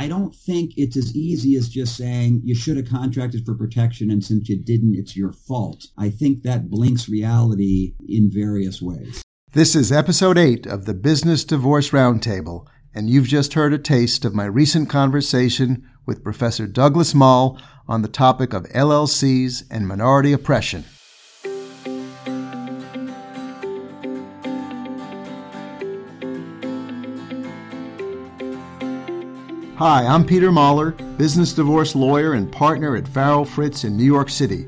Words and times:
I 0.00 0.08
don't 0.08 0.34
think 0.34 0.72
it's 0.78 0.96
as 0.96 1.14
easy 1.14 1.56
as 1.56 1.68
just 1.68 1.94
saying 1.94 2.40
you 2.42 2.54
should 2.54 2.78
have 2.78 2.88
contracted 2.88 3.44
for 3.44 3.54
protection 3.54 4.10
and 4.10 4.24
since 4.24 4.48
you 4.48 4.56
didn't, 4.56 4.94
it's 4.94 5.14
your 5.14 5.30
fault. 5.30 5.88
I 5.98 6.08
think 6.08 6.42
that 6.42 6.70
blinks 6.70 7.06
reality 7.06 7.92
in 8.08 8.30
various 8.32 8.80
ways. 8.80 9.22
This 9.52 9.76
is 9.76 9.92
episode 9.92 10.38
8 10.38 10.66
of 10.66 10.86
the 10.86 10.94
Business 10.94 11.44
Divorce 11.44 11.90
Roundtable, 11.90 12.66
and 12.94 13.10
you've 13.10 13.26
just 13.26 13.52
heard 13.52 13.74
a 13.74 13.78
taste 13.78 14.24
of 14.24 14.34
my 14.34 14.46
recent 14.46 14.88
conversation 14.88 15.86
with 16.06 16.24
Professor 16.24 16.66
Douglas 16.66 17.14
Moll 17.14 17.60
on 17.86 18.00
the 18.00 18.08
topic 18.08 18.54
of 18.54 18.62
LLCs 18.70 19.64
and 19.70 19.86
minority 19.86 20.32
oppression. 20.32 20.86
Hi, 29.80 30.04
I'm 30.04 30.26
Peter 30.26 30.52
Mahler, 30.52 30.90
business 31.16 31.54
divorce 31.54 31.94
lawyer 31.94 32.34
and 32.34 32.52
partner 32.52 32.96
at 32.96 33.08
Farrell 33.08 33.46
Fritz 33.46 33.82
in 33.82 33.96
New 33.96 34.04
York 34.04 34.28
City. 34.28 34.66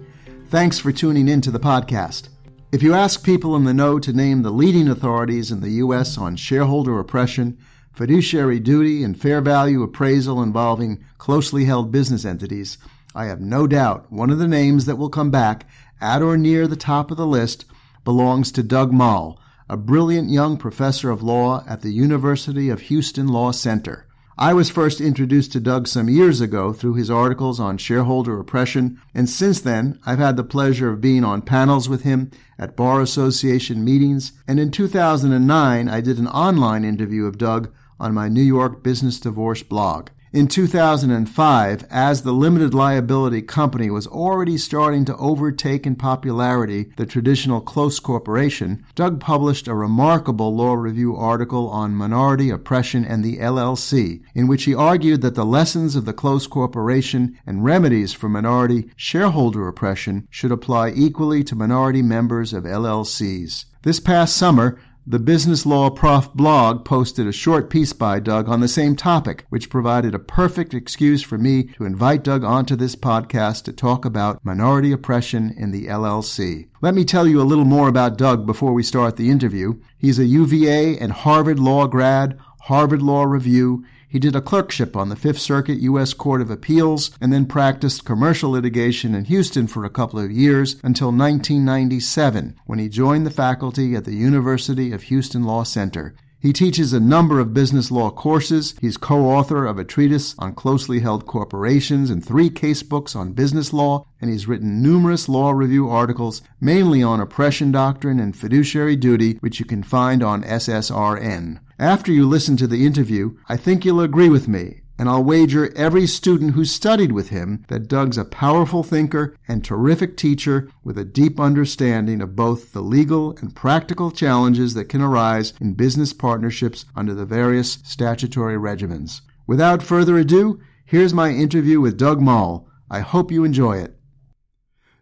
Thanks 0.48 0.79
for 0.79 0.91
tuning 0.91 1.29
in 1.29 1.43
to 1.43 1.51
the 1.51 1.61
podcast. 1.61 2.30
If 2.73 2.83
you 2.83 2.95
ask 2.95 3.23
people 3.23 3.55
in 3.55 3.65
the 3.65 3.75
know 3.75 3.98
to 3.98 4.11
name 4.15 4.41
the 4.41 4.51
leading 4.51 4.89
authorities 4.89 5.51
in 5.51 5.61
the 5.61 5.73
U.S. 5.84 6.17
on 6.17 6.37
shareholder 6.37 6.98
oppression, 6.98 7.59
fiduciary 7.93 8.59
duty, 8.59 9.05
and 9.05 9.15
fair 9.15 9.43
value 9.43 9.83
appraisal 9.83 10.43
involving 10.43 11.05
closely 11.19 11.67
held 11.67 11.92
business 11.92 12.25
entities, 12.25 12.79
I 13.15 13.27
have 13.27 13.42
no 13.42 13.67
doubt 13.67 14.11
one 14.11 14.31
of 14.31 14.39
the 14.39 14.48
names 14.48 14.87
that 14.87 14.97
will 14.97 15.11
come 15.11 15.31
back 15.31 15.69
at 16.01 16.23
or 16.23 16.39
near 16.39 16.67
the 16.67 16.75
top 16.75 17.11
of 17.11 17.19
the 17.19 17.27
list 17.27 17.67
belongs 18.03 18.51
to 18.53 18.62
Doug 18.62 18.95
Moll, 18.95 19.39
a 19.69 19.77
brilliant 19.77 20.31
young 20.31 20.56
professor 20.56 21.11
of 21.11 21.23
law 21.23 21.65
at 21.69 21.83
the 21.83 21.92
University 21.92 22.70
of 22.70 22.81
Houston 22.81 23.29
Law 23.29 23.51
Center. 23.51 24.06
I 24.39 24.55
was 24.55 24.71
first 24.71 24.99
introduced 24.99 25.53
to 25.53 25.61
Doug 25.61 25.87
some 25.87 26.09
years 26.09 26.41
ago 26.41 26.73
through 26.73 26.95
his 26.95 27.11
articles 27.11 27.61
on 27.61 27.77
shareholder 27.77 28.41
oppression, 28.41 28.99
and 29.15 29.29
since 29.29 29.61
then 29.61 29.98
I've 30.06 30.20
had 30.20 30.37
the 30.37 30.45
pleasure 30.45 30.89
of 30.89 31.03
being 31.03 31.23
on 31.23 31.43
panels 31.43 31.87
with 31.87 32.03
him 32.03 32.31
at 32.59 32.75
Bar 32.75 33.03
Association 33.03 33.84
meetings, 33.84 34.33
and 34.48 34.59
in 34.59 34.71
2009 34.71 35.87
I 35.87 36.01
did 36.01 36.19
an 36.19 36.29
online 36.29 36.83
interview 36.83 37.27
of 37.27 37.37
Doug 37.37 37.71
on 38.01 38.15
my 38.15 38.29
New 38.29 38.43
York 38.43 38.83
Business 38.83 39.21
Divorce 39.21 39.62
blog. 39.62 40.09
In 40.34 40.48
2005, 40.48 41.84
as 41.91 42.22
the 42.22 42.33
limited 42.33 42.72
liability 42.72 43.42
company 43.42 43.91
was 43.91 44.06
already 44.06 44.56
starting 44.56 45.05
to 45.05 45.16
overtake 45.19 45.86
in 45.86 45.94
popularity 45.94 46.91
the 46.97 47.05
traditional 47.05 47.61
close 47.61 48.00
corporation, 48.00 48.83
Doug 48.94 49.20
published 49.20 49.69
a 49.69 49.75
remarkable 49.75 50.56
law 50.56 50.72
review 50.72 51.14
article 51.14 51.69
on 51.69 51.94
minority 51.94 52.48
oppression 52.48 53.05
and 53.05 53.22
the 53.22 53.36
LLC, 53.36 54.22
in 54.34 54.47
which 54.47 54.64
he 54.64 54.75
argued 54.75 55.20
that 55.20 55.34
the 55.34 55.44
lessons 55.44 55.97
of 55.97 56.06
the 56.06 56.14
close 56.14 56.47
corporation 56.47 57.38
and 57.44 57.62
remedies 57.62 58.14
for 58.14 58.30
minority 58.30 58.88
shareholder 58.97 59.69
oppression 59.69 60.27
should 60.30 60.50
apply 60.50 60.92
equally 60.92 61.44
to 61.44 61.55
minority 61.55 62.00
members 62.00 62.55
of 62.55 62.64
LLCs. 62.64 63.66
This 63.83 64.00
past 64.00 64.34
summer, 64.34 64.78
the 65.05 65.19
Business 65.19 65.67
Law 65.67 65.91
Prof 65.91 66.33
blog 66.33 66.84
posted 66.84 67.27
a 67.27 67.33
short 67.33 67.69
piece 67.69 67.92
by 67.92 68.20
Doug 68.20 68.48
on 68.48 68.61
the 68.61 68.69
same 68.69 68.95
topic, 68.95 69.44
which 69.48 69.69
provided 69.69 70.14
a 70.14 70.20
perfect 70.20 70.75
excuse 70.75 71.22
for 71.22 71.36
me 71.36 71.64
to 71.77 71.84
invite 71.84 72.22
Doug 72.22 72.44
onto 72.44 72.77
this 72.77 72.94
podcast 72.94 73.64
to 73.64 73.72
talk 73.72 74.05
about 74.05 74.44
minority 74.44 74.92
oppression 74.92 75.53
in 75.56 75.72
the 75.72 75.86
LLC. 75.86 76.69
Let 76.81 76.94
me 76.94 77.05
tell 77.05 77.27
you 77.27 77.41
a 77.41 77.42
little 77.42 77.64
more 77.64 77.89
about 77.89 78.17
Doug 78.17 78.47
before 78.47 78.72
we 78.72 78.84
start 78.84 79.17
the 79.17 79.28
interview. 79.28 79.81
He's 79.98 80.20
a 80.20 80.25
UVA 80.25 80.97
and 80.98 81.11
Harvard 81.11 81.59
Law 81.59 81.89
grad, 81.89 82.39
Harvard 82.66 83.03
Law 83.03 83.25
Review, 83.25 83.84
he 84.13 84.19
did 84.19 84.37
a 84.37 84.43
clerkship 84.43 84.95
on 84.95 85.09
the 85.09 85.17
Fifth 85.17 85.39
Circuit 85.39 85.79
U.S. 85.79 86.13
Court 86.13 86.43
of 86.43 86.51
Appeals 86.51 87.13
and 87.19 87.33
then 87.33 87.47
practiced 87.47 88.05
commercial 88.05 88.51
litigation 88.51 89.15
in 89.15 89.25
Houston 89.25 89.67
for 89.67 89.87
a 89.87 89.91
couple 89.91 90.21
of 90.21 90.31
years 90.31 90.75
until 90.83 91.07
1997 91.07 92.55
when 92.67 92.79
he 92.79 92.91
joined 92.91 93.25
the 93.25 93.31
faculty 93.31 93.95
at 93.95 94.05
the 94.05 94.15
University 94.15 94.93
of 94.93 95.05
Houston 95.05 95.45
Law 95.45 95.62
Center. 95.62 96.15
He 96.39 96.53
teaches 96.53 96.93
a 96.93 97.01
number 97.01 97.41
of 97.41 97.55
business 97.55 97.91
law 97.91 98.11
courses. 98.11 98.75
He's 98.83 98.99
co-author 98.99 99.65
of 99.65 99.78
a 99.78 99.84
treatise 99.84 100.34
on 100.39 100.56
closely 100.56 101.01
held 101.01 101.25
corporations 101.25 102.11
and 102.11 102.22
three 102.22 102.51
casebooks 102.51 103.17
on 103.17 103.33
business 103.33 103.72
law, 103.72 104.06
and 104.21 104.31
he's 104.31 104.47
written 104.47 104.83
numerous 104.83 105.27
law 105.27 105.53
review 105.53 105.89
articles, 105.89 106.43
mainly 106.61 107.03
on 107.03 107.19
oppression 107.19 107.72
doctrine 107.72 108.21
and 108.21 108.37
fiduciary 108.37 108.97
duty, 108.97 109.39
which 109.41 109.59
you 109.59 109.65
can 109.65 109.83
find 109.83 110.22
on 110.22 110.43
SSRN. 110.43 111.61
After 111.82 112.12
you 112.12 112.28
listen 112.28 112.56
to 112.59 112.69
the 112.69 112.87
interview, 112.87 113.37
I 113.48 113.56
think 113.56 113.84
you'll 113.84 114.03
agree 114.03 114.28
with 114.28 114.47
me, 114.47 114.82
and 115.00 115.09
I'll 115.09 115.25
wager 115.25 115.76
every 115.76 116.06
student 116.06 116.53
who 116.53 116.65
studied 116.65 117.10
with 117.10 117.31
him 117.31 117.65
that 117.66 117.88
Doug's 117.88 118.16
a 118.16 118.25
powerful 118.25 118.84
thinker 118.84 119.37
and 119.48 119.65
terrific 119.65 120.16
teacher 120.16 120.71
with 120.84 120.97
a 120.97 121.04
deep 121.04 121.41
understanding 121.41 122.22
of 122.22 122.37
both 122.37 122.72
the 122.72 122.82
legal 122.82 123.37
and 123.41 123.56
practical 123.56 124.12
challenges 124.12 124.75
that 124.75 124.84
can 124.84 125.03
arise 125.03 125.54
in 125.60 125.75
business 125.75 126.12
partnerships 126.12 126.84
under 126.94 127.15
the 127.15 127.26
various 127.26 127.78
statutory 127.82 128.54
regimens. 128.54 129.22
Without 129.48 129.82
further 129.82 130.16
ado, 130.16 130.60
here's 130.84 131.12
my 131.12 131.31
interview 131.31 131.81
with 131.81 131.98
Doug 131.98 132.21
Moll. 132.21 132.69
I 132.88 133.00
hope 133.00 133.32
you 133.32 133.42
enjoy 133.42 133.78
it. 133.78 133.97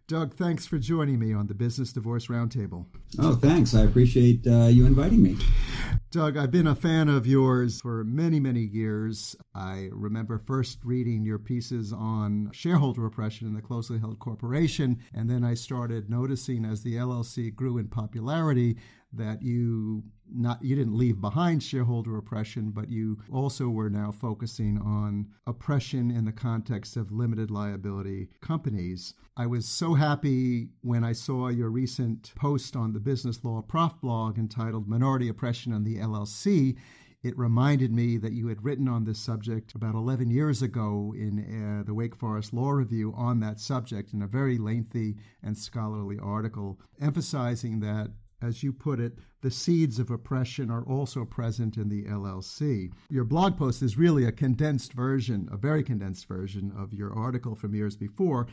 Doug, 0.09 0.33
thanks 0.33 0.65
for 0.65 0.79
joining 0.79 1.19
me 1.19 1.35
on 1.35 1.47
the 1.47 1.55
Business 1.55 1.93
Divorce 1.93 2.29
Roundtable. 2.29 2.87
Oh, 3.19 3.35
thanks. 3.37 3.75
I 3.75 3.83
appreciate 3.83 4.47
uh, 4.47 4.69
you 4.69 4.87
inviting 4.87 5.23
me. 5.23 5.37
Doug, 6.13 6.37
I've 6.37 6.51
been 6.51 6.67
a 6.67 6.75
fan 6.75 7.09
of 7.09 7.25
yours 7.25 7.81
for 7.81 8.03
many, 8.03 8.41
many 8.41 8.63
years. 8.63 9.37
I 9.55 9.91
remember 9.93 10.39
first 10.39 10.81
reading 10.83 11.25
your 11.25 11.39
pieces 11.39 11.93
on 11.93 12.51
shareholder 12.53 13.07
oppression 13.07 13.47
in 13.47 13.55
the 13.55 13.63
closely 13.63 14.01
held 14.01 14.19
corporation, 14.19 14.99
and 15.15 15.31
then 15.31 15.45
I 15.45 15.55
started 15.55 16.11
noticing 16.11 16.65
as 16.65 16.83
the 16.83 16.97
LLC 16.97 17.55
grew 17.55 17.79
in 17.79 17.87
popularity 17.87 18.77
that 19.13 19.41
you 19.43 20.03
not 20.35 20.63
you 20.63 20.77
didn't 20.77 20.97
leave 20.97 21.21
behind 21.21 21.63
shareholder 21.63 22.17
oppression, 22.17 22.71
but 22.71 22.89
you 22.89 23.19
also 23.31 23.69
were 23.69 23.91
now 23.91 24.11
focusing 24.11 24.79
on 24.79 25.29
oppression 25.47 26.11
in 26.11 26.25
the 26.25 26.33
context 26.33 26.97
of 26.97 27.13
limited 27.13 27.51
liability 27.51 28.29
companies. 28.41 29.15
I 29.37 29.47
was 29.47 29.67
so 29.67 29.95
happy 29.95 30.69
when 30.83 31.05
I 31.05 31.13
saw 31.13 31.49
your 31.49 31.71
recent 31.71 32.33
post 32.35 32.77
on 32.77 32.93
the 32.93 33.01
Business 33.01 33.43
Law 33.45 33.63
Prof 33.63 34.01
blog 34.01 34.39
entitled 34.39 34.89
Minority 34.89 35.29
Oppression 35.29 35.73
on 35.73 35.85
the 35.85 35.97
LLC. 35.97 36.77
It 37.23 37.37
reminded 37.37 37.93
me 37.93 38.17
that 38.17 38.33
you 38.33 38.49
had 38.49 38.65
written 38.65 38.89
on 38.89 39.05
this 39.05 39.19
subject 39.19 39.75
about 39.75 39.95
11 39.95 40.31
years 40.31 40.63
ago 40.63 41.15
in 41.15 41.39
uh, 41.39 41.83
the 41.85 41.93
Wake 41.93 42.17
Forest 42.17 42.55
Law 42.55 42.71
Review 42.71 43.13
on 43.15 43.41
that 43.41 43.61
subject 43.61 44.15
in 44.15 44.23
a 44.23 44.27
very 44.27 44.57
lengthy 44.57 45.17
and 45.43 45.57
scholarly 45.57 46.19
article, 46.19 46.81
emphasizing 46.99 47.81
that 47.81 48.11
as 48.43 48.63
you 48.63 48.73
put 48.73 49.01
it, 49.01 49.19
the 49.43 49.51
seeds 49.51 49.99
of 49.99 50.11
oppression 50.11 50.71
are 50.71 50.85
also 50.85 51.25
present 51.25 51.77
in 51.77 51.89
the 51.89 52.05
LLC. 52.05 52.93
Your 53.09 53.25
blog 53.25 53.57
post 53.57 53.83
is 53.83 53.99
really 53.99 54.25
a 54.25 54.33
condensed 54.33 54.93
version, 54.93 55.49
a 55.51 55.57
very 55.57 55.83
condensed 55.83 56.27
version 56.27 56.73
of 56.77 56.93
your 56.93 57.15
article 57.15 57.55
from 57.55 57.75
years 57.75 57.97
before. 57.97 58.47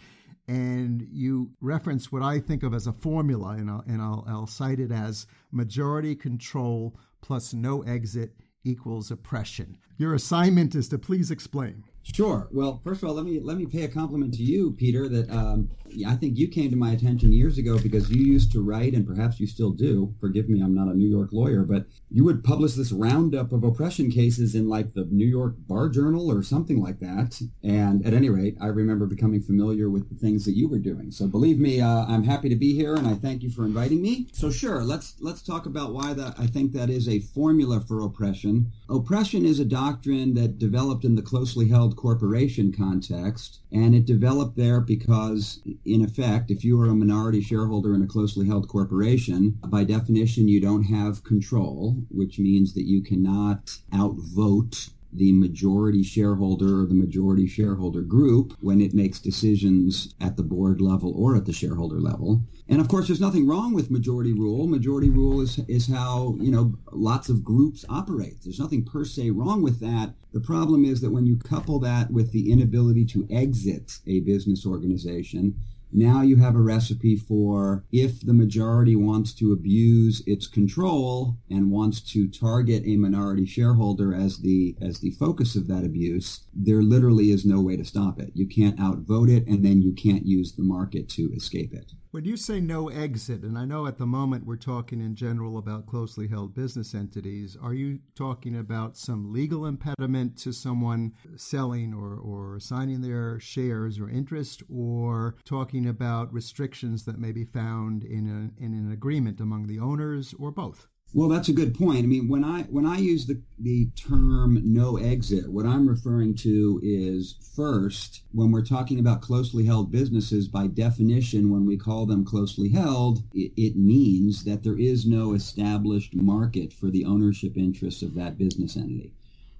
And 0.48 1.06
you 1.12 1.52
reference 1.60 2.12
what 2.12 2.22
I 2.22 2.40
think 2.40 2.64
of 2.64 2.74
as 2.74 2.88
a 2.88 2.94
formula, 2.94 3.50
and 3.50 3.70
I'll, 3.70 3.84
and 3.88 4.02
I'll, 4.02 4.24
I'll 4.28 4.48
cite 4.48 4.80
it 4.80 4.92
as 4.92 5.28
majority 5.52 6.16
control 6.16 6.98
plus 7.22 7.54
no 7.54 7.82
exit 7.82 8.34
equals 8.64 9.12
oppression. 9.12 9.78
Your 9.98 10.14
assignment 10.14 10.76
is 10.76 10.88
to 10.90 11.00
please 11.00 11.32
explain. 11.32 11.84
Sure. 12.14 12.48
Well, 12.52 12.80
first 12.84 13.04
of 13.04 13.10
all, 13.10 13.16
let 13.16 13.26
me 13.26 13.40
let 13.40 13.58
me 13.58 13.66
pay 13.66 13.84
a 13.84 13.88
compliment 13.88 14.34
to 14.36 14.44
you, 14.44 14.72
Peter. 14.72 15.10
That 15.10 15.30
um, 15.30 15.70
I 16.08 16.16
think 16.16 16.38
you 16.38 16.48
came 16.48 16.70
to 16.70 16.78
my 16.78 16.92
attention 16.92 17.34
years 17.34 17.58
ago 17.58 17.78
because 17.78 18.10
you 18.10 18.22
used 18.22 18.52
to 18.54 18.64
write, 18.64 18.94
and 18.94 19.06
perhaps 19.06 19.40
you 19.40 19.48
still 19.48 19.72
do. 19.72 20.16
Forgive 20.20 20.48
me, 20.48 20.62
I'm 20.62 20.74
not 20.74 20.88
a 20.88 20.98
New 20.98 21.08
York 21.08 21.30
lawyer, 21.34 21.64
but 21.64 21.86
you 22.10 22.24
would 22.24 22.44
publish 22.44 22.74
this 22.74 22.92
roundup 22.92 23.52
of 23.52 23.64
oppression 23.64 24.10
cases 24.10 24.56
in 24.56 24.70
like 24.70 24.94
the 24.94 25.06
New 25.12 25.26
York 25.26 25.56
Bar 25.68 25.90
Journal 25.90 26.32
or 26.32 26.44
something 26.44 26.82
like 26.82 27.00
that. 27.00 27.42
And 27.62 28.06
at 28.06 28.14
any 28.14 28.30
rate, 28.30 28.56
I 28.62 28.68
remember 28.68 29.06
becoming 29.06 29.42
familiar 29.42 29.90
with 29.90 30.10
the 30.10 30.16
things 30.16 30.46
that 30.46 30.56
you 30.56 30.70
were 30.70 30.80
doing. 30.80 31.12
So 31.12 31.28
believe 31.28 31.60
me, 31.60 31.82
uh, 31.82 32.06
I'm 32.06 32.24
happy 32.24 32.48
to 32.50 32.56
be 32.56 32.74
here, 32.74 32.96
and 32.96 33.08
I 33.08 33.16
thank 33.16 33.44
you 33.44 33.50
for 33.50 33.66
inviting 33.66 34.02
me. 34.02 34.28
So 34.32 34.50
sure, 34.50 34.84
let's 34.84 35.16
let's 35.20 35.42
talk 35.42 35.66
about 35.66 35.94
why 35.94 36.14
that 36.14 36.36
I 36.40 36.48
think 36.48 36.72
that 36.72 36.90
is 36.90 37.10
a 37.10 37.20
formula 37.20 37.82
for 37.82 38.02
oppression. 38.02 38.72
Oppression 38.90 39.46
is 39.46 39.60
a 39.60 39.66
doctrine 39.88 40.34
that 40.34 40.60
developed 40.60 41.06
in 41.06 41.16
the 41.16 41.22
closely 41.22 41.70
held 41.70 41.96
corporation 41.96 42.74
context, 42.74 43.62
and 43.72 43.96
it 43.96 44.06
developed 44.06 44.58
there 44.58 44.82
because, 44.82 45.62
in 45.86 46.04
effect, 46.04 46.52
if 46.52 46.64
you 46.64 46.80
are 46.82 46.90
a 46.90 46.96
minority 46.96 47.42
shareholder 47.42 47.96
in 47.96 48.02
a 48.02 48.08
closely 48.08 48.48
held 48.48 48.68
corporation, 48.68 49.58
by 49.68 49.84
definition, 49.84 50.50
you 50.50 50.60
don't 50.60 50.84
have 50.84 51.24
control, 51.24 52.04
which 52.10 52.38
means 52.38 52.74
that 52.74 52.84
you 52.84 53.02
cannot 53.02 53.78
outvote 53.94 54.90
the 55.14 55.32
majority 55.32 56.04
shareholder 56.04 56.82
or 56.82 56.86
the 56.86 56.94
majority 56.94 57.48
shareholder 57.48 58.02
group 58.02 58.54
when 58.60 58.82
it 58.82 58.94
makes 58.94 59.20
decisions 59.20 60.14
at 60.20 60.36
the 60.36 60.44
board 60.44 60.82
level 60.82 61.14
or 61.16 61.36
at 61.38 61.46
the 61.46 61.54
shareholder 61.54 62.00
level. 62.00 62.42
And 62.70 62.82
of 62.82 62.90
course, 62.90 63.08
there's 63.08 63.22
nothing 63.22 63.48
wrong 63.48 63.74
with 63.74 63.90
majority 63.90 64.34
rule. 64.34 64.68
Majority 64.68 65.10
rule 65.10 65.40
is, 65.42 65.60
is 65.68 65.88
how, 65.88 66.36
you 66.40 66.52
know, 66.52 66.74
lots 66.92 67.30
of 67.30 67.44
groups 67.44 67.86
operate. 67.88 68.44
There's 68.44 68.60
nothing 68.60 68.84
per 68.84 69.06
se 69.06 69.30
wrong 69.32 69.62
with 69.62 69.80
that. 69.80 70.16
The 70.34 70.42
problem 70.42 70.84
is 70.84 71.00
that 71.02 71.12
when 71.12 71.26
you 71.26 71.38
couple 71.38 71.80
that 71.80 72.12
with 72.12 72.32
the 72.32 72.52
inability 72.52 73.06
to 73.06 73.28
exit 73.32 74.00
a 74.06 74.20
business 74.20 74.66
organization, 74.66 75.56
now 75.92 76.22
you 76.22 76.38
have 76.38 76.56
a 76.56 76.62
recipe 76.62 77.16
for 77.16 77.86
if 77.92 78.20
the 78.26 78.34
majority 78.34 78.96
wants 78.96 79.34
to 79.36 79.54
abuse 79.54 80.22
its 80.28 80.46
control 80.46 81.38
and 81.50 81.72
wants 81.72 82.02
to 82.12 82.28
target 82.28 82.84
a 82.86 82.98
minority 82.98 83.46
shareholder 83.46 84.14
as 84.14 84.40
the 84.40 84.76
as 84.82 85.00
the 85.00 85.12
focus 85.12 85.56
of 85.56 85.68
that 85.68 85.86
abuse, 85.86 86.42
there 86.54 86.82
literally 86.82 87.32
is 87.32 87.46
no 87.46 87.62
way 87.62 87.78
to 87.78 87.86
stop 87.86 88.20
it. 88.20 88.32
You 88.34 88.48
can't 88.48 88.80
outvote 88.80 89.30
it 89.30 89.48
and 89.48 89.64
then 89.64 89.82
you 89.82 89.94
can't 89.94 90.26
use 90.26 90.54
the 90.54 90.64
market 90.64 91.08
to 91.10 91.32
escape 91.34 91.74
it. 91.74 91.94
When 92.12 92.24
you 92.24 92.38
say 92.38 92.62
no 92.62 92.88
exit, 92.88 93.44
and 93.44 93.58
I 93.58 93.66
know 93.66 93.86
at 93.86 93.98
the 93.98 94.06
moment 94.06 94.46
we're 94.46 94.56
talking 94.56 95.02
in 95.02 95.14
general 95.14 95.58
about 95.58 95.88
closely 95.88 96.26
held 96.26 96.56
business 96.56 96.96
entities, 96.96 97.58
are 97.62 97.74
you 97.74 98.00
talking 98.16 98.56
about 98.56 98.96
some 98.96 99.34
legal 99.34 99.66
impediment 99.66 100.38
to 100.38 100.54
someone 100.54 101.12
selling 101.36 101.94
or, 101.94 102.16
or 102.16 102.62
signing 102.62 103.02
their 103.02 103.42
shares 103.42 104.00
or 104.00 104.10
interest, 104.10 104.64
or 104.74 105.36
talking 105.44 105.86
about 105.86 106.34
restrictions 106.34 107.04
that 107.04 107.20
may 107.20 107.34
be 107.34 107.44
found 107.44 108.06
in, 108.06 108.26
a, 108.28 108.64
in 108.64 108.74
an 108.74 108.94
agreement 108.94 109.42
among 109.42 109.68
the 109.68 109.80
owners, 109.80 110.34
or 110.40 110.50
both? 110.50 110.88
Well, 111.14 111.30
that's 111.30 111.48
a 111.48 111.54
good 111.54 111.74
point. 111.74 112.04
I 112.04 112.08
mean, 112.08 112.28
when 112.28 112.44
I 112.44 112.64
when 112.64 112.86
I 112.86 112.98
use 112.98 113.28
the 113.28 113.42
the 113.58 113.90
term 113.96 114.60
no 114.64 114.98
exit, 114.98 115.50
what 115.50 115.66
I'm 115.66 115.88
referring 115.88 116.36
to 116.36 116.80
is 116.84 117.36
first, 117.56 118.24
when 118.34 118.52
we're 118.52 118.66
talking 118.66 119.00
about 119.00 119.22
closely 119.22 119.66
held 119.66 119.92
businesses, 119.92 120.48
by 120.48 120.68
definition, 120.68 121.50
when 121.50 121.66
we 121.66 121.78
call 121.78 122.06
them 122.06 122.26
closely 122.26 122.70
held, 122.70 123.24
it, 123.34 123.54
it 123.56 123.78
means 123.78 124.44
that 124.44 124.64
there 124.64 124.78
is 124.78 125.06
no 125.06 125.34
established 125.34 126.14
market 126.14 126.74
for 126.74 126.92
the 126.92 127.06
ownership 127.06 127.58
interests 127.58 128.04
of 128.04 128.14
that 128.16 128.38
business 128.38 128.76
entity. 128.76 129.14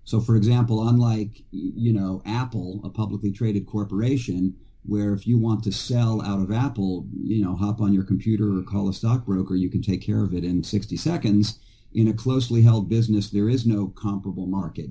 So, 0.04 0.20
for 0.20 0.36
example, 0.36 0.88
unlike 0.88 1.44
you 1.52 1.94
know 1.94 2.22
Apple, 2.26 2.82
a 2.84 2.90
publicly 2.90 3.32
traded 3.32 3.66
corporation, 3.66 4.56
where 4.88 5.14
if 5.14 5.28
you 5.28 5.38
want 5.38 5.64
to 5.66 5.72
sell 5.72 6.22
out 6.22 6.42
of 6.42 6.52
Apple, 6.52 7.06
you 7.22 7.44
know, 7.44 7.56
hop 7.56 7.82
on 7.82 7.94
your 7.94 8.04
computer 8.04 8.58
or 8.58 8.64
call 8.64 8.90
a 8.90 8.94
stockbroker, 8.94 9.56
you 9.56 9.70
can 9.70 9.82
take 9.82 10.02
care 10.02 10.24
of 10.24 10.34
it 10.34 10.44
in 10.44 10.64
60 10.64 10.96
seconds. 10.98 11.60
In 11.94 12.08
a 12.08 12.14
closely 12.14 12.62
held 12.62 12.90
business, 12.90 13.30
there 13.30 13.50
is 13.50 13.66
no 13.66 13.88
comparable 13.88 14.48
market. 14.48 14.90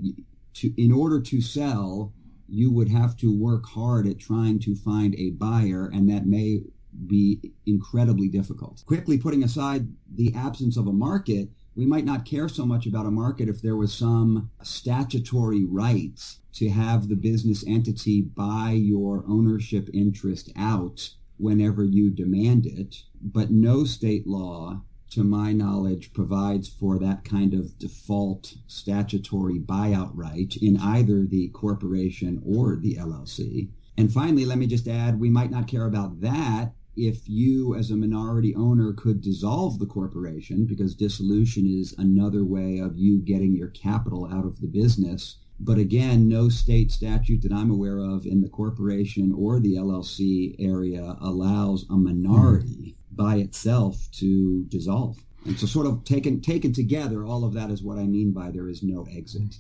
To, 0.54 0.82
in 0.82 0.92
order 0.92 1.20
to 1.20 1.40
sell, 1.40 2.12
you 2.48 2.70
would 2.70 2.88
have 2.88 3.16
to 3.18 3.36
work 3.36 3.66
hard 3.66 4.06
at 4.06 4.18
trying 4.18 4.58
to 4.60 4.76
find 4.76 5.14
a 5.14 5.30
buyer, 5.30 5.90
and 5.92 6.08
that 6.10 6.26
may 6.26 6.60
be 7.06 7.52
incredibly 7.66 8.28
difficult. 8.28 8.82
Quickly 8.86 9.18
putting 9.18 9.42
aside 9.42 9.88
the 10.12 10.34
absence 10.34 10.76
of 10.76 10.86
a 10.86 10.92
market, 10.92 11.48
we 11.76 11.84
might 11.84 12.06
not 12.06 12.24
care 12.24 12.48
so 12.48 12.64
much 12.64 12.86
about 12.86 13.06
a 13.06 13.10
market 13.10 13.48
if 13.48 13.60
there 13.60 13.76
was 13.76 13.92
some 13.92 14.50
statutory 14.62 15.62
rights 15.62 16.38
to 16.54 16.70
have 16.70 17.08
the 17.08 17.14
business 17.14 17.62
entity 17.66 18.22
buy 18.22 18.70
your 18.70 19.22
ownership 19.28 19.90
interest 19.92 20.50
out 20.56 21.10
whenever 21.36 21.84
you 21.84 22.10
demand 22.10 22.64
it. 22.64 23.02
But 23.20 23.50
no 23.50 23.84
state 23.84 24.26
law, 24.26 24.80
to 25.10 25.22
my 25.22 25.52
knowledge, 25.52 26.14
provides 26.14 26.66
for 26.66 26.98
that 26.98 27.24
kind 27.24 27.52
of 27.52 27.78
default 27.78 28.54
statutory 28.66 29.58
buyout 29.58 30.12
right 30.14 30.56
in 30.56 30.78
either 30.78 31.26
the 31.26 31.48
corporation 31.48 32.42
or 32.44 32.76
the 32.76 32.96
LLC. 32.96 33.68
And 33.98 34.10
finally, 34.10 34.46
let 34.46 34.58
me 34.58 34.66
just 34.66 34.88
add, 34.88 35.20
we 35.20 35.28
might 35.28 35.50
not 35.50 35.68
care 35.68 35.84
about 35.84 36.22
that 36.22 36.72
if 36.96 37.28
you 37.28 37.74
as 37.74 37.90
a 37.90 37.96
minority 37.96 38.54
owner 38.54 38.92
could 38.92 39.20
dissolve 39.20 39.78
the 39.78 39.86
corporation 39.86 40.64
because 40.64 40.94
dissolution 40.94 41.66
is 41.66 41.94
another 41.98 42.44
way 42.44 42.78
of 42.78 42.96
you 42.96 43.18
getting 43.20 43.54
your 43.54 43.68
capital 43.68 44.28
out 44.32 44.46
of 44.46 44.60
the 44.60 44.66
business. 44.66 45.36
But 45.58 45.78
again 45.78 46.28
no 46.28 46.48
state 46.50 46.90
statute 46.92 47.42
that 47.42 47.52
i'm 47.52 47.70
aware 47.70 47.98
of 47.98 48.26
in 48.26 48.42
the 48.42 48.48
corporation 48.48 49.32
or 49.34 49.58
the 49.58 49.76
llc 49.76 50.54
area 50.58 51.16
allows 51.20 51.86
a 51.88 51.96
minority 51.96 52.96
hmm. 53.08 53.16
by 53.16 53.36
itself 53.36 54.08
to 54.12 54.64
dissolve 54.68 55.25
and 55.46 55.58
so 55.58 55.66
sort 55.66 55.86
of 55.86 56.04
taken 56.04 56.40
taken 56.40 56.72
together 56.72 57.24
all 57.24 57.44
of 57.44 57.54
that 57.54 57.70
is 57.70 57.82
what 57.82 57.98
i 57.98 58.04
mean 58.04 58.32
by 58.32 58.50
there 58.50 58.68
is 58.68 58.82
no 58.82 59.06
exit 59.14 59.58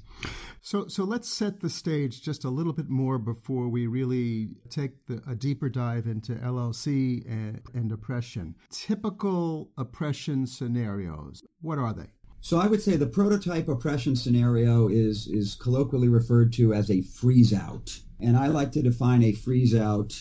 so, 0.66 0.88
so 0.88 1.04
let's 1.04 1.28
set 1.28 1.60
the 1.60 1.70
stage 1.70 2.22
just 2.22 2.42
a 2.42 2.50
little 2.50 2.72
bit 2.72 2.88
more 2.88 3.20
before 3.20 3.68
we 3.68 3.86
really 3.86 4.48
take 4.68 5.06
the, 5.06 5.22
a 5.30 5.36
deeper 5.36 5.68
dive 5.68 6.06
into 6.06 6.32
LLC 6.34 7.24
and, 7.30 7.62
and 7.72 7.92
oppression. 7.92 8.56
Typical 8.72 9.70
oppression 9.78 10.44
scenarios, 10.44 11.44
what 11.60 11.78
are 11.78 11.92
they? 11.92 12.08
So 12.40 12.58
I 12.58 12.66
would 12.66 12.82
say 12.82 12.96
the 12.96 13.06
prototype 13.06 13.68
oppression 13.68 14.16
scenario 14.16 14.88
is 14.88 15.28
is 15.28 15.54
colloquially 15.54 16.08
referred 16.08 16.52
to 16.54 16.74
as 16.74 16.90
a 16.90 17.00
freeze 17.00 17.52
out. 17.52 18.00
And 18.18 18.36
I 18.36 18.48
like 18.48 18.72
to 18.72 18.82
define 18.82 19.22
a 19.22 19.32
freeze 19.32 19.72
out 19.74 20.20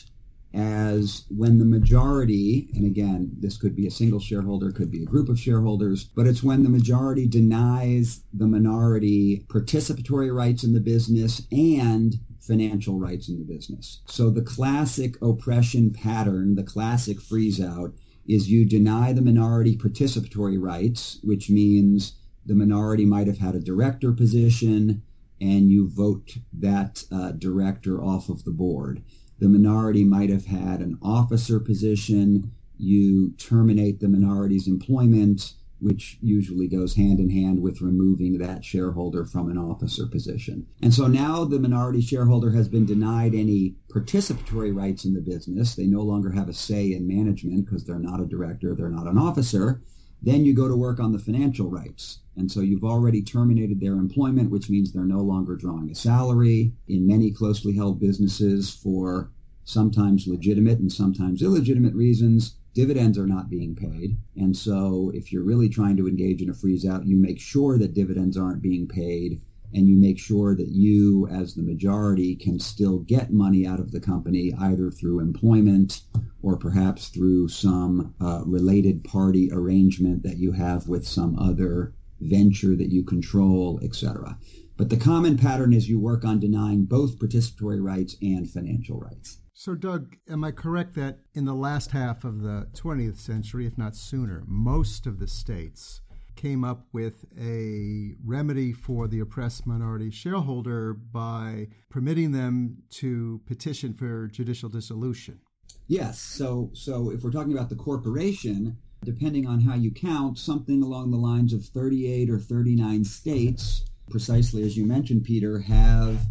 as 0.55 1.25
when 1.29 1.59
the 1.59 1.65
majority, 1.65 2.69
and 2.73 2.85
again, 2.85 3.31
this 3.39 3.57
could 3.57 3.75
be 3.75 3.87
a 3.87 3.91
single 3.91 4.21
shareholder, 4.21 4.71
could 4.71 4.89
be 4.89 5.03
a 5.03 5.05
group 5.05 5.27
of 5.27 5.39
shareholders, 5.39 6.05
but 6.15 6.25
it's 6.25 6.41
when 6.41 6.63
the 6.63 6.69
majority 6.69 7.27
denies 7.27 8.21
the 8.33 8.47
minority 8.47 9.45
participatory 9.49 10.33
rights 10.33 10.63
in 10.63 10.73
the 10.73 10.79
business 10.79 11.41
and 11.51 12.15
financial 12.39 12.97
rights 12.97 13.27
in 13.27 13.37
the 13.37 13.43
business. 13.43 14.01
So 14.05 14.29
the 14.29 14.41
classic 14.41 15.21
oppression 15.21 15.91
pattern, 15.91 16.55
the 16.55 16.63
classic 16.63 17.19
freeze 17.19 17.59
out, 17.59 17.93
is 18.27 18.49
you 18.49 18.65
deny 18.65 19.11
the 19.11 19.21
minority 19.21 19.77
participatory 19.77 20.59
rights, 20.59 21.19
which 21.21 21.49
means 21.49 22.13
the 22.45 22.55
minority 22.55 23.05
might 23.05 23.27
have 23.27 23.39
had 23.39 23.55
a 23.55 23.59
director 23.59 24.13
position 24.13 25.03
and 25.41 25.69
you 25.69 25.89
vote 25.89 26.37
that 26.53 27.03
uh, 27.11 27.31
director 27.31 28.01
off 28.01 28.29
of 28.29 28.45
the 28.45 28.51
board 28.51 29.03
the 29.45 29.59
minority 29.59 30.03
might 30.03 30.31
have 30.31 30.47
had 30.47 30.79
an 30.79 30.97
officer 31.03 31.59
position. 31.59 32.51
You 32.79 33.33
terminate 33.37 33.99
the 33.99 34.07
minority's 34.07 34.67
employment, 34.67 35.53
which 35.79 36.17
usually 36.19 36.67
goes 36.67 36.95
hand 36.95 37.19
in 37.19 37.29
hand 37.29 37.61
with 37.61 37.79
removing 37.79 38.39
that 38.39 38.65
shareholder 38.65 39.23
from 39.23 39.51
an 39.51 39.59
officer 39.59 40.07
position. 40.07 40.65
And 40.81 40.91
so 40.91 41.05
now 41.05 41.45
the 41.45 41.59
minority 41.59 42.01
shareholder 42.01 42.49
has 42.53 42.67
been 42.67 42.87
denied 42.87 43.35
any 43.35 43.75
participatory 43.87 44.75
rights 44.75 45.05
in 45.05 45.13
the 45.13 45.21
business. 45.21 45.75
They 45.75 45.85
no 45.85 46.01
longer 46.01 46.31
have 46.31 46.49
a 46.49 46.53
say 46.53 46.91
in 46.91 47.07
management 47.07 47.65
because 47.65 47.85
they're 47.85 47.99
not 47.99 48.19
a 48.19 48.25
director, 48.25 48.73
they're 48.73 48.89
not 48.89 49.05
an 49.05 49.19
officer. 49.19 49.83
Then 50.23 50.43
you 50.43 50.55
go 50.55 50.67
to 50.67 50.75
work 50.75 50.99
on 50.99 51.11
the 51.11 51.19
financial 51.19 51.69
rights. 51.69 52.21
And 52.35 52.51
so 52.51 52.61
you've 52.61 52.83
already 52.83 53.21
terminated 53.21 53.79
their 53.79 53.93
employment, 53.93 54.49
which 54.49 54.71
means 54.71 54.91
they're 54.91 55.05
no 55.05 55.19
longer 55.19 55.55
drawing 55.55 55.89
a 55.91 55.95
salary. 55.95 56.73
In 56.87 57.05
many 57.07 57.31
closely 57.31 57.75
held 57.75 57.99
businesses, 57.99 58.73
for 58.73 59.29
sometimes 59.65 60.27
legitimate 60.27 60.79
and 60.79 60.91
sometimes 60.91 61.41
illegitimate 61.41 61.93
reasons, 61.93 62.55
dividends 62.73 63.17
are 63.17 63.27
not 63.27 63.49
being 63.49 63.75
paid. 63.75 64.17
And 64.35 64.55
so 64.55 65.11
if 65.13 65.33
you're 65.33 65.43
really 65.43 65.69
trying 65.69 65.97
to 65.97 66.07
engage 66.07 66.41
in 66.41 66.49
a 66.49 66.53
freeze 66.53 66.85
out, 66.85 67.05
you 67.05 67.17
make 67.17 67.39
sure 67.39 67.77
that 67.77 67.93
dividends 67.93 68.37
aren't 68.37 68.61
being 68.61 68.87
paid 68.87 69.41
and 69.73 69.87
you 69.87 69.97
make 69.97 70.19
sure 70.19 70.55
that 70.55 70.69
you, 70.69 71.27
as 71.27 71.53
the 71.53 71.63
majority, 71.63 72.35
can 72.35 72.59
still 72.59 72.99
get 72.99 73.33
money 73.33 73.65
out 73.67 73.79
of 73.79 73.91
the 73.91 73.99
company 73.99 74.53
either 74.59 74.89
through 74.89 75.19
employment 75.19 76.01
or 76.41 76.55
perhaps 76.55 77.09
through 77.09 77.49
some 77.49 78.13
uh, 78.21 78.41
related 78.45 79.03
party 79.03 79.49
arrangement 79.51 80.23
that 80.23 80.37
you 80.37 80.51
have 80.51 80.87
with 80.87 81.05
some 81.05 81.37
other 81.39 81.93
venture 82.21 82.75
that 82.75 82.91
you 82.91 83.03
control, 83.03 83.79
etc. 83.83 84.37
But 84.77 84.89
the 84.89 84.97
common 84.97 85.37
pattern 85.37 85.73
is 85.73 85.89
you 85.89 85.99
work 85.99 86.23
on 86.23 86.39
denying 86.39 86.85
both 86.85 87.19
participatory 87.19 87.83
rights 87.83 88.15
and 88.21 88.49
financial 88.49 88.99
rights. 88.99 89.39
So, 89.57 89.73
Doug, 89.73 90.17
am 90.29 90.43
I 90.43 90.51
correct 90.51 90.95
that 90.95 91.19
in 91.33 91.45
the 91.45 91.53
last 91.53 91.91
half 91.91 92.25
of 92.25 92.41
the 92.41 92.67
20th 92.73 93.17
century, 93.17 93.65
if 93.65 93.77
not 93.77 93.95
sooner, 93.95 94.43
most 94.45 95.07
of 95.07 95.17
the 95.17 95.29
states 95.29 96.01
came 96.35 96.65
up 96.65 96.87
with 96.91 97.23
a 97.39 98.15
remedy 98.25 98.73
for 98.73 99.07
the 99.07 99.21
oppressed 99.21 99.65
minority 99.65 100.11
shareholder 100.11 100.93
by 100.93 101.69
permitting 101.89 102.33
them 102.33 102.83
to 102.89 103.39
petition 103.45 103.93
for 103.93 104.27
judicial 104.27 104.67
dissolution? 104.67 105.39
Yes. 105.87 106.19
So, 106.19 106.69
so 106.73 107.09
if 107.09 107.23
we're 107.23 107.31
talking 107.31 107.53
about 107.53 107.69
the 107.69 107.77
corporation, 107.77 108.75
depending 109.05 109.47
on 109.47 109.61
how 109.61 109.75
you 109.75 109.89
count, 109.89 110.37
something 110.37 110.83
along 110.83 111.11
the 111.11 111.17
lines 111.17 111.53
of 111.53 111.63
38 111.63 112.29
or 112.29 112.39
39 112.39 113.05
states, 113.05 113.85
precisely 114.09 114.63
as 114.63 114.75
you 114.75 114.85
mentioned, 114.85 115.23
Peter, 115.23 115.59
have 115.59 116.27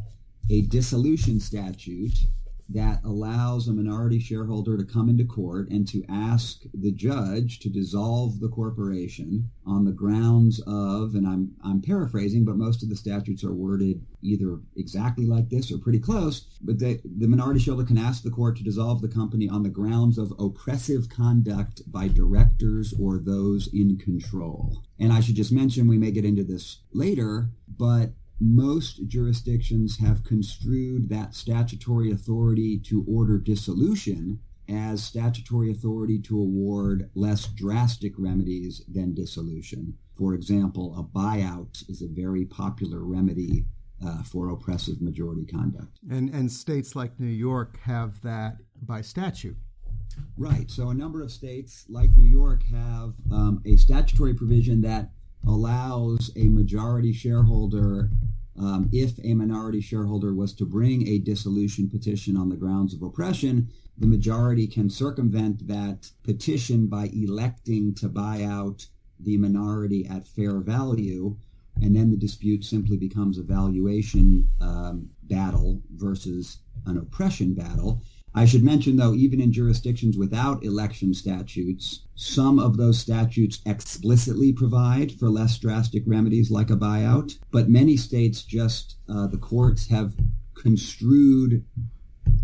a 0.51 0.61
dissolution 0.61 1.41
statute 1.41 2.27
that 2.69 3.01
allows 3.05 3.69
a 3.69 3.73
minority 3.73 4.19
shareholder 4.19 4.77
to 4.79 4.85
come 4.85 5.09
into 5.09 5.25
court 5.25 5.69
and 5.69 5.87
to 5.89 6.03
ask 6.09 6.63
the 6.73 6.91
judge 6.91 7.59
to 7.61 7.69
dissolve 7.69 8.41
the 8.41 8.49
corporation 8.49 9.51
on 9.67 9.85
the 9.85 9.93
grounds 9.93 10.61
of, 10.67 11.15
and 11.15 11.27
I'm, 11.27 11.53
I'm 11.63 11.83
paraphrasing, 11.83 12.45
but 12.45 12.57
most 12.57 12.83
of 12.83 12.89
the 12.89 12.97
statutes 12.97 13.45
are 13.45 13.53
worded 13.53 14.07
either 14.23 14.61
exactly 14.77 15.27
like 15.27 15.51
this 15.51 15.71
or 15.71 15.79
pretty 15.79 16.01
close, 16.01 16.47
but 16.63 16.79
they, 16.79 17.01
the 17.05 17.29
minority 17.29 17.61
shareholder 17.61 17.87
can 17.87 17.99
ask 17.99 18.23
the 18.23 18.31
court 18.31 18.57
to 18.57 18.65
dissolve 18.65 19.03
the 19.03 19.09
company 19.09 19.49
on 19.49 19.63
the 19.63 19.69
grounds 19.69 20.17
of 20.17 20.33
oppressive 20.39 21.09
conduct 21.11 21.83
by 21.87 22.09
directors 22.09 22.95
or 22.99 23.19
those 23.19 23.69
in 23.75 23.99
control. 23.99 24.83
And 24.99 25.13
I 25.13 25.21
should 25.21 25.37
just 25.37 25.53
mention, 25.53 25.87
we 25.87 25.99
may 25.99 26.11
get 26.11 26.25
into 26.25 26.45
this 26.45 26.79
later, 26.93 27.51
but 27.69 28.13
most 28.41 29.07
jurisdictions 29.07 29.99
have 29.99 30.25
construed 30.25 31.09
that 31.09 31.35
statutory 31.35 32.11
authority 32.11 32.79
to 32.79 33.05
order 33.09 33.39
dissolution 33.39 34.41
as 34.69 35.05
statutory 35.05 35.71
authority 35.71 36.19
to 36.19 36.39
award 36.39 37.11
less 37.15 37.47
drastic 37.47 38.13
remedies 38.19 38.83
than 38.89 39.15
dissolution. 39.15 39.97
For 40.17 40.35
example, 40.35 40.95
a 40.99 41.03
buyout 41.03 41.89
is 41.89 42.03
a 42.03 42.09
very 42.09 42.45
popular 42.45 43.01
remedy 43.01 43.67
uh, 44.05 44.23
for 44.23 44.49
oppressive 44.49 45.01
majority 45.01 45.45
conduct. 45.45 45.99
And, 46.11 46.31
and 46.31 46.51
states 46.51 46.97
like 46.97 47.19
New 47.19 47.27
York 47.27 47.79
have 47.81 48.21
that 48.23 48.57
by 48.83 49.03
statute. 49.03 49.57
Right. 50.37 50.71
So 50.71 50.91
a 50.91 50.95
number 50.95 51.23
of 51.23 51.31
states 51.31 51.87
like 51.89 52.11
New 52.17 52.29
York 52.29 52.63
have 52.65 53.15
um, 53.33 53.63
a 53.67 53.77
statutory 53.77 54.35
provision 54.35 54.81
that 54.83 55.11
allows 55.47 56.31
a 56.37 56.49
majority 56.49 57.13
shareholder, 57.13 58.11
um, 58.59 58.89
if 58.93 59.19
a 59.25 59.35
minority 59.35 59.81
shareholder 59.81 60.33
was 60.35 60.55
to 60.55 60.65
bring 60.65 61.07
a 61.09 61.19
dissolution 61.19 61.89
petition 61.89 62.37
on 62.37 62.49
the 62.49 62.57
grounds 62.57 62.95
of 62.95 63.03
oppression, 63.03 63.69
the 63.99 64.07
majority 64.07 64.67
can 64.67 64.91
circumvent 64.91 65.67
that 65.69 66.11
petition 66.23 66.87
by 66.87 67.11
electing 67.13 67.95
to 67.95 68.09
buy 68.09 68.43
out 68.43 68.87
the 69.21 69.37
minority 69.37 70.07
at 70.07 70.27
fair 70.27 70.59
value. 70.61 71.37
And 71.81 71.95
then 71.95 72.11
the 72.11 72.17
dispute 72.17 72.65
simply 72.65 72.97
becomes 72.97 73.39
a 73.39 73.43
valuation 73.43 74.49
um, 74.61 75.11
battle 75.23 75.83
versus 75.91 76.59
an 76.87 76.97
oppression 76.99 77.55
battle. 77.55 78.03
I 78.37 78.47
should 78.47 78.65
mention, 78.65 78.97
though, 78.97 79.15
even 79.15 79.41
in 79.41 79.53
jurisdictions 79.53 80.19
without 80.19 80.65
election 80.65 81.15
statutes, 81.15 82.03
some 82.17 82.59
of 82.59 82.77
those 82.77 82.99
statutes 82.99 83.61
explicitly 83.65 84.53
provide 84.53 85.13
for 85.13 85.31
less 85.31 85.57
drastic 85.57 86.03
remedies 86.05 86.51
like 86.51 86.69
a 86.69 86.77
buyout, 86.77 87.39
but 87.53 87.69
many 87.69 87.97
states 87.97 88.43
just, 88.43 88.97
uh, 89.09 89.29
the 89.29 89.39
courts 89.39 89.87
have 89.89 90.15
construed 90.55 91.65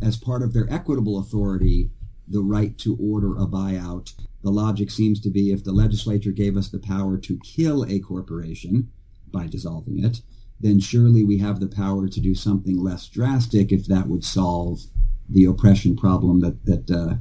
as 0.00 0.16
part 0.16 0.42
of 0.42 0.52
their 0.52 0.72
equitable 0.72 1.18
authority 1.18 1.90
the 2.28 2.40
right 2.40 2.78
to 2.78 2.96
order 3.00 3.36
a 3.36 3.46
buyout. 3.46 4.14
The 4.42 4.52
logic 4.52 4.92
seems 4.92 5.20
to 5.22 5.30
be 5.30 5.50
if 5.50 5.64
the 5.64 5.72
legislature 5.72 6.30
gave 6.30 6.56
us 6.56 6.68
the 6.68 6.78
power 6.78 7.18
to 7.18 7.38
kill 7.38 7.84
a 7.84 7.98
corporation 7.98 8.90
by 9.32 9.48
dissolving 9.48 10.04
it, 10.04 10.20
then 10.60 10.78
surely 10.78 11.24
we 11.24 11.38
have 11.38 11.58
the 11.58 11.66
power 11.66 12.06
to 12.08 12.20
do 12.20 12.34
something 12.36 12.78
less 12.78 13.08
drastic 13.08 13.72
if 13.72 13.86
that 13.86 14.06
would 14.06 14.22
solve 14.22 14.82
the 15.30 15.44
oppression 15.44 15.96
problem 15.96 16.40
that 16.40 16.64
that 16.66 16.90
uh, 16.90 17.14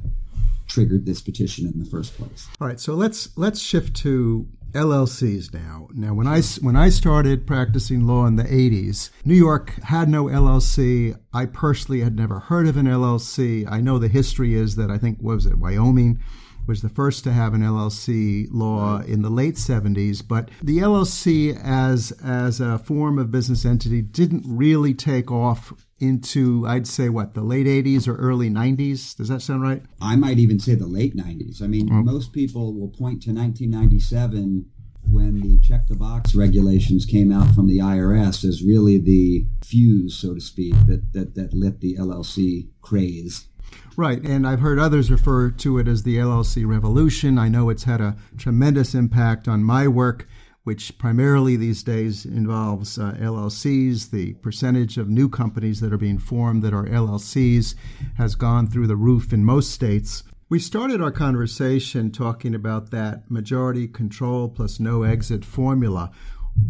triggered 0.66 1.04
this 1.04 1.20
petition 1.20 1.66
in 1.66 1.78
the 1.78 1.84
first 1.84 2.16
place. 2.16 2.48
All 2.60 2.66
right, 2.66 2.80
so 2.80 2.94
let's 2.94 3.36
let's 3.36 3.60
shift 3.60 3.94
to 3.96 4.46
LLCs 4.72 5.52
now. 5.52 5.88
Now, 5.92 6.14
when 6.14 6.26
I 6.26 6.42
when 6.60 6.76
I 6.76 6.88
started 6.90 7.46
practicing 7.46 8.06
law 8.06 8.26
in 8.26 8.36
the 8.36 8.44
'80s, 8.44 9.10
New 9.24 9.34
York 9.34 9.74
had 9.82 10.08
no 10.08 10.26
LLC. 10.26 11.18
I 11.32 11.46
personally 11.46 12.00
had 12.00 12.16
never 12.16 12.38
heard 12.38 12.68
of 12.68 12.76
an 12.76 12.86
LLC. 12.86 13.70
I 13.70 13.80
know 13.80 13.98
the 13.98 14.08
history 14.08 14.54
is 14.54 14.76
that 14.76 14.90
I 14.90 14.98
think 14.98 15.18
was 15.20 15.46
it 15.46 15.58
Wyoming 15.58 16.20
was 16.70 16.82
the 16.82 16.88
first 16.88 17.24
to 17.24 17.32
have 17.32 17.52
an 17.52 17.62
LLC 17.62 18.46
law 18.52 19.00
in 19.00 19.22
the 19.22 19.28
late 19.28 19.56
70s, 19.56 20.22
but 20.26 20.50
the 20.62 20.78
LLC 20.78 21.60
as 21.60 22.12
as 22.24 22.60
a 22.60 22.78
form 22.78 23.18
of 23.18 23.32
business 23.32 23.64
entity 23.64 24.00
didn't 24.00 24.44
really 24.46 24.94
take 24.94 25.32
off 25.32 25.72
into 25.98 26.64
I'd 26.68 26.86
say 26.86 27.08
what 27.08 27.34
the 27.34 27.42
late 27.42 27.66
80s 27.66 28.06
or 28.06 28.14
early 28.14 28.48
90s. 28.50 29.16
Does 29.16 29.26
that 29.26 29.42
sound 29.42 29.62
right? 29.62 29.82
I 30.00 30.14
might 30.14 30.38
even 30.38 30.60
say 30.60 30.76
the 30.76 30.86
late 30.86 31.16
90s. 31.16 31.60
I 31.60 31.66
mean, 31.66 31.88
mm-hmm. 31.88 32.04
most 32.04 32.32
people 32.32 32.72
will 32.72 32.90
point 32.90 33.20
to 33.22 33.32
1997 33.32 34.66
when 35.10 35.40
the 35.40 35.58
check 35.58 35.88
the 35.88 35.96
box 35.96 36.36
regulations 36.36 37.04
came 37.04 37.32
out 37.32 37.52
from 37.52 37.66
the 37.66 37.78
IRS 37.78 38.44
as 38.44 38.62
really 38.62 38.96
the 38.96 39.44
fuse, 39.64 40.16
so 40.16 40.34
to 40.34 40.40
speak, 40.40 40.74
that 40.86 41.12
that, 41.14 41.34
that 41.34 41.52
lit 41.52 41.80
the 41.80 41.96
LLC 41.96 42.68
craze. 42.80 43.48
Right, 44.00 44.24
and 44.24 44.46
I've 44.46 44.60
heard 44.60 44.78
others 44.78 45.10
refer 45.10 45.50
to 45.50 45.76
it 45.76 45.86
as 45.86 46.04
the 46.04 46.16
LLC 46.16 46.66
revolution. 46.66 47.36
I 47.36 47.50
know 47.50 47.68
it's 47.68 47.84
had 47.84 48.00
a 48.00 48.16
tremendous 48.38 48.94
impact 48.94 49.46
on 49.46 49.62
my 49.62 49.86
work 49.88 50.26
which 50.62 50.96
primarily 50.96 51.54
these 51.54 51.82
days 51.82 52.24
involves 52.24 52.98
uh, 52.98 53.12
LLCs. 53.20 54.08
The 54.08 54.32
percentage 54.36 54.96
of 54.96 55.10
new 55.10 55.28
companies 55.28 55.80
that 55.80 55.92
are 55.92 55.98
being 55.98 56.16
formed 56.16 56.62
that 56.62 56.72
are 56.72 56.86
LLCs 56.86 57.74
has 58.16 58.36
gone 58.36 58.66
through 58.66 58.86
the 58.86 58.96
roof 58.96 59.34
in 59.34 59.44
most 59.44 59.70
states. 59.70 60.22
We 60.48 60.60
started 60.60 61.02
our 61.02 61.12
conversation 61.12 62.10
talking 62.10 62.54
about 62.54 62.90
that 62.92 63.30
majority 63.30 63.86
control 63.86 64.48
plus 64.48 64.80
no 64.80 65.02
exit 65.02 65.44
formula. 65.44 66.10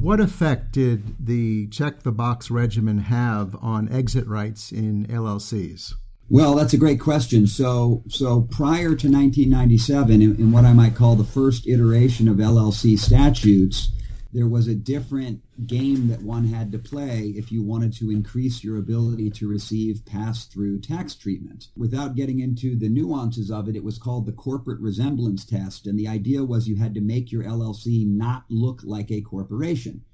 What 0.01 0.19
effect 0.19 0.73
did 0.73 1.25
the 1.25 1.69
check 1.69 2.03
the 2.03 2.11
box 2.11 2.51
regimen 2.51 2.99
have 2.99 3.55
on 3.63 3.89
exit 3.89 4.27
rights 4.27 4.73
in 4.73 5.07
LLCs? 5.07 5.95
Well, 6.33 6.55
that's 6.55 6.73
a 6.73 6.79
great 6.79 7.01
question. 7.01 7.49
So, 7.49 8.05
so 8.09 8.43
prior 8.43 8.95
to 8.95 9.11
1997, 9.11 10.23
in, 10.23 10.37
in, 10.37 10.53
what 10.53 10.65
I 10.65 10.73
might 10.73 10.95
call 10.95 11.17
the 11.17 11.25
first 11.25 11.67
iteration 11.67 12.29
of 12.29 12.37
LLC 12.37 12.97
statutes, 12.97 13.91
there 14.33 14.47
was 14.47 14.69
a 14.69 14.77
different 14.77 15.43
game 15.67 16.07
that 16.07 16.23
one 16.23 16.45
had 16.45 16.71
to 16.71 16.79
play 16.79 17.35
if 17.37 17.51
you 17.51 17.65
wanted 17.65 17.93
to 17.95 18.13
increase 18.13 18.63
your 18.63 18.79
ability 18.79 19.31
to 19.31 19.49
receive 19.49 20.07
pass-through 20.07 20.83
tax 20.83 21.17
treatment. 21.17 21.67
Without 21.77 22.15
getting 22.15 22.39
into 22.39 22.79
the 22.79 22.89
nuances 22.89 23.51
of 23.51 23.69
it, 23.69 23.75
it 23.75 23.83
was 23.83 23.99
called 23.99 24.27
the 24.27 24.33
corporate 24.33 24.79
resemblance 24.79 25.45
test, 25.45 25.89
and 25.89 25.99
the 25.99 26.07
idea 26.07 26.45
was 26.45 26.69
you 26.69 26.77
had 26.77 26.95
to 26.95 27.01
make 27.01 27.33
your 27.33 27.43
LLC 27.43 28.07
not 28.07 28.45
look 28.49 28.83
like 28.85 29.11
a 29.11 29.21
corporation. 29.21 30.05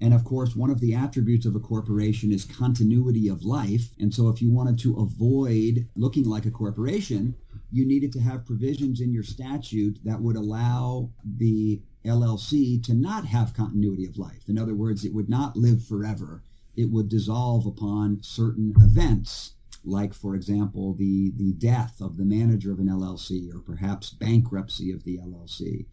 And 0.00 0.12
of 0.12 0.24
course, 0.24 0.56
one 0.56 0.70
of 0.70 0.80
the 0.80 0.94
attributes 0.94 1.46
of 1.46 1.54
a 1.54 1.60
corporation 1.60 2.32
is 2.32 2.44
continuity 2.44 3.28
of 3.28 3.44
life. 3.44 3.94
And 3.98 4.12
so 4.12 4.28
if 4.28 4.42
you 4.42 4.50
wanted 4.50 4.78
to 4.80 4.96
avoid 4.98 5.88
looking 5.94 6.24
like 6.24 6.46
a 6.46 6.50
corporation, 6.50 7.36
you 7.70 7.86
needed 7.86 8.12
to 8.12 8.20
have 8.20 8.44
provisions 8.46 9.00
in 9.00 9.12
your 9.12 9.22
statute 9.22 9.98
that 10.04 10.20
would 10.20 10.36
allow 10.36 11.10
the 11.24 11.80
LLC 12.04 12.82
to 12.84 12.94
not 12.94 13.24
have 13.26 13.54
continuity 13.54 14.04
of 14.04 14.18
life. 14.18 14.48
In 14.48 14.58
other 14.58 14.74
words, 14.74 15.04
it 15.04 15.14
would 15.14 15.28
not 15.28 15.56
live 15.56 15.84
forever. 15.84 16.42
It 16.76 16.90
would 16.90 17.08
dissolve 17.08 17.66
upon 17.66 18.22
certain 18.22 18.74
events, 18.80 19.54
like, 19.84 20.12
for 20.12 20.34
example, 20.34 20.94
the, 20.94 21.32
the 21.36 21.52
death 21.52 22.00
of 22.00 22.16
the 22.16 22.24
manager 22.24 22.72
of 22.72 22.78
an 22.78 22.88
LLC 22.88 23.54
or 23.54 23.60
perhaps 23.60 24.10
bankruptcy 24.10 24.90
of 24.90 25.04
the 25.04 25.18
LLC. 25.18 25.86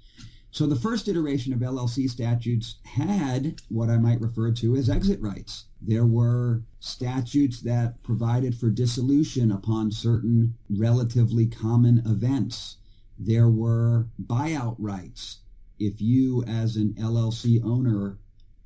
So 0.54 0.68
the 0.68 0.76
first 0.76 1.08
iteration 1.08 1.54
of 1.54 1.60
LLC 1.60 2.10
statutes 2.10 2.76
had 2.84 3.62
what 3.70 3.90
I 3.90 3.98
might 3.98 4.20
refer 4.20 4.52
to 4.52 4.76
as 4.76 4.90
exit 4.90 5.22
rights. 5.22 5.66
There 5.82 6.06
were 6.06 6.64
statutes 6.80 7.62
that 7.62 8.04
provided 8.04 8.56
for 8.56 8.70
dissolution 8.70 9.50
upon 9.50 9.92
certain 9.92 10.56
relatively 10.70 11.48
common 11.48 12.04
events. 12.06 12.78
There 13.18 13.50
were 13.50 14.10
buyout 14.22 14.76
rights. 14.78 15.40
If 15.80 16.02
you, 16.02 16.44
as 16.44 16.76
an 16.76 16.96
LLC 17.00 17.64
owner, 17.64 18.20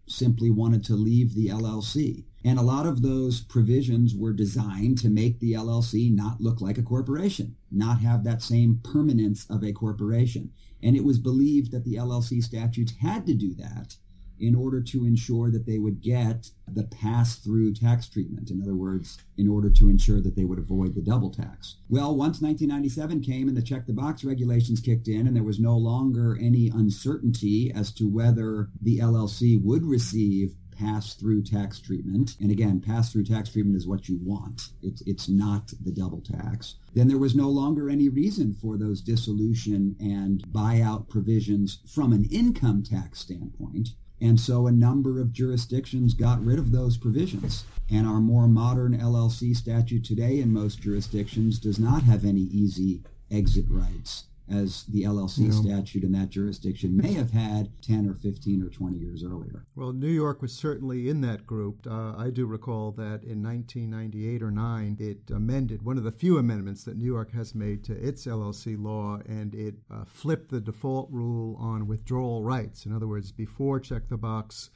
simply 0.07 0.49
wanted 0.49 0.83
to 0.85 0.95
leave 0.95 1.35
the 1.35 1.49
LLC. 1.49 2.25
And 2.43 2.57
a 2.57 2.63
lot 2.63 2.87
of 2.87 3.03
those 3.03 3.41
provisions 3.41 4.15
were 4.15 4.33
designed 4.33 4.97
to 4.99 5.09
make 5.09 5.39
the 5.39 5.53
LLC 5.53 6.13
not 6.13 6.41
look 6.41 6.61
like 6.61 6.77
a 6.79 6.83
corporation, 6.83 7.55
not 7.71 8.01
have 8.01 8.23
that 8.23 8.41
same 8.41 8.81
permanence 8.83 9.45
of 9.49 9.63
a 9.63 9.71
corporation. 9.71 10.51
And 10.85 10.95
it 10.95 11.03
was 11.03 11.17
believed 11.17 11.71
that 11.71 11.83
the 11.83 11.95
LLC 11.95 12.43
statutes 12.43 12.93
had 13.01 13.25
to 13.25 13.33
do 13.33 13.55
that 13.55 13.97
in 14.39 14.53
order 14.53 14.81
to 14.81 15.05
ensure 15.05 15.49
that 15.49 15.65
they 15.65 15.79
would 15.79 16.01
get 16.01 16.51
the 16.67 16.83
pass 16.83 17.37
through 17.37 17.73
tax 17.73 18.07
treatment. 18.07 18.51
In 18.51 18.61
other 18.61 18.75
words, 18.75 19.17
in 19.37 19.47
order 19.47 19.69
to 19.71 19.89
ensure 19.89 20.21
that 20.21 20.35
they 20.35 20.43
would 20.43 20.59
avoid 20.59 20.93
the 20.93 21.01
double 21.01 21.31
tax. 21.31 21.77
Well, 21.89 22.15
once 22.15 22.41
1997 22.41 23.21
came 23.21 23.47
and 23.47 23.57
the 23.57 23.63
check 23.63 23.87
the 23.87 23.93
box 23.93 24.23
regulations 24.23 24.79
kicked 24.79 25.07
in, 25.07 25.25
and 25.25 25.35
there 25.35 25.43
was 25.43 25.59
no 25.59 25.75
longer 25.75 26.37
any 26.39 26.67
uncertainty 26.67 27.71
as 27.73 27.91
to 27.93 28.07
whether 28.07 28.69
the 28.81 28.99
LLC 28.99 29.59
would 29.63 29.85
receive 29.85 30.53
pass 30.77 31.13
through 31.13 31.43
tax 31.43 31.79
treatment. 31.79 32.35
And 32.39 32.51
again, 32.51 32.79
pass 32.79 33.11
through 33.11 33.25
tax 33.25 33.51
treatment 33.51 33.77
is 33.77 33.87
what 33.87 34.09
you 34.09 34.19
want. 34.21 34.69
It's, 34.81 35.01
it's 35.01 35.29
not 35.29 35.71
the 35.83 35.91
double 35.91 36.21
tax. 36.21 36.75
Then 36.93 37.07
there 37.07 37.17
was 37.17 37.35
no 37.35 37.49
longer 37.49 37.89
any 37.89 38.09
reason 38.09 38.53
for 38.53 38.77
those 38.77 39.01
dissolution 39.01 39.95
and 39.99 40.43
buyout 40.51 41.09
provisions 41.09 41.79
from 41.87 42.13
an 42.13 42.25
income 42.25 42.83
tax 42.83 43.19
standpoint. 43.19 43.89
And 44.21 44.39
so 44.39 44.67
a 44.67 44.71
number 44.71 45.19
of 45.19 45.33
jurisdictions 45.33 46.13
got 46.13 46.43
rid 46.43 46.57
of 46.57 46.71
those 46.71 46.97
provisions. 46.97 47.65
And 47.89 48.07
our 48.07 48.21
more 48.21 48.47
modern 48.47 48.97
LLC 48.97 49.55
statute 49.55 50.03
today 50.03 50.39
in 50.39 50.53
most 50.53 50.81
jurisdictions 50.81 51.59
does 51.59 51.79
not 51.79 52.03
have 52.03 52.25
any 52.25 52.41
easy 52.41 53.03
exit 53.29 53.65
rights 53.69 54.25
as 54.49 54.83
the 54.85 55.03
LLC 55.03 55.51
statute 55.51 56.03
in 56.03 56.11
that 56.11 56.29
jurisdiction 56.29 56.95
may 56.95 57.13
have 57.13 57.31
had 57.31 57.69
10 57.81 58.07
or 58.07 58.13
15 58.13 58.61
or 58.61 58.69
20 58.69 58.97
years 58.97 59.23
earlier. 59.23 59.65
Well, 59.75 59.91
New 59.91 60.09
York 60.09 60.41
was 60.41 60.53
certainly 60.53 61.09
in 61.09 61.21
that 61.21 61.47
group. 61.47 61.87
Uh, 61.87 62.15
I 62.15 62.29
do 62.29 62.45
recall 62.45 62.91
that 62.91 63.23
in 63.23 63.41
1998 63.41 64.43
or 64.43 64.51
9, 64.51 64.97
it 64.99 65.31
amended 65.33 65.81
one 65.81 65.97
of 65.97 66.03
the 66.03 66.11
few 66.11 66.37
amendments 66.37 66.83
that 66.83 66.97
New 66.97 67.05
York 67.05 67.31
has 67.33 67.55
made 67.55 67.83
to 67.85 67.93
its 67.93 68.25
LLC 68.25 68.81
law, 68.81 69.19
and 69.25 69.55
it 69.55 69.75
uh, 69.89 70.05
flipped 70.05 70.51
the 70.51 70.61
default 70.61 71.09
rule 71.11 71.55
on 71.59 71.87
withdrawal 71.87 72.43
rights. 72.43 72.85
In 72.85 72.93
other 72.93 73.07
words, 73.07 73.31
before 73.31 73.79
check 73.79 74.09
the 74.09 74.17
box, 74.17 74.69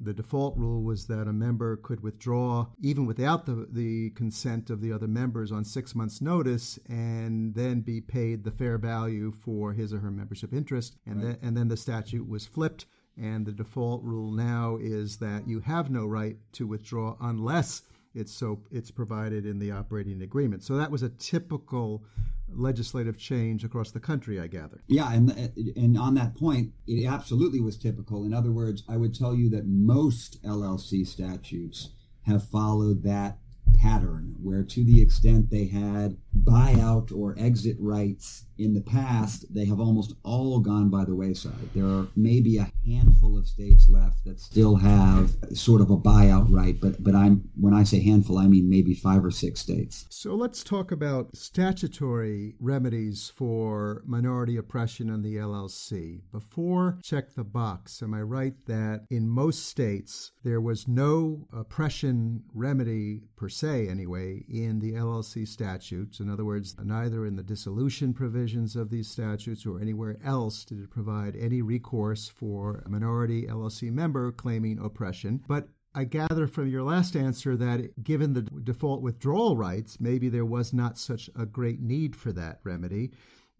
the 0.00 0.12
default 0.12 0.56
rule 0.56 0.82
was 0.82 1.06
that 1.06 1.28
a 1.28 1.32
member 1.32 1.76
could 1.76 2.02
withdraw 2.02 2.66
even 2.80 3.06
without 3.06 3.46
the, 3.46 3.68
the 3.70 4.10
consent 4.10 4.70
of 4.70 4.80
the 4.80 4.92
other 4.92 5.06
members 5.06 5.52
on 5.52 5.64
six 5.64 5.94
months' 5.94 6.20
notice 6.20 6.78
and 6.88 7.54
then 7.54 7.80
be 7.80 8.00
paid 8.00 8.42
the 8.42 8.50
fair 8.50 8.78
value 8.78 9.30
for 9.30 9.72
his 9.72 9.92
or 9.92 10.00
her 10.00 10.10
membership 10.10 10.52
interest. 10.52 10.96
And, 11.06 11.22
right. 11.22 11.40
then, 11.40 11.48
and 11.48 11.56
then 11.56 11.68
the 11.68 11.76
statute 11.76 12.28
was 12.28 12.46
flipped. 12.46 12.86
And 13.16 13.44
the 13.44 13.52
default 13.52 14.02
rule 14.02 14.30
now 14.30 14.78
is 14.80 15.18
that 15.18 15.46
you 15.46 15.60
have 15.60 15.90
no 15.90 16.06
right 16.06 16.36
to 16.52 16.66
withdraw 16.66 17.14
unless 17.20 17.82
it's 18.14 18.32
so 18.32 18.60
it's 18.70 18.90
provided 18.90 19.46
in 19.46 19.58
the 19.58 19.70
operating 19.70 20.22
agreement. 20.22 20.62
So 20.62 20.76
that 20.76 20.90
was 20.90 21.02
a 21.02 21.08
typical 21.08 22.04
legislative 22.48 23.16
change 23.16 23.64
across 23.64 23.90
the 23.90 24.00
country, 24.00 24.38
I 24.40 24.46
gather. 24.46 24.82
Yeah, 24.86 25.12
and 25.12 25.30
and 25.76 25.98
on 25.98 26.14
that 26.14 26.36
point, 26.36 26.72
it 26.86 27.06
absolutely 27.06 27.60
was 27.60 27.76
typical. 27.76 28.24
In 28.24 28.34
other 28.34 28.52
words, 28.52 28.82
I 28.88 28.96
would 28.96 29.14
tell 29.14 29.34
you 29.34 29.48
that 29.50 29.66
most 29.66 30.42
LLC 30.42 31.06
statutes 31.06 31.90
have 32.22 32.46
followed 32.48 33.02
that 33.02 33.38
pattern, 33.74 34.34
where 34.42 34.62
to 34.62 34.84
the 34.84 35.00
extent 35.00 35.50
they 35.50 35.66
had 35.66 36.16
buyout 36.44 37.12
or 37.14 37.34
exit 37.38 37.76
rights 37.78 38.44
in 38.58 38.74
the 38.74 38.80
past, 38.80 39.52
they 39.52 39.64
have 39.64 39.80
almost 39.80 40.14
all 40.22 40.60
gone 40.60 40.88
by 40.88 41.04
the 41.04 41.14
wayside. 41.14 41.72
There 41.74 41.86
are 41.86 42.06
maybe 42.14 42.58
a 42.58 42.70
handful 42.86 43.38
of 43.38 43.46
states 43.46 43.88
left 43.88 44.24
that 44.24 44.40
still 44.40 44.76
have 44.76 45.34
sort 45.54 45.80
of 45.80 45.90
a 45.90 45.96
buyout 45.96 46.46
right, 46.50 46.78
but 46.80 47.02
but 47.02 47.14
I'm 47.14 47.48
when 47.58 47.74
I 47.74 47.82
say 47.84 48.00
handful, 48.00 48.38
I 48.38 48.46
mean 48.46 48.68
maybe 48.68 48.94
five 48.94 49.24
or 49.24 49.30
six 49.30 49.60
states. 49.60 50.06
So 50.10 50.34
let's 50.34 50.62
talk 50.62 50.92
about 50.92 51.34
statutory 51.36 52.54
remedies 52.60 53.32
for 53.34 54.02
minority 54.06 54.56
oppression 54.56 55.08
in 55.08 55.22
the 55.22 55.36
LLC. 55.36 56.20
Before 56.30 56.98
check 57.02 57.34
the 57.34 57.44
box, 57.44 58.02
am 58.02 58.14
I 58.14 58.22
right 58.22 58.54
that 58.66 59.06
in 59.10 59.28
most 59.28 59.66
states 59.66 60.32
there 60.44 60.60
was 60.60 60.86
no 60.86 61.48
oppression 61.52 62.42
remedy 62.54 63.22
per 63.36 63.48
se 63.48 63.61
anyway 63.64 64.44
in 64.48 64.78
the 64.78 64.92
LLC 64.92 65.46
statutes? 65.46 66.20
In 66.20 66.28
other 66.28 66.44
words, 66.44 66.76
neither 66.82 67.26
in 67.26 67.36
the 67.36 67.42
dissolution 67.42 68.12
provisions 68.12 68.76
of 68.76 68.90
these 68.90 69.08
statutes 69.08 69.64
or 69.64 69.80
anywhere 69.80 70.18
else 70.24 70.64
did 70.64 70.80
it 70.80 70.90
provide 70.90 71.36
any 71.36 71.62
recourse 71.62 72.28
for 72.28 72.82
a 72.84 72.88
minority 72.88 73.46
LLC 73.46 73.90
member 73.92 74.32
claiming 74.32 74.78
oppression. 74.78 75.42
But 75.46 75.68
I 75.94 76.04
gather 76.04 76.46
from 76.46 76.68
your 76.68 76.82
last 76.82 77.16
answer 77.16 77.56
that 77.56 78.02
given 78.02 78.32
the 78.32 78.42
default 78.42 79.02
withdrawal 79.02 79.56
rights, 79.56 80.00
maybe 80.00 80.28
there 80.28 80.46
was 80.46 80.72
not 80.72 80.98
such 80.98 81.28
a 81.36 81.44
great 81.44 81.80
need 81.80 82.16
for 82.16 82.32
that 82.32 82.60
remedy. 82.64 83.12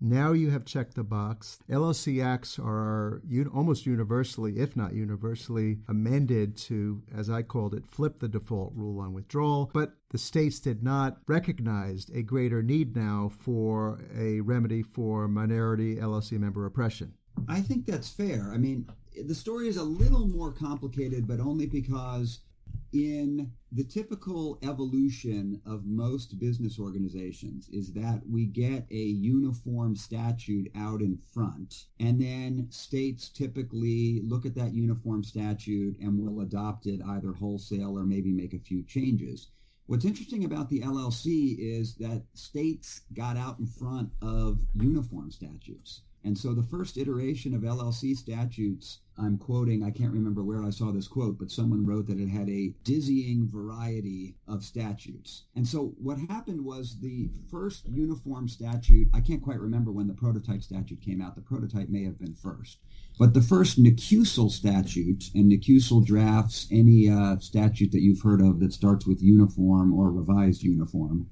Now 0.05 0.33
you 0.33 0.51
have 0.51 0.65
checked 0.65 0.95
the 0.95 1.05
box. 1.05 1.61
LLC 1.71 2.25
acts 2.25 2.59
are 2.59 3.23
almost 3.55 3.87
universally, 3.87 4.59
if 4.59 4.75
not 4.75 4.95
universally, 4.95 5.79
amended 5.87 6.57
to, 6.57 7.01
as 7.15 7.31
I 7.31 7.43
called 7.43 7.73
it, 7.73 7.87
flip 7.87 8.19
the 8.19 8.27
default 8.27 8.73
rule 8.75 8.99
on 8.99 9.13
withdrawal. 9.13 9.71
But 9.73 9.95
the 10.11 10.19
states 10.19 10.59
did 10.59 10.83
not 10.83 11.19
recognize 11.29 12.11
a 12.13 12.23
greater 12.23 12.65
need 12.65 12.97
now 12.97 13.31
for 13.39 14.01
a 14.19 14.41
remedy 14.41 14.83
for 14.83 15.29
minority 15.29 15.97
LLC 15.97 16.33
member 16.33 16.67
oppression. 16.67 17.15
I 17.49 17.61
think 17.61 17.87
that's 17.87 18.09
fair. 18.09 18.51
I 18.53 18.59
mean, 18.59 18.89
the 19.25 19.37
story 19.37 19.69
is 19.69 19.77
a 19.77 19.85
little 19.85 20.27
more 20.27 20.51
complicated, 20.51 21.29
but 21.29 21.39
only 21.39 21.67
because 21.67 22.41
in 22.93 23.53
the 23.71 23.85
typical 23.85 24.59
evolution 24.63 25.61
of 25.65 25.87
most 25.87 26.39
business 26.39 26.79
organizations 26.79 27.69
is 27.71 27.93
that 27.93 28.21
we 28.29 28.45
get 28.45 28.87
a 28.91 28.95
uniform 28.95 29.97
statute 29.97 30.71
out 30.77 31.01
in 31.01 31.19
front 31.33 31.87
and 31.99 32.21
then 32.21 32.67
states 32.71 33.29
typically 33.29 34.21
look 34.25 34.45
at 34.45 34.55
that 34.55 34.75
uniform 34.75 35.25
statute 35.25 35.99
and 36.01 36.19
will 36.19 36.43
adopt 36.43 36.87
it 36.87 37.01
either 37.09 37.33
wholesale 37.33 37.99
or 37.99 38.05
maybe 38.05 38.33
make 38.33 38.53
a 38.53 38.59
few 38.59 38.83
changes 38.83 39.49
What's 39.87 40.05
interesting 40.05 40.45
about 40.45 40.71
the 40.71 40.81
LLC 40.81 41.57
is 41.59 41.97
that 41.97 42.23
states 42.35 43.03
got 43.13 43.37
out 43.37 43.59
in 43.59 43.67
front 43.67 44.11
of 44.23 44.61
uniform 44.75 45.31
statutes. 45.31 46.03
And 46.25 46.39
so 46.39 46.55
the 46.55 46.63
first 46.63 46.97
iteration 46.97 47.53
of 47.53 47.63
LLC 47.63 48.17
statutes, 48.17 49.01
I'm 49.23 49.39
quoting, 49.39 49.83
I 49.83 49.91
can't 49.91 50.13
remember 50.13 50.43
where 50.43 50.63
I 50.63 50.71
saw 50.71 50.93
this 50.93 51.09
quote, 51.09 51.39
but 51.39 51.51
someone 51.51 51.87
wrote 51.87 52.07
that 52.09 52.19
it 52.19 52.29
had 52.29 52.49
a 52.49 52.75
dizzying 52.85 53.49
variety 53.49 54.35
of 54.49 54.65
statutes. 54.65 55.45
And 55.55 55.67
so 55.67 55.95
what 55.99 56.19
happened 56.19 56.65
was 56.65 56.99
the 57.01 57.31
first 57.51 57.89
uniform 57.89 58.49
statute, 58.49 59.09
I 59.15 59.21
can't 59.21 59.43
quite 59.43 59.61
remember 59.61 59.93
when 59.93 60.09
the 60.09 60.15
prototype 60.15 60.63
statute 60.63 61.01
came 61.01 61.23
out. 61.23 61.35
The 61.35 61.41
prototype 61.41 61.89
may 61.89 62.05
have 62.05 62.19
been 62.19 62.35
first. 62.35 62.79
But 63.19 63.35
the 63.35 63.43
first 63.43 63.83
NCCUSL 63.83 64.51
statute, 64.51 65.25
and 65.35 65.53
NCCUSL 65.53 66.07
drafts 66.07 66.67
any 66.71 67.09
uh, 67.09 67.39
statute 67.39 67.93
that 67.93 68.01
you've 68.01 68.23
heard 68.23 68.41
of 68.41 68.61
that 68.61 68.73
starts 68.73 69.07
with 69.07 69.23
uniform 69.23 69.93
or 69.93 70.11
revised 70.11 70.63
uniform, 70.63 71.29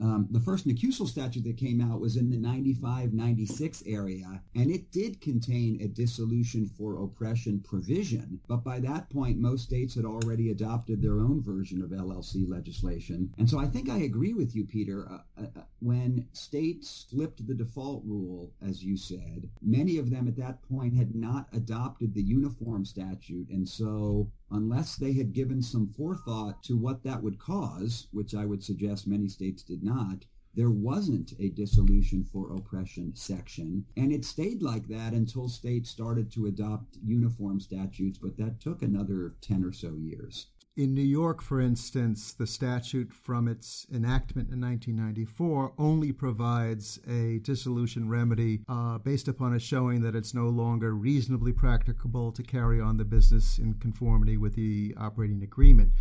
um, 0.00 0.26
the 0.30 0.40
first 0.40 0.66
NCCUSL 0.66 1.08
statute 1.08 1.44
that 1.44 1.56
came 1.56 1.80
out 1.80 2.00
was 2.00 2.16
in 2.16 2.30
the 2.30 2.36
95 2.36 3.12
96 3.12 3.82
area, 3.86 4.42
and 4.54 4.70
it 4.70 4.90
did 4.90 5.20
contain 5.20 5.80
a 5.80 5.86
dissolution 5.86 6.66
for 6.66 7.02
oppression 7.02 7.60
provision. 7.60 8.40
But 8.48 8.64
by 8.64 8.80
that 8.80 9.08
point, 9.10 9.38
most 9.38 9.64
states 9.64 9.94
had 9.94 10.04
already 10.04 10.50
adopted 10.50 11.00
their 11.00 11.20
own 11.20 11.42
version 11.42 11.82
of 11.82 11.90
LLC 11.90 12.48
legislation. 12.48 13.32
And 13.38 13.48
so 13.48 13.58
I 13.58 13.66
think 13.66 13.88
I 13.88 13.98
agree 13.98 14.32
with 14.32 14.54
you, 14.54 14.64
Peter. 14.64 15.06
Uh, 15.08 15.18
uh, 15.40 15.46
uh, 15.56 15.62
when 15.80 16.26
states 16.32 17.06
flipped 17.10 17.46
the 17.46 17.54
default 17.54 18.02
rule, 18.04 18.52
as 18.66 18.82
you 18.82 18.96
said, 18.96 19.50
many 19.60 19.98
of 19.98 20.10
them 20.10 20.26
at 20.26 20.36
that 20.36 20.62
point 20.62 20.96
had 20.96 21.14
not 21.14 21.46
adopted 21.52 22.14
the 22.14 22.22
uniform 22.22 22.84
statute. 22.84 23.48
And 23.50 23.68
so 23.68 24.32
unless 24.50 24.96
they 24.96 25.12
had 25.12 25.32
given 25.32 25.62
some 25.62 25.88
forethought 25.88 26.62
to 26.62 26.76
what 26.76 27.02
that 27.04 27.22
would 27.22 27.38
cause, 27.38 28.08
which 28.12 28.34
I 28.34 28.44
would 28.44 28.62
suggest 28.62 29.06
many 29.06 29.28
states 29.28 29.62
did 29.62 29.82
not, 29.82 30.24
there 30.56 30.70
wasn't 30.70 31.32
a 31.40 31.48
dissolution 31.48 32.22
for 32.24 32.54
oppression 32.54 33.14
section. 33.14 33.86
And 33.96 34.12
it 34.12 34.24
stayed 34.24 34.62
like 34.62 34.86
that 34.88 35.12
until 35.12 35.48
states 35.48 35.90
started 35.90 36.30
to 36.32 36.46
adopt 36.46 36.96
uniform 37.04 37.58
statutes, 37.58 38.18
but 38.18 38.36
that 38.36 38.60
took 38.60 38.82
another 38.82 39.34
10 39.40 39.64
or 39.64 39.72
so 39.72 39.96
years. 39.96 40.46
In 40.76 40.92
New 40.92 41.02
York, 41.02 41.40
for 41.40 41.60
instance, 41.60 42.32
the 42.32 42.48
statute 42.48 43.12
from 43.12 43.46
its 43.46 43.86
enactment 43.94 44.50
in 44.50 44.60
1994 44.60 45.72
only 45.78 46.10
provides 46.10 46.98
a 47.08 47.38
dissolution 47.44 48.08
remedy 48.08 48.64
uh, 48.68 48.98
based 48.98 49.28
upon 49.28 49.54
a 49.54 49.60
showing 49.60 50.00
that 50.02 50.16
it's 50.16 50.34
no 50.34 50.48
longer 50.48 50.92
reasonably 50.92 51.52
practicable 51.52 52.32
to 52.32 52.42
carry 52.42 52.80
on 52.80 52.96
the 52.96 53.04
business 53.04 53.56
in 53.56 53.74
conformity 53.74 54.36
with 54.36 54.56
the 54.56 54.92
operating 54.98 55.44
agreement. 55.44 55.92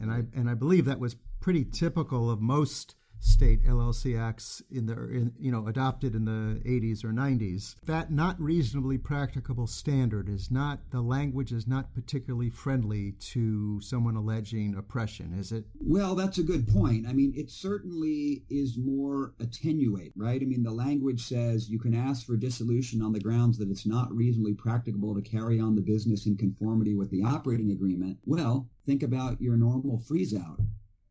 And 0.00 0.10
I, 0.10 0.24
and 0.34 0.50
I 0.50 0.54
believe 0.54 0.86
that 0.86 0.98
was 0.98 1.14
pretty 1.38 1.64
typical 1.64 2.28
of 2.28 2.40
most 2.40 2.96
state 3.20 3.64
LLC 3.64 4.18
acts 4.18 4.62
in 4.70 4.86
the 4.86 4.92
in, 4.92 5.32
you 5.38 5.50
know 5.50 5.66
adopted 5.66 6.14
in 6.14 6.24
the 6.24 6.60
80s 6.64 7.04
or 7.04 7.08
90s. 7.08 7.76
That 7.84 8.10
not 8.10 8.40
reasonably 8.40 8.98
practicable 8.98 9.66
standard 9.66 10.28
is 10.28 10.50
not 10.50 10.80
the 10.90 11.00
language 11.00 11.52
is 11.52 11.66
not 11.66 11.94
particularly 11.94 12.50
friendly 12.50 13.12
to 13.12 13.80
someone 13.80 14.16
alleging 14.16 14.74
oppression, 14.74 15.34
is 15.38 15.52
it? 15.52 15.64
Well, 15.80 16.14
that's 16.14 16.38
a 16.38 16.42
good 16.42 16.68
point. 16.68 17.06
I 17.06 17.12
mean, 17.12 17.32
it 17.36 17.50
certainly 17.50 18.44
is 18.48 18.78
more 18.78 19.34
attenuate, 19.40 20.12
right? 20.16 20.40
I 20.40 20.44
mean, 20.44 20.62
the 20.62 20.72
language 20.72 21.22
says 21.22 21.68
you 21.68 21.78
can 21.78 21.94
ask 21.94 22.26
for 22.26 22.36
dissolution 22.36 23.02
on 23.02 23.12
the 23.12 23.20
grounds 23.20 23.58
that 23.58 23.70
it's 23.70 23.86
not 23.86 24.14
reasonably 24.14 24.54
practicable 24.54 25.14
to 25.14 25.22
carry 25.22 25.60
on 25.60 25.74
the 25.74 25.82
business 25.82 26.26
in 26.26 26.36
conformity 26.36 26.94
with 26.94 27.10
the 27.10 27.22
operating 27.22 27.70
agreement. 27.70 28.18
Well, 28.24 28.68
think 28.84 29.02
about 29.02 29.40
your 29.40 29.56
normal 29.56 29.98
freeze 29.98 30.34
out 30.34 30.60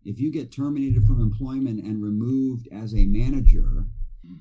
if 0.06 0.20
you 0.20 0.32
get 0.32 0.52
terminated 0.52 1.06
from 1.06 1.20
employment 1.20 1.84
and 1.84 2.02
removed 2.02 2.68
as 2.72 2.94
a 2.94 3.08
manager, 3.08 3.86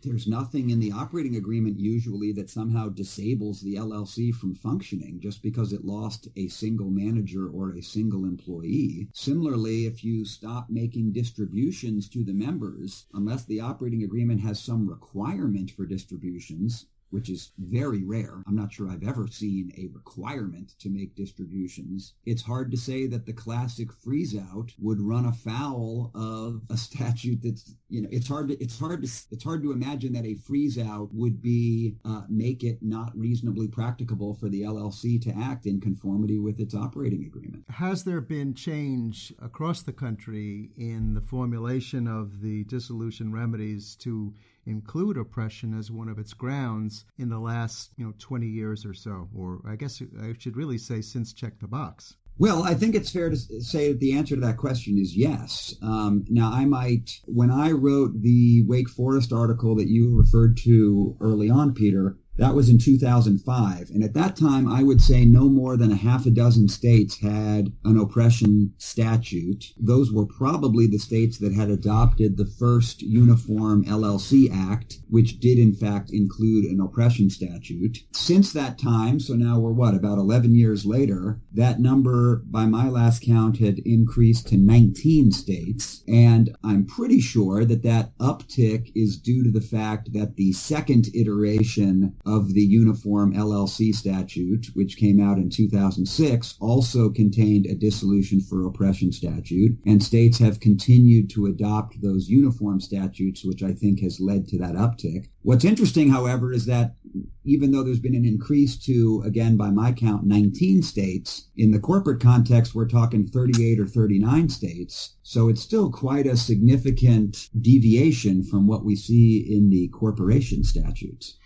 there's 0.03 0.27
nothing 0.27 0.71
in 0.71 0.79
the 0.79 0.93
operating 0.93 1.37
agreement 1.37 1.79
usually 1.79 2.33
that 2.33 2.51
somehow 2.51 2.89
disables 2.89 3.61
the 3.63 3.75
LLC 3.75 4.35
from 4.35 4.55
functioning 4.55 5.21
just 5.21 5.43
because 5.43 5.73
it 5.73 5.85
lost 5.85 6.29
a 6.37 6.49
single 6.49 6.91
manager 6.91 7.49
or 7.49 7.73
a 7.73 7.83
single 7.83 8.25
employee. 8.25 9.09
Similarly, 9.13 9.87
if 9.87 10.05
you 10.05 10.25
stop 10.25 10.69
making 10.69 11.13
distributions 11.13 12.09
to 12.11 12.25
the 12.25 12.35
members, 12.35 13.07
unless 13.15 13.45
the 13.45 13.61
operating 13.61 14.03
agreement 14.03 14.41
has 14.43 14.63
some 14.63 14.89
requirement 14.89 15.71
for 15.71 15.87
distributions, 15.87 16.87
which 17.15 17.31
is 17.31 17.53
very 17.59 18.03
rare. 18.03 18.43
I'm 18.49 18.57
not 18.57 18.73
sure 18.73 18.91
I've 18.91 19.07
ever 19.07 19.29
seen 19.29 19.71
a 19.79 19.87
requirement 19.95 20.73
to 20.81 20.91
make 20.91 21.15
distributions. 21.15 22.15
It's 22.27 22.43
hard 22.43 22.73
to 22.73 22.77
say 22.77 23.07
that 23.07 23.25
the 23.25 23.33
classic 23.33 23.93
freeze 23.93 24.37
out 24.37 24.73
would 24.81 25.01
run 25.01 25.25
afoul 25.25 26.11
of 26.17 26.63
a 26.71 26.77
statute 26.89 27.39
that's, 27.41 27.77
you 27.89 28.03
know, 28.03 28.09
it's 28.11 28.27
hard 28.27 28.49
to, 28.49 28.61
it's 28.61 28.81
hard 28.81 29.05
to, 29.05 29.09
it's 29.31 29.45
hard 29.45 29.63
to 29.63 29.71
imagine 29.71 30.13
that 30.15 30.27
a 30.27 30.35
freeze 30.35 30.77
out 30.77 31.09
would 31.13 31.41
be, 31.41 31.95
uh, 32.05 32.23
make 32.29 32.65
it 32.65 32.79
not 32.83 33.17
reasonably 33.17 33.69
practicable 33.69 34.35
for 34.35 34.49
the 34.49 34.63
LLC 34.63 35.23
to 35.23 35.31
act 35.39 35.67
in 35.67 35.81
conformity 35.81 36.41
with 36.41 36.59
its 36.59 36.75
operating 36.75 37.25
agreement. 37.25 37.63
Has 37.69 38.03
there 38.03 38.21
been 38.21 38.55
change 38.55 39.33
across 39.41 39.83
the 39.83 39.93
country 39.93 40.73
in 40.77 41.15
the 41.15 41.21
formulation 41.21 42.09
of 42.09 42.41
the 42.41 42.65
dissolution 42.65 43.31
remedies 43.31 43.95
to 44.01 44.35
include 44.67 45.17
oppression 45.17 45.77
as 45.77 45.91
one 45.91 46.09
of 46.09 46.19
its 46.19 46.33
grounds 46.33 47.05
in 47.19 47.29
the 47.29 47.39
last, 47.39 47.91
you 47.97 48.05
know, 48.05 48.15
20 48.19 48.47
years 48.47 48.85
or 48.85 48.95
so, 48.95 49.29
or 49.35 49.61
I 49.67 49.77
guess 49.77 50.03
I 50.23 50.35
should 50.39 50.57
really 50.57 50.79
say 50.79 51.01
since 51.01 51.33
Check 51.33 51.61
the 51.61 51.69
Box. 51.69 52.17
Well, 52.37 52.65
I 52.65 52.75
think 52.75 52.97
it's 52.97 53.13
fair 53.13 53.31
to 53.31 53.37
say 53.37 53.93
that 53.93 54.01
the 54.01 54.13
answer 54.13 54.35
to 54.35 54.41
that 54.41 54.57
question 54.57 54.99
is 54.99 55.17
yes. 55.17 55.75
Um, 55.81 56.25
now, 56.29 56.51
I 56.53 56.65
might, 56.65 57.21
when 57.27 57.51
I 57.51 57.71
wrote 57.71 58.23
the 58.23 58.65
Wake 58.67 58.89
Forest 58.89 59.33
article 59.33 59.77
that 59.77 59.87
you 59.87 60.17
referred 60.17 60.57
to 60.59 61.17
early 61.21 61.49
on, 61.49 61.75
Peter, 61.75 62.17
that 62.37 62.55
was 62.55 62.69
in 62.69 62.79
2005. 62.79 63.91
And 63.91 64.03
at 64.03 64.15
that 64.15 64.37
time, 64.37 64.69
I 64.69 64.83
would 64.83 65.01
say 65.01 65.25
no 65.25 65.49
more 65.49 65.77
than 65.77 65.93
a 65.93 65.97
half 65.97 66.27
a 66.27 66.31
dozen 66.31 66.69
states 66.69 67.21
had 67.21 67.73
an 67.85 67.97
oppression 67.97 68.75
statute. 68.79 69.73
Those 69.79 70.13
were 70.13 70.27
probably 70.27 70.87
the 70.87 70.99
states 70.99 71.39
that 71.39 71.55
had 71.55 71.71
adopted 71.71 72.37
the 72.37 72.47
first 72.47 73.03
Uniform 73.03 73.85
LLC 73.85 74.51
Act, 74.53 74.99
which 75.09 75.39
did 75.39 75.59
in 75.59 75.75
fact 75.75 76.11
include 76.13 76.65
an 76.65 76.81
oppression 76.81 77.31
statute. 77.31 77.99
Since 78.13 78.53
that 78.53 78.79
time, 78.79 79.21
so 79.21 79.35
now 79.35 79.59
we're 79.59 79.73
what, 79.73 79.95
about 79.95 80.19
11 80.19 80.55
years 80.55 80.85
later, 80.85 81.41
that 81.53 81.81
number 81.81 82.43
by 82.47 82.67
my 82.67 82.89
last 82.89 83.23
count 83.23 83.59
had 83.59 83.79
increased 83.81 84.49
to 84.49 84.57
19 84.57 85.31
states. 85.31 86.03
And 86.09 86.57
I'm 86.65 86.87
pretty 86.87 87.21
sure 87.21 87.65
that 87.65 87.83
that 87.83 88.17
uptick 88.19 88.91
is 88.95 89.19
due 89.19 89.45
to 89.45 89.51
the 89.51 89.65
fact 89.65 90.13
that 90.13 90.37
the 90.37 90.53
second 90.53 91.09
iteration 91.15 92.17
of 92.27 92.55
the 92.55 92.63
Uniform 92.63 93.35
LLC 93.35 93.95
statute, 93.95 94.67
which 94.75 94.97
came 94.97 95.21
out 95.21 95.39
in 95.39 95.51
2006, 95.51 96.57
also 96.61 97.11
contained 97.11 97.67
a 97.67 97.75
dissolution 97.75 98.41
for 98.41 98.67
oppression 98.67 99.13
statute, 99.13 99.79
and 99.87 100.03
states 100.03 100.39
have 100.39 100.61
continued 100.61 101.31
to 101.31 101.47
adopt 101.47 102.01
those 102.01 102.29
uniform 102.29 102.81
statutes, 102.81 103.45
which 103.45 103.63
I 103.63 103.73
think 103.73 104.01
has 104.01 104.21
led 104.21 104.49
to 104.49 104.59
that 104.59 104.75
uptick. 104.75 105.29
What's 105.43 105.65
interesting, 105.65 106.11
however, 106.11 106.53
is 106.53 106.67
that 106.67 106.97
even 107.45 107.71
though 107.71 107.85
there's 107.85 108.01
been 108.01 108.15
an 108.15 108.25
increase 108.25 108.77
to, 108.87 109.23
again, 109.27 109.57
by 109.57 109.71
my 109.71 109.93
count, 109.93 110.25
19 110.25 110.83
states, 110.83 111.49
in 111.57 111.71
the 111.71 111.79
corporate 111.79 112.21
context, 112.21 112.75
we're 112.75 112.89
talking 112.89 113.27
38 113.27 113.79
or 113.79 113.87
39 113.87 114.49
states. 114.49 115.17
So 115.23 115.49
it's 115.49 115.61
still 115.61 115.91
quite 115.91 116.27
a 116.27 116.37
significant 116.37 117.51
deviation 117.61 118.43
from 118.43 118.67
what 118.67 118.85
we 118.85 118.97
see 118.97 119.39
in 119.39 119.69
the 119.69 119.89
corporation 119.89 120.65
statutes. 120.65 121.37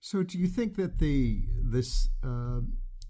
So, 0.00 0.22
do 0.22 0.38
you 0.38 0.46
think 0.46 0.76
that 0.76 0.98
the 0.98 1.42
this 1.62 2.08
uh, 2.24 2.60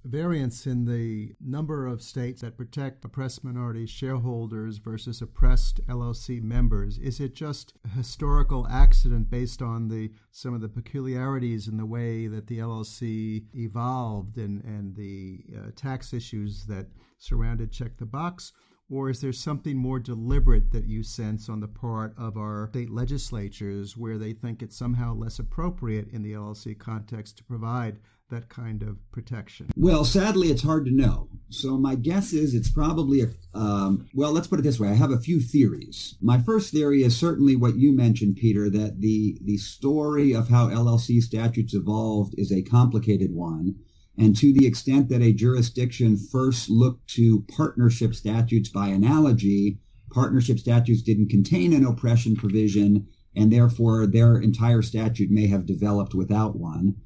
variance 0.05 0.67
in 0.67 0.85
the 0.85 1.35
number 1.41 1.87
of 1.87 2.03
states 2.03 2.41
that 2.41 2.57
protect 2.57 3.05
oppressed 3.05 3.45
minority 3.45 3.87
shareholders 3.87 4.79
versus 4.79 5.21
oppressed 5.21 5.87
LLC 5.87 6.41
members 6.41 6.99
is 6.99 7.21
it 7.21 7.35
just 7.35 7.75
a 7.85 7.89
historical 7.89 8.67
accident 8.69 9.29
based 9.29 9.61
on 9.61 9.89
the 9.89 10.11
some 10.31 10.55
of 10.55 10.61
the 10.61 10.69
peculiarities 10.69 11.69
in 11.69 11.77
the 11.77 11.85
way 11.85 12.27
that 12.27 12.47
the 12.47 12.59
LLC 12.59 13.45
evolved 13.55 14.39
and 14.39 14.63
and 14.65 14.95
the 14.95 15.45
uh, 15.57 15.71
tax 15.77 16.13
issues 16.13 16.65
that 16.67 16.87
surrounded 17.19 17.71
check 17.73 17.97
the 17.99 18.07
box? 18.07 18.53
Or 18.91 19.11
is 19.11 19.21
there 19.21 19.33
something 19.33 19.77
more 19.77 19.99
deliberate 19.99 20.73
that 20.73 20.87
you 20.87 21.03
sense 21.03 21.49
on 21.49 21.61
the 21.61 21.69
part 21.69 22.15
of 22.17 22.39
our 22.39 22.69
state 22.71 22.91
legislatures 22.91 23.97
where 23.97 24.17
they 24.17 24.33
think 24.33 24.63
it's 24.63 24.79
somehow 24.79 25.15
less 25.15 25.39
appropriate 25.39 26.09
in 26.09 26.23
the 26.23 26.33
LLC 26.33 26.79
context 26.79 27.37
to 27.39 27.45
provide 27.45 27.99
that 28.31 28.49
kind 28.49 28.83
of 28.83 28.99
protection? 29.11 29.71
Well, 29.77 30.05
sadly, 30.05 30.51
it's 30.51 30.63
hard 30.63 30.85
to 30.87 30.91
know. 30.91 31.29
So 31.51 31.79
my 31.79 31.95
guess 31.95 32.33
is 32.33 32.55
it's 32.55 32.71
probably 32.71 33.23
a, 33.23 33.59
um, 33.59 34.07
well, 34.15 34.33
let's 34.33 34.47
put 34.47 34.59
it 34.59 34.63
this 34.63 34.81
way. 34.81 34.89
I 34.89 34.95
have 34.95 35.11
a 35.11 35.21
few 35.21 35.41
theories. 35.41 36.17
My 36.21 36.39
first 36.39 36.73
theory 36.73 37.03
is 37.03 37.17
certainly 37.17 37.57
what 37.57 37.77
you 37.77 37.93
mentioned, 37.93 38.37
Peter, 38.37 38.69
that 38.71 39.01
the, 39.01 39.39
the 39.43 39.57
story 39.57 40.35
of 40.35 40.49
how 40.49 40.69
LLC 40.69 41.21
statutes 41.21 41.75
evolved 41.75 42.35
is 42.37 42.53
a 42.53 42.63
complicated 42.63 43.35
one. 43.35 43.77
And 44.19 44.37
to 44.39 44.53
the 44.53 44.67
extent 44.67 45.09
that 45.11 45.23
a 45.23 45.33
jurisdiction 45.33 46.17
first 46.17 46.69
looked 46.69 47.09
to 47.11 47.45
partnership 47.57 48.15
statutes 48.15 48.69
by 48.69 48.89
analogy, 48.89 49.79
partnership 50.11 50.59
statutes 50.59 51.03
didn't 51.03 51.29
contain 51.29 51.73
an 51.73 51.87
oppression 51.87 52.35
provision, 52.35 53.07
and 53.37 53.53
therefore 53.53 54.07
their 54.07 54.37
entire 54.37 54.83
statute 54.83 55.31
may 55.31 55.47
have 55.47 55.67
developed 55.67 56.15
without 56.15 56.57
one. 56.57 56.97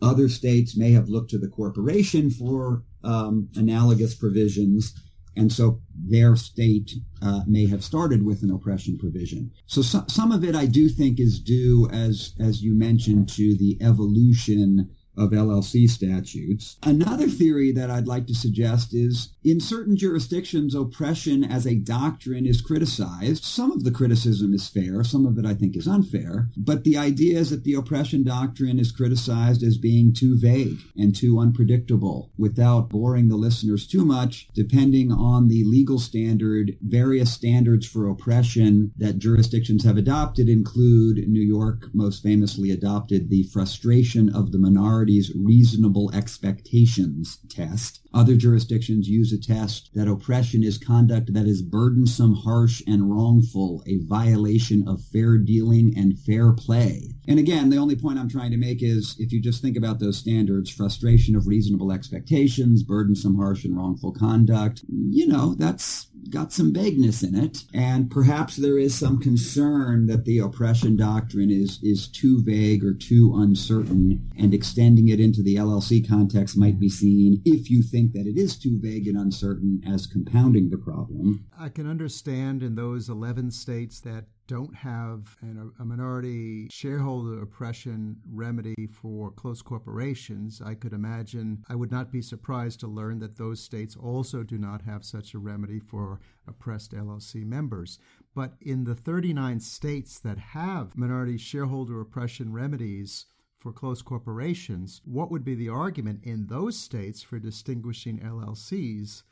Other 0.00 0.28
states 0.28 0.76
may 0.76 0.92
have 0.92 1.08
looked 1.08 1.30
to 1.30 1.38
the 1.38 1.48
corporation 1.48 2.30
for 2.30 2.84
um, 3.02 3.50
analogous 3.54 4.14
provisions, 4.14 4.94
and 5.36 5.52
so 5.52 5.80
their 5.94 6.36
state 6.36 6.92
uh, 7.20 7.40
may 7.46 7.66
have 7.66 7.84
started 7.84 8.24
with 8.24 8.42
an 8.42 8.50
oppression 8.50 8.96
provision. 8.96 9.50
So, 9.66 9.82
so 9.82 10.04
some 10.08 10.32
of 10.32 10.44
it 10.44 10.54
I 10.54 10.66
do 10.66 10.88
think 10.88 11.20
is 11.20 11.40
due, 11.40 11.88
as 11.90 12.34
as 12.40 12.62
you 12.62 12.74
mentioned, 12.74 13.28
to 13.30 13.56
the 13.56 13.76
evolution 13.82 14.90
of 15.16 15.30
LLC 15.30 15.88
statutes. 15.88 16.76
Another 16.82 17.28
theory 17.28 17.72
that 17.72 17.90
I'd 17.90 18.06
like 18.06 18.26
to 18.26 18.34
suggest 18.34 18.94
is 18.94 19.34
in 19.44 19.60
certain 19.60 19.96
jurisdictions, 19.96 20.74
oppression 20.74 21.44
as 21.44 21.66
a 21.66 21.74
doctrine 21.74 22.46
is 22.46 22.60
criticized. 22.60 23.44
Some 23.44 23.70
of 23.70 23.84
the 23.84 23.90
criticism 23.90 24.54
is 24.54 24.68
fair, 24.68 25.04
some 25.04 25.26
of 25.26 25.38
it 25.38 25.44
I 25.44 25.54
think 25.54 25.76
is 25.76 25.86
unfair, 25.86 26.48
but 26.56 26.84
the 26.84 26.96
idea 26.96 27.38
is 27.38 27.50
that 27.50 27.64
the 27.64 27.74
oppression 27.74 28.24
doctrine 28.24 28.78
is 28.78 28.90
criticized 28.90 29.62
as 29.62 29.76
being 29.76 30.14
too 30.14 30.38
vague 30.38 30.78
and 30.96 31.14
too 31.14 31.38
unpredictable. 31.38 32.30
Without 32.38 32.88
boring 32.88 33.28
the 33.28 33.36
listeners 33.36 33.86
too 33.86 34.04
much, 34.04 34.48
depending 34.54 35.12
on 35.12 35.48
the 35.48 35.64
legal 35.64 35.98
standard, 35.98 36.76
various 36.80 37.32
standards 37.32 37.86
for 37.86 38.08
oppression 38.08 38.92
that 38.96 39.18
jurisdictions 39.18 39.84
have 39.84 39.96
adopted 39.96 40.48
include 40.48 41.28
New 41.28 41.42
York 41.42 41.88
most 41.92 42.22
famously 42.22 42.70
adopted 42.70 43.28
the 43.28 43.42
frustration 43.44 44.34
of 44.34 44.52
the 44.52 44.58
minority 44.58 45.03
reasonable 45.34 46.10
expectations 46.14 47.38
test. 47.48 48.00
Other 48.14 48.36
jurisdictions 48.36 49.08
use 49.08 49.32
a 49.32 49.40
test 49.40 49.90
that 49.94 50.06
oppression 50.06 50.62
is 50.62 50.78
conduct 50.78 51.34
that 51.34 51.46
is 51.46 51.62
burdensome, 51.62 52.34
harsh, 52.34 52.80
and 52.86 53.10
wrongful, 53.10 53.82
a 53.86 53.98
violation 53.98 54.86
of 54.86 55.02
fair 55.02 55.36
dealing 55.36 55.92
and 55.96 56.16
fair 56.16 56.52
play. 56.52 57.14
And 57.26 57.40
again, 57.40 57.70
the 57.70 57.76
only 57.78 57.96
point 57.96 58.20
I'm 58.20 58.28
trying 58.28 58.52
to 58.52 58.56
make 58.56 58.82
is 58.82 59.16
if 59.18 59.32
you 59.32 59.40
just 59.40 59.60
think 59.60 59.76
about 59.76 59.98
those 59.98 60.16
standards, 60.16 60.70
frustration 60.70 61.34
of 61.34 61.48
reasonable 61.48 61.90
expectations, 61.90 62.84
burdensome, 62.84 63.36
harsh, 63.36 63.64
and 63.64 63.76
wrongful 63.76 64.12
conduct, 64.12 64.84
you 64.88 65.26
know, 65.26 65.54
that's 65.54 66.08
got 66.30 66.52
some 66.52 66.72
vagueness 66.72 67.22
in 67.22 67.34
it. 67.34 67.64
And 67.72 68.10
perhaps 68.10 68.56
there 68.56 68.78
is 68.78 68.94
some 68.94 69.20
concern 69.20 70.06
that 70.06 70.24
the 70.24 70.38
oppression 70.38 70.96
doctrine 70.96 71.50
is, 71.50 71.78
is 71.82 72.08
too 72.08 72.42
vague 72.42 72.84
or 72.84 72.94
too 72.94 73.34
uncertain 73.36 74.30
and 74.38 74.54
extending 74.54 75.08
it 75.08 75.20
into 75.20 75.42
the 75.42 75.56
LLC 75.56 76.06
context 76.06 76.56
might 76.56 76.78
be 76.78 76.88
seen, 76.88 77.42
if 77.44 77.70
you 77.70 77.82
think 77.82 78.03
that 78.12 78.26
it 78.26 78.38
is 78.38 78.56
too 78.56 78.78
vague 78.80 79.08
and 79.08 79.16
uncertain, 79.16 79.82
as 79.86 80.06
compounding 80.06 80.70
the 80.70 80.78
problem. 80.78 81.46
I 81.58 81.68
can 81.68 81.88
understand 81.88 82.62
in 82.62 82.74
those 82.74 83.08
11 83.08 83.50
states 83.50 84.00
that 84.00 84.26
don't 84.46 84.74
have 84.74 85.36
an, 85.40 85.72
a 85.78 85.84
minority 85.84 86.68
shareholder 86.70 87.42
oppression 87.42 88.16
remedy 88.30 88.86
for 88.86 89.30
close 89.30 89.62
corporations, 89.62 90.60
I 90.60 90.74
could 90.74 90.92
imagine 90.92 91.64
I 91.68 91.74
would 91.74 91.90
not 91.90 92.12
be 92.12 92.20
surprised 92.20 92.80
to 92.80 92.86
learn 92.86 93.20
that 93.20 93.36
those 93.36 93.62
states 93.62 93.96
also 93.96 94.42
do 94.42 94.58
not 94.58 94.82
have 94.82 95.04
such 95.04 95.32
a 95.32 95.38
remedy 95.38 95.80
for 95.80 96.20
oppressed 96.46 96.92
LLC 96.92 97.44
members. 97.44 97.98
But 98.34 98.54
in 98.60 98.84
the 98.84 98.94
39 98.94 99.60
states 99.60 100.18
that 100.18 100.38
have 100.38 100.96
minority 100.96 101.38
shareholder 101.38 102.00
oppression 102.00 102.52
remedies, 102.52 103.26
for 103.64 103.72
close 103.72 104.02
corporations, 104.02 105.00
what 105.06 105.30
would 105.30 105.42
be 105.42 105.54
the 105.54 105.70
argument 105.70 106.20
in 106.22 106.46
those 106.48 106.78
states 106.78 107.22
for 107.22 107.38
distinguishing 107.38 108.18
LLCs 108.20 109.22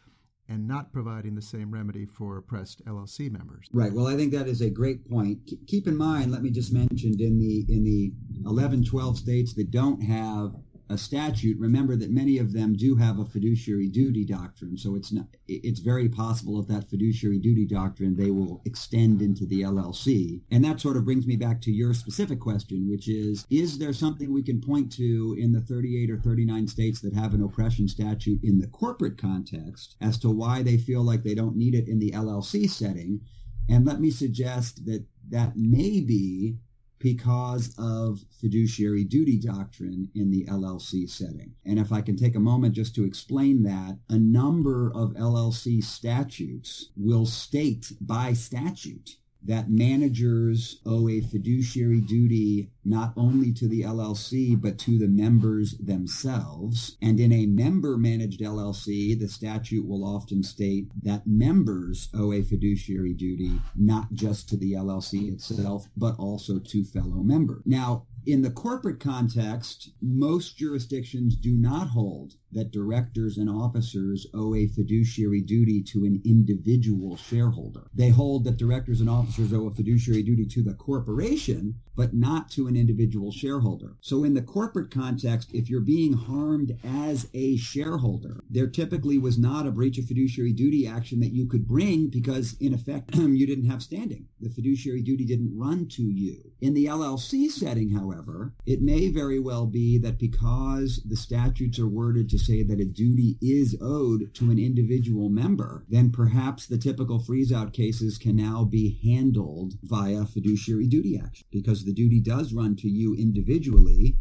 and 0.49 0.66
not 0.66 0.90
providing 0.90 1.35
the 1.35 1.42
same 1.42 1.71
remedy 1.71 2.07
for 2.07 2.38
oppressed 2.38 2.83
LLC 2.87 3.31
members. 3.31 3.68
Right. 3.75 3.92
Well, 3.92 4.07
I 4.07 4.16
think 4.16 4.33
that 4.33 4.49
is 4.49 4.62
a 4.62 4.71
great 4.71 5.09
point. 5.09 5.38
keep 5.66 5.87
in 5.87 5.99
mind, 5.99 6.33
let 6.33 6.42
me 6.42 6.51
just 6.51 6.73
mention 6.73 7.21
in 7.21 7.38
the 7.38 7.66
in 7.68 7.85
the 7.85 8.12
11, 8.47 8.85
12 8.85 9.18
states 9.18 9.53
that 9.55 9.71
don't 9.71 10.03
have 10.03 10.55
a 10.88 10.99
statute, 10.99 11.59
remember 11.59 11.97
that 11.97 12.11
many 12.11 12.38
of 12.38 12.53
them 12.53 12.75
do 12.75 12.97
have 12.97 13.18
a 13.18 13.25
fiduciary 13.25 13.88
duty 13.88 14.25
doctrine. 14.25 14.77
So 14.77 14.95
it's 14.95 15.12
not, 15.12 15.27
it's 15.49 15.81
very 15.81 16.09
possible 16.09 16.62
that 16.62 16.73
that 16.73 16.90
fiduciary 16.90 17.38
duty 17.38 17.66
doctrine 17.66 18.16
they 18.16 18.31
will 18.31 18.62
extend 18.64 19.23
into 19.23 19.47
the 19.47 19.62
LLC. 19.62 20.42
And 20.51 20.64
that 20.64 20.81
sort 20.81 20.97
of 20.97 21.05
brings 21.05 21.27
me 21.27 21.37
back 21.37 21.61
to 21.62 21.73
your 21.73 21.95
specific 21.95 22.40
question, 22.40 22.88
which 22.90 23.09
is, 23.09 23.47
is 23.51 23.79
there 23.79 23.92
something 23.92 24.33
we 24.33 24.42
can 24.42 24.61
point 24.61 24.92
to 24.92 25.37
in 25.38 25.53
the 25.53 25.61
38 25.61 26.11
or 26.11 26.18
39 26.18 26.68
states 26.68 27.01
that 27.01 27.14
have 27.14 27.35
an 27.35 27.42
oppression 27.42 27.88
statute 27.88 28.40
in 28.42 28.59
the 28.59 28.68
corporate 28.68 29.18
context 29.18 29.97
as 30.01 30.18
to 30.18 30.31
why 30.31 30.62
they 30.62 30.77
feel 30.77 31.03
like 31.03 31.23
they 31.23 31.35
don't 31.35 31.57
need 31.57 31.75
it 31.75 31.88
in 31.88 31.99
the 31.99 32.11
LLC 32.11 32.68
setting? 32.68 33.21
And 33.68 33.87
let 33.87 34.01
me 34.01 34.11
suggest 34.11 34.85
that 34.87 35.05
that 35.31 35.57
may 35.57 36.01
be 36.01 36.57
because 37.03 37.75
of 37.79 38.21
fiduciary 38.41 39.05
duty 39.05 39.38
doctrine 39.38 40.09
in 40.15 40.31
the 40.31 40.45
LLC 40.47 41.09
setting. 41.09 41.55
And 41.67 41.79
if 41.79 41.93
I 41.93 42.01
can 42.01 42.17
take 42.17 42.37
a 42.37 42.41
moment 42.41 42.75
just 42.75 42.95
to 42.95 43.05
explain 43.05 43.62
that, 43.65 43.99
a 44.09 44.19
number 44.19 44.93
of 44.95 45.15
LLC 45.15 45.83
statutes 45.83 46.91
will 46.97 47.27
state 47.27 47.93
by 48.01 48.33
statute 48.33 49.17
that 49.44 49.70
managers 49.70 50.81
owe 50.87 51.09
a 51.09 51.20
fiduciary 51.20 52.00
duty 52.00 52.70
not 52.85 53.12
only 53.16 53.52
to 53.52 53.68
the 53.68 53.83
LLC, 53.83 54.61
but 54.61 54.78
to 54.78 54.98
the 54.98 55.09
members 55.09 55.76
themselves. 55.78 56.96
And 57.00 57.18
in 57.20 57.33
a 57.33 57.46
member 57.46 57.96
managed 57.96 58.40
LLC, 58.40 59.18
the 59.18 59.28
statute 59.28 59.87
will 59.87 60.05
often 60.05 60.42
state 60.42 60.88
that 61.02 61.26
members 61.26 62.09
owe 62.14 62.33
a 62.33 62.42
fiduciary 62.42 63.14
duty 63.14 63.61
not 63.76 64.12
just 64.12 64.48
to 64.50 64.57
the 64.57 64.72
LLC 64.72 65.33
itself, 65.33 65.88
but 65.96 66.16
also 66.18 66.59
to 66.59 66.85
fellow 66.85 67.22
members. 67.22 67.62
Now, 67.64 68.07
in 68.24 68.42
the 68.42 68.50
corporate 68.50 69.00
context, 69.00 69.90
most 70.00 70.57
jurisdictions 70.57 71.35
do 71.37 71.57
not 71.57 71.88
hold 71.88 72.35
that 72.53 72.71
directors 72.71 73.38
and 73.38 73.49
officers 73.49 74.27
owe 74.35 74.55
a 74.55 74.67
fiduciary 74.67 75.41
duty 75.41 75.83
to 75.83 76.05
an 76.05 76.21
individual 76.25 77.17
shareholder. 77.17 77.88
They 77.95 78.11
hold 78.11 78.45
that 78.45 78.57
directors 78.57 79.01
and 79.01 79.09
officers 79.09 79.53
owe 79.53 79.67
a 79.67 79.71
fiduciary 79.71 80.23
duty 80.23 80.47
to 80.47 80.62
the 80.62 80.75
corporation, 80.75 81.77
but 81.97 82.15
not 82.15 82.51
to 82.51 82.67
an 82.67 82.77
individual 82.77 83.33
shareholder. 83.33 83.97
So 84.01 84.25
in 84.25 84.35
the 84.35 84.43
corporate 84.43 84.91
context, 84.91 85.51
if 85.53 85.69
you're 85.69 85.81
being 85.81 86.15
harmed 86.15 86.79
as 86.85 87.29
a 87.35 87.57
shareholder, 87.57 88.45
there 88.49 88.69
typically 88.69 89.19
was 89.19 89.38
not 89.38 89.67
a 89.67 89.71
breach 89.71 89.99
of 89.99 90.07
fiduciary 90.07 90.53
duty 90.53 90.87
action 90.87 91.21
that 91.21 91.33
you 91.33 91.47
could 91.47 91.67
bring 91.67 92.09
because 92.09 92.57
in 92.61 92.75
effect 92.75 93.15
you 93.17 93.47
didn't 93.47 93.71
have 93.71 93.83
standing. 93.83 94.27
The 94.41 94.51
fiduciary 94.51 95.03
duty 95.03 95.25
didn't 95.25 95.57
run 95.57 95.88
to 95.91 96.03
you. 96.03 96.53
In 96.61 96.75
the 96.75 96.87
LLC 96.87 97.51
setting, 97.51 97.91
however, 97.91 98.55
it 98.67 98.83
may 98.83 99.09
very 99.09 99.38
well 99.38 99.67
be 99.67 99.99
that 99.99 100.19
because 100.19 101.03
the 101.05 101.17
statutes 101.17 101.79
are 101.79 101.88
worded 101.88 102.29
to 102.31 102.38
say 102.42 102.62
that 102.62 102.81
a 102.81 102.85
duty 102.85 103.38
is 103.40 103.76
owed 103.81 104.35
to 104.35 104.50
an 104.50 104.59
individual 104.59 105.28
member, 105.28 105.85
then 105.88 106.11
perhaps 106.11 106.66
the 106.66 106.78
typical 106.78 107.18
freeze 107.18 107.52
out 107.52 107.72
cases 107.72 108.18
can 108.18 108.37
now 108.37 108.64
be 108.64 108.98
handled 109.02 109.74
via 109.83 110.24
fiduciary 110.24 110.87
duty 110.87 111.20
action 111.22 111.46
because 111.50 111.85
the 111.85 111.92
duty 111.92 112.20
does 112.20 112.52
run 112.52 112.76
to 112.76 112.88
you 112.88 113.14
individually 113.14 114.16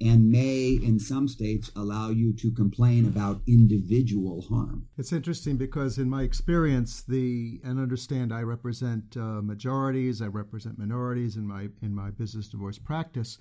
and 0.00 0.30
may, 0.30 0.78
in 0.82 0.98
some 0.98 1.26
states, 1.26 1.70
allow 1.74 2.10
you 2.10 2.34
to 2.34 2.50
complain 2.52 3.06
about 3.06 3.40
individual 3.46 4.42
harm. 4.42 4.86
It's 4.98 5.12
interesting 5.12 5.56
because, 5.56 5.96
in 5.96 6.10
my 6.10 6.22
experience, 6.22 7.02
the 7.02 7.60
and 7.64 7.80
understand 7.80 8.32
I 8.32 8.42
represent 8.42 9.16
uh, 9.16 9.40
majorities, 9.42 10.20
I 10.20 10.26
represent 10.26 10.78
minorities 10.78 11.36
in 11.36 11.46
my 11.46 11.68
in 11.80 11.94
my 11.94 12.10
business 12.10 12.48
divorce 12.48 12.78
practice. 12.78 13.38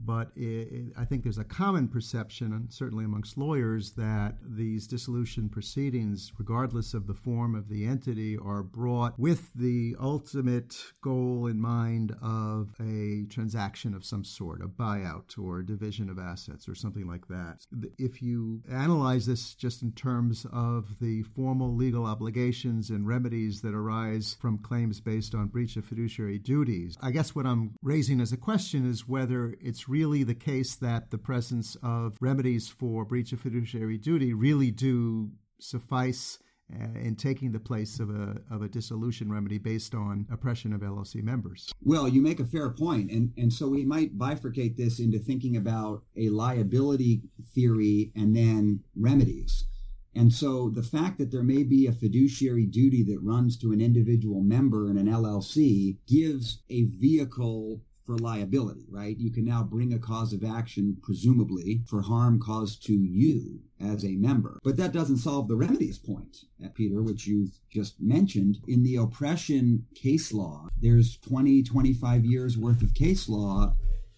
But 0.00 0.30
it, 0.36 0.68
it, 0.72 0.92
I 0.96 1.04
think 1.04 1.22
there's 1.22 1.38
a 1.38 1.44
common 1.44 1.88
perception, 1.88 2.52
and 2.52 2.72
certainly 2.72 3.04
amongst 3.04 3.36
lawyers, 3.36 3.92
that 3.92 4.36
these 4.42 4.86
dissolution 4.86 5.48
proceedings, 5.48 6.32
regardless 6.38 6.94
of 6.94 7.06
the 7.06 7.14
form 7.14 7.54
of 7.54 7.68
the 7.68 7.86
entity, 7.86 8.36
are 8.36 8.62
brought 8.62 9.18
with 9.18 9.50
the 9.54 9.96
ultimate 10.00 10.76
goal 11.02 11.46
in 11.46 11.60
mind 11.60 12.14
of 12.22 12.74
a 12.80 13.26
transaction 13.28 13.94
of 13.94 14.04
some 14.04 14.24
sort, 14.24 14.62
a 14.62 14.68
buyout 14.68 15.38
or 15.38 15.58
a 15.58 15.66
division 15.66 16.08
of 16.08 16.18
assets 16.18 16.68
or 16.68 16.74
something 16.74 17.06
like 17.06 17.26
that. 17.28 17.66
If 17.98 18.22
you 18.22 18.62
analyze 18.70 19.26
this 19.26 19.54
just 19.54 19.82
in 19.82 19.92
terms 19.92 20.46
of 20.52 20.98
the 21.00 21.22
formal 21.22 21.74
legal 21.74 22.06
obligations 22.06 22.90
and 22.90 23.06
remedies 23.06 23.60
that 23.62 23.74
arise 23.74 24.36
from 24.40 24.58
claims 24.58 25.00
based 25.00 25.34
on 25.34 25.48
breach 25.48 25.76
of 25.76 25.84
fiduciary 25.84 26.38
duties, 26.38 26.96
I 27.00 27.10
guess 27.10 27.34
what 27.34 27.46
I'm 27.46 27.74
raising 27.82 28.20
as 28.20 28.32
a 28.32 28.36
question 28.36 28.88
is 28.88 29.08
whether 29.08 29.54
it's 29.60 29.87
really 29.88 30.22
the 30.22 30.34
case 30.34 30.76
that 30.76 31.10
the 31.10 31.18
presence 31.18 31.76
of 31.82 32.16
remedies 32.20 32.68
for 32.68 33.04
breach 33.04 33.32
of 33.32 33.40
fiduciary 33.40 33.98
duty 33.98 34.34
really 34.34 34.70
do 34.70 35.30
suffice 35.58 36.38
uh, 36.70 36.98
in 36.98 37.16
taking 37.16 37.50
the 37.50 37.58
place 37.58 37.98
of 37.98 38.10
a, 38.10 38.36
of 38.50 38.60
a 38.60 38.68
dissolution 38.68 39.32
remedy 39.32 39.56
based 39.56 39.94
on 39.94 40.26
oppression 40.30 40.74
of 40.74 40.82
LLC 40.82 41.22
members. 41.22 41.72
Well, 41.82 42.06
you 42.06 42.20
make 42.20 42.40
a 42.40 42.44
fair 42.44 42.68
point, 42.68 43.10
and, 43.10 43.32
and 43.38 43.50
so 43.50 43.68
we 43.68 43.86
might 43.86 44.18
bifurcate 44.18 44.76
this 44.76 45.00
into 45.00 45.18
thinking 45.18 45.56
about 45.56 46.02
a 46.14 46.28
liability 46.28 47.22
theory 47.54 48.12
and 48.14 48.36
then 48.36 48.80
remedies. 48.94 49.64
And 50.14 50.32
so 50.32 50.68
the 50.68 50.82
fact 50.82 51.18
that 51.18 51.30
there 51.30 51.42
may 51.42 51.62
be 51.62 51.86
a 51.86 51.92
fiduciary 51.92 52.66
duty 52.66 53.02
that 53.04 53.22
runs 53.22 53.56
to 53.58 53.72
an 53.72 53.80
individual 53.80 54.42
member 54.42 54.90
in 54.90 54.98
an 54.98 55.06
LLC 55.06 55.96
gives 56.06 56.62
a 56.68 56.84
vehicle 56.84 57.80
for 58.08 58.16
liability, 58.16 58.86
right? 58.88 59.18
You 59.18 59.30
can 59.30 59.44
now 59.44 59.62
bring 59.62 59.92
a 59.92 59.98
cause 59.98 60.32
of 60.32 60.42
action, 60.42 60.96
presumably, 61.02 61.82
for 61.86 62.00
harm 62.00 62.40
caused 62.40 62.82
to 62.86 62.94
you 62.94 63.60
as 63.78 64.02
a 64.02 64.16
member. 64.16 64.58
But 64.64 64.78
that 64.78 64.92
doesn't 64.92 65.18
solve 65.18 65.46
the 65.46 65.56
remedies 65.56 65.98
point, 65.98 66.38
uh, 66.64 66.68
Peter, 66.74 67.02
which 67.02 67.26
you've 67.26 67.60
just 67.68 68.00
mentioned. 68.00 68.60
In 68.66 68.82
the 68.82 68.96
oppression 68.96 69.84
case 69.94 70.32
law, 70.32 70.68
there's 70.80 71.18
20, 71.18 71.62
25 71.62 72.24
years 72.24 72.56
worth 72.56 72.80
of 72.80 72.94
case 72.94 73.28
law 73.28 73.74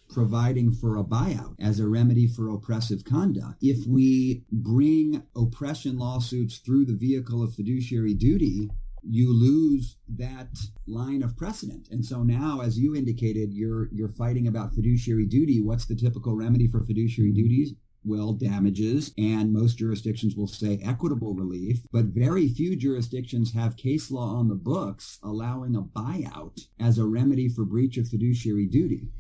providing 0.09 0.73
for 0.73 0.97
a 0.97 1.05
buyout 1.05 1.55
as 1.61 1.81
a 1.81 1.89
remedy 1.89 2.29
for 2.29 2.49
oppressive 2.49 3.05
conduct. 3.05 3.57
If 3.61 3.87
we 3.89 4.45
bring 4.53 5.25
oppression 5.37 5.99
lawsuits 5.99 6.59
through 6.59 6.85
the 6.85 6.97
vehicle 6.97 7.43
of 7.43 7.55
fiduciary 7.55 8.15
duty, 8.15 8.71
you 9.03 9.33
lose 9.33 9.97
that 10.09 10.49
line 10.87 11.23
of 11.23 11.37
precedent. 11.37 11.89
And 11.91 12.05
so 12.05 12.23
now, 12.23 12.61
as 12.61 12.79
you 12.79 12.95
indicated, 12.95 13.53
you're 13.53 13.89
you're 13.93 14.09
fighting 14.09 14.47
about 14.47 14.75
fiduciary 14.75 15.27
duty. 15.27 15.61
What's 15.61 15.87
the 15.87 15.97
typical 15.97 16.37
remedy 16.37 16.69
for 16.69 16.81
fiduciary 16.81 17.31
mm-hmm. 17.31 17.43
duties? 17.43 17.75
Well, 18.03 18.33
damages, 18.33 19.13
and 19.19 19.53
most 19.53 19.77
jurisdictions 19.77 20.35
will 20.35 20.47
say 20.47 20.81
equitable 20.83 21.35
relief, 21.35 21.87
but 21.93 22.07
very 22.07 22.49
few 22.49 22.75
jurisdictions 22.75 23.53
have 23.53 23.77
case 23.77 24.11
law 24.11 24.37
on 24.37 24.49
the 24.49 24.55
books 24.55 25.19
allowing 25.23 25.77
a 25.77 25.83
buyout 25.83 26.67
as 26.81 26.97
a 26.97 27.05
remedy 27.05 27.47
for 27.47 27.67
breach 27.67 27.99
of 27.99 28.09
fiduciary 28.09 28.67
duty. 28.67 29.11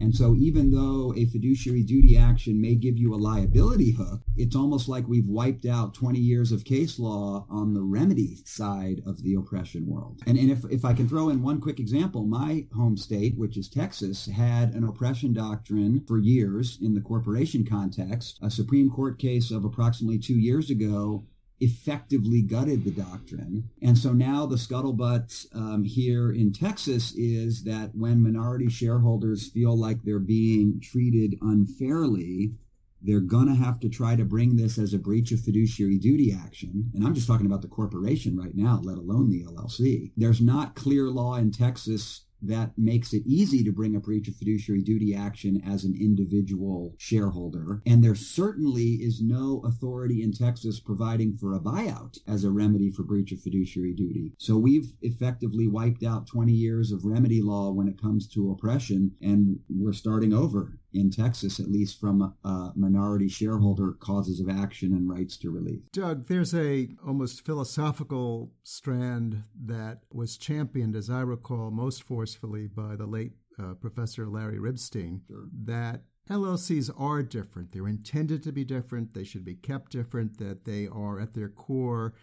And 0.00 0.14
so 0.14 0.34
even 0.34 0.70
though 0.70 1.14
a 1.16 1.26
fiduciary 1.26 1.82
duty 1.82 2.16
action 2.16 2.60
may 2.60 2.74
give 2.74 2.96
you 2.96 3.14
a 3.14 3.16
liability 3.16 3.92
hook, 3.92 4.20
it's 4.36 4.56
almost 4.56 4.88
like 4.88 5.08
we've 5.08 5.28
wiped 5.28 5.66
out 5.66 5.94
20 5.94 6.18
years 6.18 6.52
of 6.52 6.64
case 6.64 6.98
law 6.98 7.46
on 7.48 7.74
the 7.74 7.82
remedy 7.82 8.36
side 8.44 9.02
of 9.06 9.22
the 9.22 9.34
oppression 9.34 9.86
world. 9.86 10.20
And, 10.26 10.38
and 10.38 10.50
if, 10.50 10.64
if 10.70 10.84
I 10.84 10.92
can 10.92 11.08
throw 11.08 11.28
in 11.28 11.42
one 11.42 11.60
quick 11.60 11.80
example, 11.80 12.24
my 12.24 12.66
home 12.74 12.96
state, 12.96 13.36
which 13.36 13.56
is 13.56 13.68
Texas, 13.68 14.26
had 14.26 14.74
an 14.74 14.84
oppression 14.84 15.32
doctrine 15.32 16.04
for 16.06 16.18
years 16.18 16.78
in 16.80 16.94
the 16.94 17.00
corporation 17.00 17.64
context. 17.64 18.38
A 18.42 18.50
Supreme 18.50 18.90
Court 18.90 19.18
case 19.18 19.50
of 19.50 19.64
approximately 19.64 20.18
two 20.18 20.38
years 20.38 20.70
ago 20.70 21.24
effectively 21.60 22.42
gutted 22.42 22.84
the 22.84 22.90
doctrine. 22.90 23.70
And 23.82 23.96
so 23.96 24.12
now 24.12 24.46
the 24.46 24.56
scuttlebutt 24.56 25.46
um, 25.54 25.84
here 25.84 26.30
in 26.30 26.52
Texas 26.52 27.12
is 27.16 27.64
that 27.64 27.90
when 27.94 28.22
minority 28.22 28.68
shareholders 28.68 29.48
feel 29.48 29.76
like 29.78 30.02
they're 30.02 30.18
being 30.18 30.80
treated 30.82 31.38
unfairly, 31.40 32.52
they're 33.02 33.20
going 33.20 33.46
to 33.46 33.54
have 33.54 33.80
to 33.80 33.88
try 33.88 34.16
to 34.16 34.24
bring 34.24 34.56
this 34.56 34.78
as 34.78 34.92
a 34.92 34.98
breach 34.98 35.32
of 35.32 35.40
fiduciary 35.40 35.98
duty 35.98 36.32
action. 36.32 36.90
And 36.94 37.06
I'm 37.06 37.14
just 37.14 37.26
talking 37.26 37.46
about 37.46 37.62
the 37.62 37.68
corporation 37.68 38.36
right 38.36 38.54
now, 38.54 38.80
let 38.82 38.98
alone 38.98 39.30
the 39.30 39.44
LLC. 39.44 40.12
There's 40.16 40.40
not 40.40 40.74
clear 40.74 41.08
law 41.08 41.36
in 41.36 41.52
Texas 41.52 42.25
that 42.42 42.72
makes 42.76 43.12
it 43.12 43.22
easy 43.26 43.64
to 43.64 43.72
bring 43.72 43.96
a 43.96 44.00
breach 44.00 44.28
of 44.28 44.36
fiduciary 44.36 44.82
duty 44.82 45.14
action 45.14 45.62
as 45.66 45.84
an 45.84 45.96
individual 45.98 46.94
shareholder. 46.98 47.82
And 47.86 48.02
there 48.02 48.14
certainly 48.14 48.94
is 49.00 49.22
no 49.22 49.62
authority 49.64 50.22
in 50.22 50.32
Texas 50.32 50.80
providing 50.80 51.36
for 51.36 51.54
a 51.54 51.60
buyout 51.60 52.18
as 52.26 52.44
a 52.44 52.50
remedy 52.50 52.90
for 52.90 53.02
breach 53.02 53.32
of 53.32 53.40
fiduciary 53.40 53.94
duty. 53.94 54.32
So 54.38 54.56
we've 54.56 54.92
effectively 55.02 55.66
wiped 55.66 56.04
out 56.04 56.26
20 56.26 56.52
years 56.52 56.92
of 56.92 57.04
remedy 57.04 57.42
law 57.42 57.72
when 57.72 57.88
it 57.88 58.00
comes 58.00 58.28
to 58.28 58.50
oppression, 58.50 59.12
and 59.20 59.58
we're 59.68 59.92
starting 59.92 60.32
over 60.32 60.78
in 60.96 61.10
Texas, 61.10 61.60
at 61.60 61.70
least 61.70 62.00
from 62.00 62.34
uh, 62.44 62.70
minority 62.74 63.28
shareholder 63.28 63.92
causes 63.92 64.40
of 64.40 64.48
action 64.48 64.92
and 64.92 65.08
rights 65.08 65.36
to 65.38 65.50
relief. 65.50 65.80
Doug, 65.92 66.26
there's 66.26 66.54
a 66.54 66.88
almost 67.06 67.44
philosophical 67.44 68.52
strand 68.62 69.44
that 69.64 70.00
was 70.12 70.36
championed, 70.36 70.96
as 70.96 71.10
I 71.10 71.20
recall, 71.20 71.70
most 71.70 72.02
forcefully 72.02 72.66
by 72.66 72.96
the 72.96 73.06
late 73.06 73.32
uh, 73.58 73.74
Professor 73.74 74.26
Larry 74.26 74.58
Ribstein, 74.58 75.20
sure. 75.26 75.48
that 75.64 76.02
LLCs 76.28 76.90
are 76.98 77.22
different. 77.22 77.72
They're 77.72 77.86
intended 77.86 78.42
to 78.42 78.52
be 78.52 78.64
different. 78.64 79.14
They 79.14 79.24
should 79.24 79.44
be 79.44 79.54
kept 79.54 79.92
different, 79.92 80.38
that 80.38 80.64
they 80.64 80.88
are 80.88 81.20
at 81.20 81.34
their 81.34 81.48
core 81.48 82.14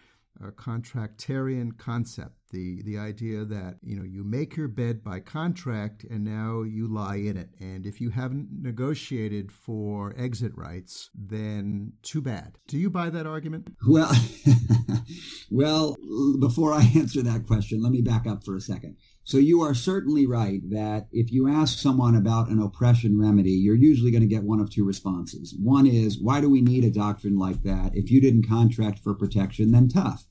a 0.41 0.51
contractarian 0.51 1.77
concept 1.77 2.43
the 2.53 2.81
the 2.83 2.97
idea 2.97 3.43
that 3.43 3.77
you 3.81 3.97
know 3.97 4.03
you 4.03 4.23
make 4.23 4.55
your 4.55 4.69
bed 4.69 5.03
by 5.03 5.19
contract 5.19 6.05
and 6.09 6.23
now 6.23 6.61
you 6.61 6.87
lie 6.87 7.17
in 7.17 7.35
it. 7.35 7.49
And 7.59 7.85
if 7.85 7.99
you 7.99 8.11
haven't 8.11 8.47
negotiated 8.61 9.51
for 9.51 10.13
exit 10.17 10.55
rights 10.55 11.09
then 11.13 11.93
too 12.03 12.21
bad. 12.21 12.57
Do 12.67 12.77
you 12.77 12.89
buy 12.89 13.09
that 13.09 13.25
argument? 13.25 13.67
Well 13.87 14.13
well 15.51 15.97
before 16.39 16.73
i 16.73 16.81
answer 16.95 17.21
that 17.21 17.45
question 17.45 17.81
let 17.81 17.91
me 17.91 18.01
back 18.01 18.25
up 18.25 18.43
for 18.43 18.55
a 18.55 18.61
second 18.61 18.97
so 19.23 19.37
you 19.37 19.61
are 19.61 19.73
certainly 19.73 20.25
right 20.25 20.61
that 20.69 21.07
if 21.11 21.31
you 21.31 21.47
ask 21.47 21.79
someone 21.79 22.15
about 22.15 22.49
an 22.49 22.61
oppression 22.61 23.19
remedy, 23.19 23.51
you're 23.51 23.75
usually 23.75 24.11
going 24.11 24.21
to 24.21 24.27
get 24.27 24.43
one 24.43 24.59
of 24.59 24.69
two 24.69 24.85
responses. 24.85 25.55
One 25.57 25.87
is, 25.87 26.19
why 26.19 26.41
do 26.41 26.49
we 26.49 26.61
need 26.61 26.83
a 26.83 26.91
doctrine 26.91 27.37
like 27.37 27.63
that? 27.63 27.91
If 27.95 28.11
you 28.11 28.19
didn't 28.19 28.49
contract 28.49 28.99
for 28.99 29.13
protection, 29.13 29.71
then 29.71 29.87
tough. 29.87 30.25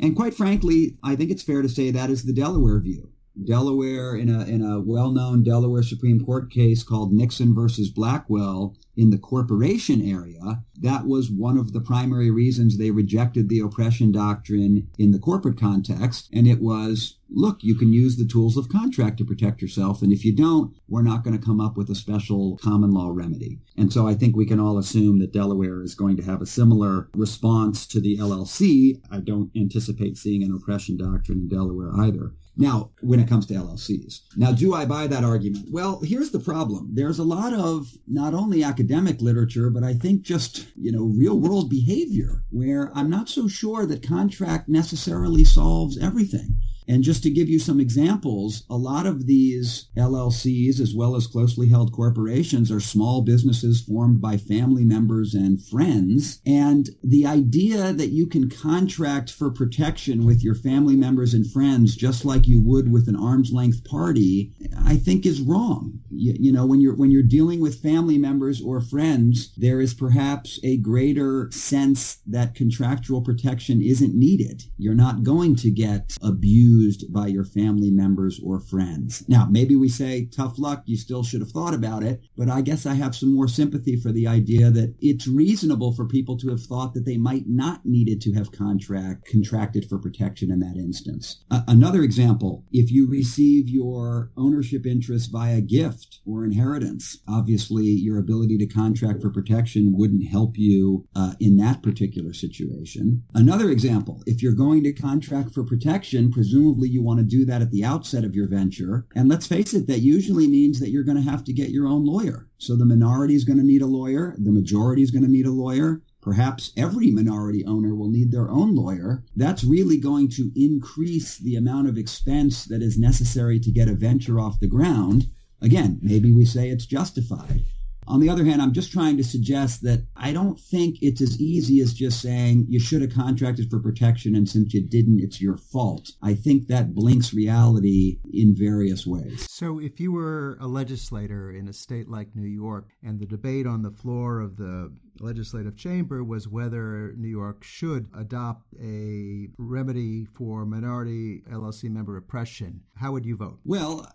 And 0.00 0.16
quite 0.16 0.34
frankly, 0.34 0.98
I 1.04 1.14
think 1.14 1.30
it's 1.30 1.44
fair 1.44 1.62
to 1.62 1.68
say 1.68 1.90
that 1.90 2.10
is 2.10 2.24
the 2.24 2.32
Delaware 2.32 2.80
view. 2.80 3.10
Delaware, 3.44 4.16
in 4.16 4.28
a, 4.28 4.44
in 4.44 4.62
a 4.62 4.80
well 4.80 5.12
known 5.12 5.44
Delaware 5.44 5.82
Supreme 5.82 6.24
Court 6.24 6.50
case 6.50 6.82
called 6.82 7.12
Nixon 7.12 7.54
versus 7.54 7.90
Blackwell 7.90 8.74
in 8.96 9.10
the 9.10 9.18
corporation 9.18 10.00
area, 10.00 10.62
that 10.80 11.06
was 11.06 11.30
one 11.30 11.58
of 11.58 11.72
the 11.72 11.80
primary 11.80 12.30
reasons 12.30 12.76
they 12.76 12.90
rejected 12.90 13.48
the 13.48 13.60
oppression 13.60 14.10
doctrine 14.10 14.88
in 14.98 15.10
the 15.10 15.18
corporate 15.18 15.58
context. 15.58 16.28
And 16.32 16.46
it 16.46 16.60
was, 16.60 17.18
look, 17.28 17.62
you 17.62 17.74
can 17.74 17.92
use 17.92 18.16
the 18.16 18.26
tools 18.26 18.56
of 18.56 18.68
contract 18.68 19.18
to 19.18 19.24
protect 19.24 19.60
yourself. 19.60 20.02
And 20.02 20.12
if 20.12 20.24
you 20.24 20.34
don't, 20.34 20.74
we're 20.88 21.02
not 21.02 21.24
going 21.24 21.38
to 21.38 21.44
come 21.44 21.60
up 21.60 21.76
with 21.76 21.90
a 21.90 21.94
special 21.94 22.58
common 22.62 22.90
law 22.90 23.10
remedy. 23.12 23.60
And 23.76 23.92
so 23.92 24.08
I 24.08 24.14
think 24.14 24.34
we 24.34 24.46
can 24.46 24.60
all 24.60 24.78
assume 24.78 25.18
that 25.18 25.32
Delaware 25.32 25.82
is 25.82 25.94
going 25.94 26.16
to 26.16 26.24
have 26.24 26.40
a 26.40 26.46
similar 26.46 27.08
response 27.14 27.86
to 27.88 28.00
the 28.00 28.16
LLC. 28.16 29.00
I 29.10 29.18
don't 29.20 29.50
anticipate 29.54 30.16
seeing 30.16 30.42
an 30.42 30.54
oppression 30.54 30.96
doctrine 30.96 31.40
in 31.40 31.48
Delaware 31.48 31.92
either. 31.98 32.32
Now, 32.56 32.90
when 33.00 33.20
it 33.20 33.28
comes 33.28 33.46
to 33.46 33.54
LLCs. 33.54 34.20
Now, 34.36 34.52
do 34.52 34.74
I 34.74 34.86
buy 34.86 35.06
that 35.06 35.24
argument? 35.24 35.68
Well, 35.70 36.00
here's 36.02 36.30
the 36.30 36.38
problem. 36.38 36.90
There's 36.94 37.18
a 37.18 37.24
lot 37.24 37.52
of 37.52 37.88
not 38.06 38.32
only 38.32 38.64
academic 38.64 39.20
literature, 39.20 39.68
but 39.68 39.84
I 39.84 39.92
think 39.92 40.22
just, 40.22 40.66
you 40.74 40.90
know, 40.90 41.04
real 41.04 41.38
world 41.38 41.68
behavior 41.68 42.44
where 42.50 42.90
I'm 42.94 43.10
not 43.10 43.28
so 43.28 43.46
sure 43.46 43.84
that 43.86 44.06
contract 44.06 44.68
necessarily 44.68 45.44
solves 45.44 45.98
everything. 45.98 46.55
And 46.88 47.02
just 47.02 47.22
to 47.24 47.30
give 47.30 47.48
you 47.48 47.58
some 47.58 47.80
examples, 47.80 48.64
a 48.70 48.76
lot 48.76 49.06
of 49.06 49.26
these 49.26 49.88
LLCs, 49.96 50.80
as 50.80 50.94
well 50.94 51.16
as 51.16 51.26
closely 51.26 51.68
held 51.68 51.92
corporations, 51.92 52.70
are 52.70 52.80
small 52.80 53.22
businesses 53.22 53.80
formed 53.80 54.20
by 54.20 54.36
family 54.36 54.84
members 54.84 55.34
and 55.34 55.62
friends. 55.62 56.40
And 56.46 56.90
the 57.02 57.26
idea 57.26 57.92
that 57.92 58.10
you 58.10 58.26
can 58.26 58.48
contract 58.48 59.30
for 59.30 59.50
protection 59.50 60.24
with 60.24 60.42
your 60.42 60.54
family 60.54 60.96
members 60.96 61.34
and 61.34 61.50
friends, 61.50 61.96
just 61.96 62.24
like 62.24 62.46
you 62.46 62.62
would 62.62 62.90
with 62.90 63.08
an 63.08 63.16
arm's 63.16 63.52
length 63.52 63.84
party, 63.84 64.52
I 64.84 64.96
think 64.96 65.26
is 65.26 65.40
wrong. 65.40 66.00
You, 66.16 66.34
you 66.38 66.52
know, 66.52 66.66
when 66.66 66.80
you're, 66.80 66.96
when 66.96 67.10
you're 67.10 67.22
dealing 67.22 67.60
with 67.60 67.82
family 67.82 68.18
members 68.18 68.60
or 68.60 68.80
friends, 68.80 69.52
there 69.56 69.80
is 69.80 69.94
perhaps 69.94 70.58
a 70.64 70.76
greater 70.78 71.50
sense 71.52 72.18
that 72.26 72.54
contractual 72.54 73.22
protection 73.22 73.82
isn't 73.82 74.14
needed. 74.14 74.64
You're 74.76 74.94
not 74.94 75.22
going 75.22 75.56
to 75.56 75.70
get 75.70 76.16
abused 76.22 77.12
by 77.12 77.28
your 77.28 77.44
family 77.44 77.90
members 77.90 78.40
or 78.44 78.60
friends. 78.60 79.24
Now, 79.28 79.46
maybe 79.50 79.76
we 79.76 79.88
say, 79.88 80.26
tough 80.26 80.58
luck, 80.58 80.82
you 80.86 80.96
still 80.96 81.22
should 81.22 81.40
have 81.40 81.50
thought 81.50 81.74
about 81.74 82.02
it, 82.02 82.20
but 82.36 82.48
I 82.48 82.60
guess 82.60 82.86
I 82.86 82.94
have 82.94 83.14
some 83.14 83.34
more 83.34 83.48
sympathy 83.48 83.96
for 83.96 84.12
the 84.12 84.26
idea 84.26 84.70
that 84.70 84.94
it's 85.00 85.26
reasonable 85.26 85.92
for 85.92 86.06
people 86.06 86.36
to 86.38 86.50
have 86.50 86.62
thought 86.62 86.94
that 86.94 87.04
they 87.04 87.16
might 87.16 87.44
not 87.46 87.84
needed 87.84 88.20
to 88.22 88.32
have 88.34 88.52
contract 88.52 89.26
contracted 89.26 89.88
for 89.88 89.98
protection 89.98 90.50
in 90.50 90.60
that 90.60 90.76
instance. 90.76 91.44
Uh, 91.50 91.62
another 91.68 92.02
example, 92.02 92.64
if 92.72 92.90
you 92.90 93.08
receive 93.08 93.68
your 93.68 94.30
ownership 94.36 94.86
interest 94.86 95.30
via 95.30 95.60
gift 95.60 96.05
or 96.26 96.44
inheritance, 96.44 97.18
obviously 97.28 97.84
your 97.84 98.18
ability 98.18 98.58
to 98.58 98.66
contract 98.66 99.22
for 99.22 99.30
protection 99.30 99.96
wouldn't 99.96 100.28
help 100.28 100.56
you 100.56 101.06
uh, 101.14 101.34
in 101.40 101.56
that 101.56 101.82
particular 101.82 102.32
situation. 102.32 103.22
Another 103.34 103.70
example, 103.70 104.22
if 104.26 104.42
you're 104.42 104.52
going 104.52 104.82
to 104.82 104.92
contract 104.92 105.54
for 105.54 105.64
protection, 105.64 106.32
presumably 106.32 106.56
presumably 106.56 106.88
you 106.88 107.02
want 107.02 107.18
to 107.18 107.24
do 107.24 107.44
that 107.44 107.62
at 107.62 107.70
the 107.70 107.84
outset 107.84 108.24
of 108.24 108.34
your 108.34 108.48
venture. 108.48 109.06
And 109.14 109.28
let's 109.28 109.46
face 109.46 109.74
it, 109.74 109.86
that 109.88 110.00
usually 110.00 110.46
means 110.46 110.80
that 110.80 110.90
you're 110.90 111.04
going 111.04 111.22
to 111.22 111.30
have 111.30 111.44
to 111.44 111.52
get 111.52 111.70
your 111.70 111.86
own 111.86 112.04
lawyer. 112.04 112.48
So 112.58 112.76
the 112.76 112.86
minority 112.86 113.34
is 113.34 113.44
going 113.44 113.58
to 113.58 113.64
need 113.64 113.82
a 113.82 113.86
lawyer. 113.86 114.34
The 114.38 114.52
majority 114.52 115.02
is 115.02 115.10
going 115.10 115.24
to 115.24 115.30
need 115.30 115.46
a 115.46 115.50
lawyer. 115.50 116.02
Perhaps 116.22 116.72
every 116.76 117.10
minority 117.10 117.64
owner 117.66 117.94
will 117.94 118.10
need 118.10 118.32
their 118.32 118.50
own 118.50 118.74
lawyer. 118.74 119.22
That's 119.36 119.62
really 119.62 119.98
going 119.98 120.28
to 120.30 120.50
increase 120.56 121.38
the 121.38 121.56
amount 121.56 121.88
of 121.88 121.96
expense 121.96 122.64
that 122.64 122.82
is 122.82 122.98
necessary 122.98 123.60
to 123.60 123.70
get 123.70 123.88
a 123.88 123.94
venture 123.94 124.40
off 124.40 124.58
the 124.58 124.66
ground. 124.66 125.30
Again, 125.62 125.98
maybe 126.02 126.32
we 126.32 126.44
say 126.44 126.68
it's 126.68 126.86
justified. 126.86 127.62
On 128.08 128.20
the 128.20 128.28
other 128.28 128.44
hand, 128.44 128.62
I'm 128.62 128.72
just 128.72 128.92
trying 128.92 129.16
to 129.16 129.24
suggest 129.24 129.82
that 129.82 130.06
I 130.14 130.32
don't 130.32 130.60
think 130.60 130.98
it's 131.02 131.20
as 131.20 131.40
easy 131.40 131.80
as 131.80 131.92
just 131.92 132.20
saying 132.20 132.66
you 132.68 132.78
should 132.78 133.02
have 133.02 133.12
contracted 133.12 133.68
for 133.68 133.80
protection 133.80 134.36
and 134.36 134.48
since 134.48 134.72
you 134.72 134.86
didn't, 134.86 135.20
it's 135.20 135.40
your 135.40 135.56
fault. 135.56 136.12
I 136.22 136.34
think 136.34 136.68
that 136.68 136.94
blinks 136.94 137.34
reality 137.34 138.18
in 138.32 138.54
various 138.56 139.06
ways. 139.06 139.46
So 139.50 139.80
if 139.80 139.98
you 139.98 140.12
were 140.12 140.56
a 140.60 140.68
legislator 140.68 141.50
in 141.50 141.66
a 141.66 141.72
state 141.72 142.08
like 142.08 142.36
New 142.36 142.46
York 142.46 142.90
and 143.02 143.18
the 143.18 143.26
debate 143.26 143.66
on 143.66 143.82
the 143.82 143.90
floor 143.90 144.40
of 144.40 144.56
the 144.56 144.92
legislative 145.20 145.76
chamber 145.76 146.22
was 146.22 146.48
whether 146.48 147.12
New 147.16 147.28
York 147.28 147.64
should 147.64 148.08
adopt 148.16 148.74
a 148.80 149.48
remedy 149.58 150.24
for 150.24 150.64
minority 150.64 151.42
LLC 151.50 151.90
member 151.90 152.16
oppression. 152.16 152.80
How 152.96 153.12
would 153.12 153.26
you 153.26 153.36
vote? 153.36 153.58
Well, 153.64 154.10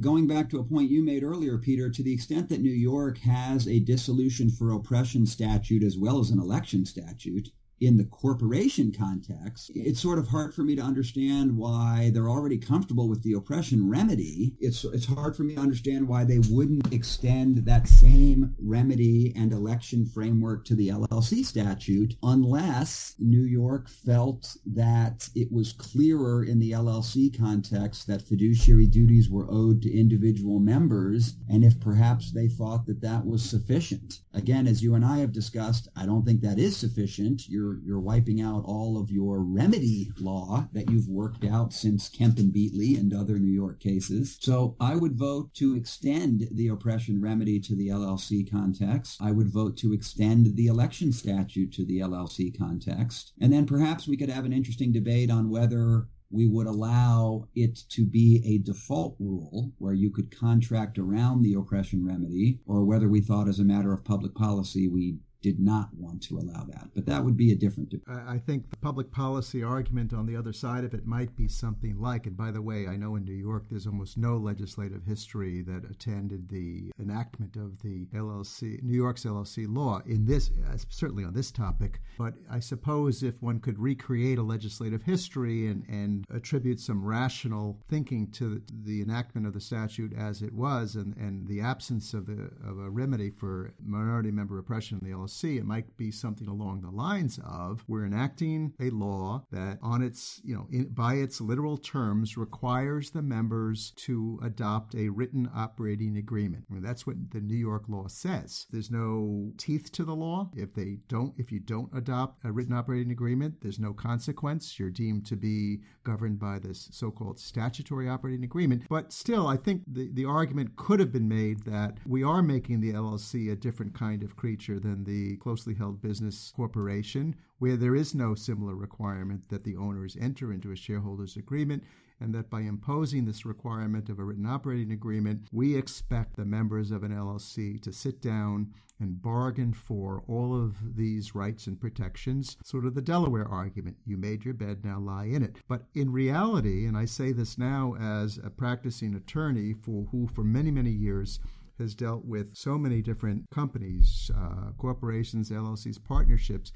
going 0.00 0.26
back 0.26 0.50
to 0.50 0.58
a 0.58 0.64
point 0.64 0.90
you 0.90 1.04
made 1.04 1.22
earlier, 1.22 1.58
Peter, 1.58 1.90
to 1.90 2.02
the 2.02 2.12
extent 2.12 2.48
that 2.48 2.60
New 2.60 2.70
York 2.70 3.18
has 3.18 3.66
a 3.66 3.80
dissolution 3.80 4.50
for 4.50 4.72
oppression 4.72 5.26
statute 5.26 5.82
as 5.82 5.96
well 5.98 6.20
as 6.20 6.30
an 6.30 6.38
election 6.38 6.84
statute, 6.84 7.50
in 7.80 7.96
the 7.96 8.04
corporation 8.04 8.92
context, 8.92 9.70
it's 9.74 10.00
sort 10.00 10.18
of 10.18 10.28
hard 10.28 10.54
for 10.54 10.62
me 10.62 10.74
to 10.76 10.82
understand 10.82 11.56
why 11.56 12.10
they're 12.12 12.30
already 12.30 12.56
comfortable 12.56 13.08
with 13.08 13.22
the 13.22 13.34
oppression 13.34 13.90
remedy. 13.90 14.54
It's 14.60 14.84
it's 14.84 15.06
hard 15.06 15.36
for 15.36 15.42
me 15.42 15.54
to 15.56 15.60
understand 15.60 16.08
why 16.08 16.24
they 16.24 16.38
wouldn't 16.50 16.92
extend 16.92 17.58
that 17.66 17.86
same 17.86 18.54
remedy 18.58 19.32
and 19.36 19.52
election 19.52 20.06
framework 20.06 20.64
to 20.66 20.74
the 20.74 20.88
LLC 20.88 21.44
statute 21.44 22.14
unless 22.22 23.14
New 23.18 23.44
York 23.44 23.88
felt 23.88 24.56
that 24.64 25.28
it 25.34 25.52
was 25.52 25.72
clearer 25.72 26.44
in 26.44 26.58
the 26.58 26.72
LLC 26.72 27.36
context 27.36 28.06
that 28.06 28.22
fiduciary 28.22 28.86
duties 28.86 29.28
were 29.28 29.50
owed 29.50 29.82
to 29.82 29.92
individual 29.92 30.60
members 30.60 31.34
and 31.48 31.62
if 31.64 31.78
perhaps 31.80 32.32
they 32.32 32.48
thought 32.48 32.86
that 32.86 33.02
that 33.02 33.26
was 33.26 33.42
sufficient. 33.42 34.20
Again, 34.32 34.66
as 34.66 34.82
you 34.82 34.94
and 34.94 35.04
I 35.04 35.18
have 35.18 35.32
discussed, 35.32 35.88
I 35.96 36.06
don't 36.06 36.24
think 36.24 36.40
that 36.40 36.58
is 36.58 36.76
sufficient. 36.76 37.48
You're 37.48 37.65
you're 37.66 37.78
you're 37.84 38.00
wiping 38.00 38.40
out 38.40 38.62
all 38.64 39.00
of 39.00 39.10
your 39.10 39.40
remedy 39.40 40.10
law 40.18 40.68
that 40.72 40.90
you've 40.90 41.08
worked 41.08 41.44
out 41.44 41.72
since 41.72 42.08
Kemp 42.08 42.38
and 42.38 42.52
Beatley 42.52 42.98
and 42.98 43.12
other 43.12 43.38
New 43.38 43.52
York 43.52 43.80
cases. 43.80 44.38
So 44.40 44.76
I 44.80 44.96
would 44.96 45.16
vote 45.16 45.54
to 45.54 45.74
extend 45.74 46.48
the 46.52 46.68
oppression 46.68 47.20
remedy 47.20 47.60
to 47.60 47.76
the 47.76 47.88
LLC 47.88 48.50
context. 48.50 49.18
I 49.20 49.32
would 49.32 49.48
vote 49.48 49.76
to 49.78 49.92
extend 49.92 50.56
the 50.56 50.66
election 50.66 51.12
statute 51.12 51.72
to 51.74 51.84
the 51.84 52.00
LLC 52.00 52.56
context. 52.56 53.32
And 53.40 53.52
then 53.52 53.66
perhaps 53.66 54.06
we 54.06 54.16
could 54.16 54.30
have 54.30 54.44
an 54.44 54.52
interesting 54.52 54.92
debate 54.92 55.30
on 55.30 55.50
whether 55.50 56.08
we 56.30 56.46
would 56.46 56.66
allow 56.66 57.46
it 57.54 57.78
to 57.88 58.04
be 58.04 58.42
a 58.44 58.58
default 58.58 59.16
rule 59.20 59.72
where 59.78 59.94
you 59.94 60.10
could 60.10 60.36
contract 60.36 60.98
around 60.98 61.42
the 61.42 61.54
oppression 61.54 62.04
remedy, 62.04 62.58
or 62.66 62.84
whether 62.84 63.08
we 63.08 63.20
thought 63.20 63.48
as 63.48 63.60
a 63.60 63.64
matter 63.64 63.92
of 63.92 64.04
public 64.04 64.34
policy 64.34 64.88
we 64.88 65.18
did 65.46 65.60
not 65.60 65.88
want 65.96 66.20
to 66.20 66.38
allow 66.38 66.64
that. 66.64 66.88
But 66.92 67.06
that 67.06 67.24
would 67.24 67.36
be 67.36 67.52
a 67.52 67.54
different. 67.54 67.94
I 68.08 68.36
think 68.36 68.68
the 68.68 68.76
public 68.78 69.12
policy 69.12 69.62
argument 69.62 70.12
on 70.12 70.26
the 70.26 70.34
other 70.34 70.52
side 70.52 70.82
of 70.82 70.92
it 70.92 71.06
might 71.06 71.36
be 71.36 71.46
something 71.46 72.00
like, 72.00 72.26
and 72.26 72.36
by 72.36 72.50
the 72.50 72.60
way, 72.60 72.88
I 72.88 72.96
know 72.96 73.14
in 73.14 73.24
New 73.24 73.32
York 73.32 73.66
there's 73.70 73.86
almost 73.86 74.18
no 74.18 74.38
legislative 74.38 75.04
history 75.04 75.62
that 75.62 75.88
attended 75.88 76.48
the 76.48 76.90
enactment 76.98 77.54
of 77.54 77.80
the 77.80 78.06
LLC, 78.06 78.82
New 78.82 78.96
York's 78.96 79.22
LLC 79.22 79.72
law 79.72 80.00
in 80.04 80.26
this, 80.26 80.50
uh, 80.68 80.76
certainly 80.88 81.22
on 81.22 81.32
this 81.32 81.52
topic. 81.52 82.00
But 82.18 82.34
I 82.50 82.58
suppose 82.58 83.22
if 83.22 83.40
one 83.40 83.60
could 83.60 83.78
recreate 83.78 84.38
a 84.38 84.42
legislative 84.42 85.04
history 85.04 85.68
and, 85.68 85.84
and 85.88 86.24
attribute 86.34 86.80
some 86.80 87.04
rational 87.04 87.78
thinking 87.86 88.32
to 88.32 88.60
the 88.82 89.00
enactment 89.00 89.46
of 89.46 89.52
the 89.52 89.60
statute 89.60 90.12
as 90.18 90.42
it 90.42 90.52
was 90.52 90.96
and, 90.96 91.16
and 91.16 91.46
the 91.46 91.60
absence 91.60 92.14
of, 92.14 92.26
the, 92.26 92.50
of 92.66 92.80
a 92.80 92.90
remedy 92.90 93.30
for 93.30 93.72
minority 93.80 94.32
member 94.32 94.58
oppression 94.58 94.98
in 95.00 95.08
the 95.08 95.16
LLC 95.16 95.35
LLC, 95.36 95.58
it 95.58 95.64
might 95.64 95.96
be 95.96 96.10
something 96.10 96.48
along 96.48 96.80
the 96.80 96.90
lines 96.90 97.38
of 97.44 97.84
we're 97.86 98.04
enacting 98.04 98.72
a 98.80 98.90
law 98.90 99.44
that 99.50 99.78
on 99.82 100.02
its, 100.02 100.40
you 100.44 100.54
know, 100.54 100.66
in, 100.70 100.88
by 100.88 101.14
its 101.14 101.40
literal 101.40 101.76
terms 101.76 102.36
requires 102.36 103.10
the 103.10 103.22
members 103.22 103.92
to 103.96 104.38
adopt 104.42 104.94
a 104.94 105.08
written 105.08 105.48
operating 105.54 106.16
agreement. 106.16 106.64
I 106.70 106.74
mean, 106.74 106.82
that's 106.82 107.06
what 107.06 107.16
the 107.30 107.40
New 107.40 107.56
York 107.56 107.84
law 107.88 108.06
says. 108.08 108.66
There's 108.70 108.90
no 108.90 109.52
teeth 109.58 109.92
to 109.92 110.04
the 110.04 110.14
law. 110.14 110.50
If 110.54 110.74
they 110.74 110.98
don't 111.08 111.34
if 111.36 111.52
you 111.52 111.60
don't 111.60 111.90
adopt 111.94 112.44
a 112.44 112.52
written 112.52 112.74
operating 112.74 113.12
agreement, 113.12 113.60
there's 113.60 113.78
no 113.78 113.92
consequence. 113.92 114.78
You're 114.78 114.90
deemed 114.90 115.26
to 115.26 115.36
be 115.36 115.80
governed 116.04 116.38
by 116.38 116.58
this 116.58 116.88
so-called 116.92 117.38
statutory 117.38 118.08
operating 118.08 118.44
agreement. 118.44 118.84
But 118.88 119.12
still, 119.12 119.46
I 119.46 119.56
think 119.56 119.82
the, 119.86 120.10
the 120.12 120.24
argument 120.24 120.76
could 120.76 121.00
have 121.00 121.12
been 121.12 121.28
made 121.28 121.64
that 121.64 121.98
we 122.06 122.22
are 122.22 122.42
making 122.42 122.80
the 122.80 122.92
LLC 122.92 123.52
a 123.52 123.56
different 123.56 123.94
kind 123.94 124.22
of 124.22 124.36
creature 124.36 124.78
than 124.78 125.04
the 125.04 125.15
closely 125.40 125.74
held 125.74 126.00
business 126.00 126.52
corporation, 126.54 127.34
where 127.58 127.76
there 127.76 127.96
is 127.96 128.14
no 128.14 128.34
similar 128.34 128.74
requirement 128.74 129.48
that 129.48 129.64
the 129.64 129.76
owners 129.76 130.16
enter 130.20 130.52
into 130.52 130.72
a 130.72 130.76
shareholders 130.76 131.36
agreement 131.36 131.82
and 132.20 132.34
that 132.34 132.48
by 132.48 132.62
imposing 132.62 133.24
this 133.24 133.44
requirement 133.44 134.08
of 134.08 134.18
a 134.18 134.24
written 134.24 134.46
operating 134.46 134.92
agreement, 134.92 135.48
we 135.52 135.76
expect 135.76 136.36
the 136.36 136.44
members 136.44 136.90
of 136.90 137.02
an 137.02 137.12
LLC 137.12 137.80
to 137.82 137.92
sit 137.92 138.22
down 138.22 138.72
and 138.98 139.20
bargain 139.20 139.74
for 139.74 140.22
all 140.26 140.56
of 140.56 140.96
these 140.96 141.34
rights 141.34 141.66
and 141.66 141.78
protections, 141.78 142.56
sort 142.64 142.86
of 142.86 142.94
the 142.94 143.02
Delaware 143.02 143.46
argument. 143.46 143.96
You 144.06 144.16
made 144.16 144.44
your 144.44 144.54
bed, 144.54 144.84
now 144.84 144.98
lie 144.98 145.26
in 145.26 145.42
it. 145.42 145.56
But 145.68 145.84
in 145.94 146.10
reality, 146.10 146.86
and 146.86 146.96
I 146.96 147.04
say 147.04 147.32
this 147.32 147.58
now 147.58 147.94
as 148.00 148.38
a 148.42 148.48
practicing 148.48 149.14
attorney 149.14 149.74
for 149.74 150.06
who 150.10 150.26
for 150.28 150.44
many, 150.44 150.70
many 150.70 150.90
years 150.90 151.40
has 151.78 151.94
dealt 151.94 152.24
with 152.24 152.54
so 152.56 152.78
many 152.78 153.02
different 153.02 153.50
companies, 153.50 154.30
uh, 154.36 154.72
corporations, 154.78 155.50
LLCs, 155.50 156.02
partnerships, 156.02 156.72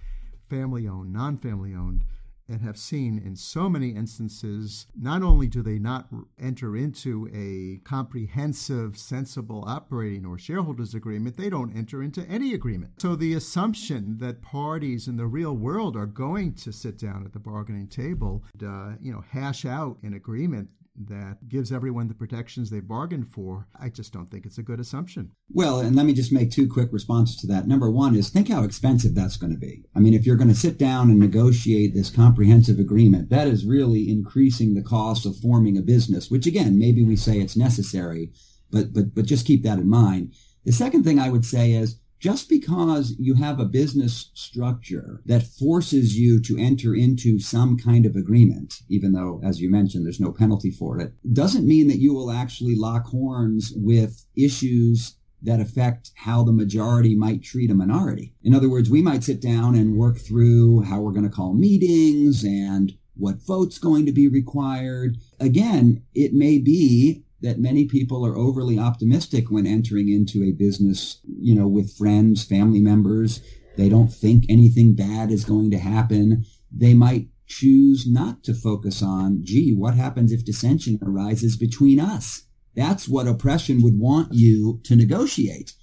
family 0.49 0.87
owned, 0.87 1.13
non 1.13 1.39
family 1.39 1.75
owned 1.75 2.05
and 2.51 2.63
have 2.63 2.77
seen 2.77 3.19
in 3.25 3.37
so 3.37 3.69
many 3.69 3.91
instances 3.91 4.87
not 5.01 5.23
only 5.23 5.47
do 5.47 5.63
they 5.63 5.79
not 5.79 6.09
enter 6.39 6.77
into 6.77 7.31
a 7.33 7.81
comprehensive, 7.89 8.99
sensible 8.99 9.65
operating 9.67 10.27
or 10.27 10.37
shareholders 10.37 10.95
agreement, 10.95 11.37
they 11.37 11.49
don't 11.49 11.77
enter 11.77 12.03
into 12.03 12.23
any 12.27 12.53
agreement. 12.53 12.93
So 13.01 13.15
the 13.15 13.35
assumption 13.35 14.19
that 14.19 14.43
parties 14.43 15.07
in 15.07 15.17
the 15.17 15.27
real 15.27 15.57
world 15.57 15.97
are 15.97 16.07
going 16.07 16.55
to 16.55 16.73
sit 16.73 16.99
down 16.99 17.25
at 17.25 17.33
the 17.33 17.39
bargaining 17.39 17.87
table, 17.87 18.43
and, 18.55 18.69
uh, 18.69 18.97
you 19.01 19.13
know, 19.13 19.25
hash 19.31 19.65
out 19.65 19.99
an 20.03 20.15
agreement 20.15 20.69
that 20.97 21.49
gives 21.49 21.73
everyone 21.73 22.09
the 22.09 22.15
protections 22.15 22.69
they 22.71 22.81
bargained 22.81 23.29
for, 23.29 23.67
I 23.79 23.89
just 23.89 24.13
don't 24.13 24.31
think 24.31 24.45
it's 24.45 24.59
a 24.59 24.63
good 24.63 24.81
assumption. 24.81 25.33
Well, 25.51 25.81
and 25.81 25.95
let 25.95 26.07
me 26.07 26.13
just 26.13 26.33
make 26.33 26.51
two 26.51 26.69
quick 26.69 26.89
responses 26.93 27.37
to 27.37 27.47
that. 27.49 27.67
Number 27.67 27.91
one 27.91 28.17
is 28.17 28.29
think 28.29 28.49
how 28.49 28.65
expensive 28.65 29.15
that's 29.15 29.37
going 29.37 29.53
to 29.53 29.59
be. 29.59 29.85
I 29.95 30.01
mean, 30.01 30.15
if 30.15 30.27
you're 30.27 30.37
going 30.37 30.49
to 30.49 30.55
sit 30.55 30.79
down 30.79 31.11
and 31.11 31.19
negotiate 31.19 31.95
this 31.95 32.11
comprehensive 32.11 32.79
agreement, 32.79 33.31
that 33.31 33.47
is 33.47 33.65
really 33.65 34.11
increasing 34.11 34.75
the 34.75 34.83
cost 34.83 35.25
of 35.27 35.37
forming 35.39 35.79
a 35.79 35.83
business, 35.83 36.31
which 36.31 36.47
again, 36.47 36.79
maybe 36.79 37.05
we 37.05 37.17
say 37.17 37.39
it's 37.39 37.57
necessary, 37.57 38.33
but, 38.71 38.93
but, 38.93 39.15
but 39.15 39.27
just 39.27 39.47
keep 39.47 39.63
that 39.63 39.79
in 39.79 39.89
mind. 39.89 40.35
The 40.65 40.73
second 40.73 41.05
thing 41.05 41.19
I 41.19 41.31
would 41.31 41.45
say 41.45 41.73
is 41.73 42.00
just 42.21 42.49
because 42.49 43.15
you 43.19 43.35
have 43.35 43.59
a 43.59 43.65
business 43.65 44.31
structure 44.35 45.23
that 45.25 45.43
forces 45.43 46.19
you 46.19 46.41
to 46.43 46.59
enter 46.59 46.95
into 46.95 47.41
some 47.41 47.79
kind 47.79 48.05
of 48.05 48.15
agreement, 48.15 48.83
even 48.89 49.13
though, 49.13 49.41
as 49.43 49.61
you 49.61 49.71
mentioned, 49.71 50.05
there's 50.05 50.21
no 50.21 50.31
penalty 50.31 50.71
for 50.71 51.01
it, 51.01 51.15
doesn't 51.33 51.67
mean 51.67 51.89
that 51.89 51.99
you 51.99 52.13
will 52.13 52.31
actually 52.31 52.77
lock 52.77 53.07
horns 53.07 53.73
with 53.75 54.27
issues 54.37 55.17
that 55.43 55.61
affect 55.61 56.11
how 56.17 56.45
the 56.45 56.53
majority 56.53 57.17
might 57.17 57.43
treat 57.43 57.71
a 57.71 57.75
minority. 57.75 58.35
In 58.43 58.55
other 58.55 58.69
words, 58.69 58.91
we 58.91 59.01
might 59.01 59.25
sit 59.25 59.41
down 59.41 59.75
and 59.75 59.97
work 59.97 60.19
through 60.19 60.83
how 60.83 61.01
we're 61.01 61.13
going 61.13 61.29
to 61.29 61.35
call 61.35 61.55
meetings 61.55 62.45
and 62.45 62.93
what 63.17 63.47
vote's 63.47 63.79
going 63.79 64.05
to 64.05 64.13
be 64.13 64.29
required. 64.29 65.17
Again, 65.39 66.03
it 66.15 66.35
may 66.35 66.59
be 66.59 67.25
that 67.43 67.59
many 67.59 67.87
people 67.87 68.27
are 68.27 68.37
overly 68.37 68.79
optimistic 68.79 69.51
when 69.51 69.67
entering 69.67 70.09
into 70.09 70.45
a 70.45 70.53
business, 70.53 71.21
you 71.25 71.55
know, 71.55 71.67
with 71.69 71.97
friends, 71.97 72.45
family 72.45 72.81
members. 72.81 73.41
They 73.77 73.89
don't 73.89 74.13
think 74.13 74.45
anything 74.49 74.95
bad 74.95 75.31
is 75.31 75.45
going 75.45 75.71
to 75.71 75.79
happen. 75.79 76.45
They 76.71 76.93
might 76.95 77.29
choose 77.47 78.07
not 78.07 78.45
to 78.45 78.55
focus 78.55 79.03
on, 79.03 79.41
gee, 79.43 79.75
what 79.75 79.95
happens 79.95 80.33
if 80.33 80.45
dissension 80.45 80.99
arises 81.03 81.57
between 81.57 81.99
us? 81.99 82.43
That's 82.77 83.09
what 83.09 83.27
oppression 83.27 83.83
would 83.83 83.99
want 83.99 84.33
you 84.33 84.81
to 84.85 84.95
negotiate. 84.95 85.75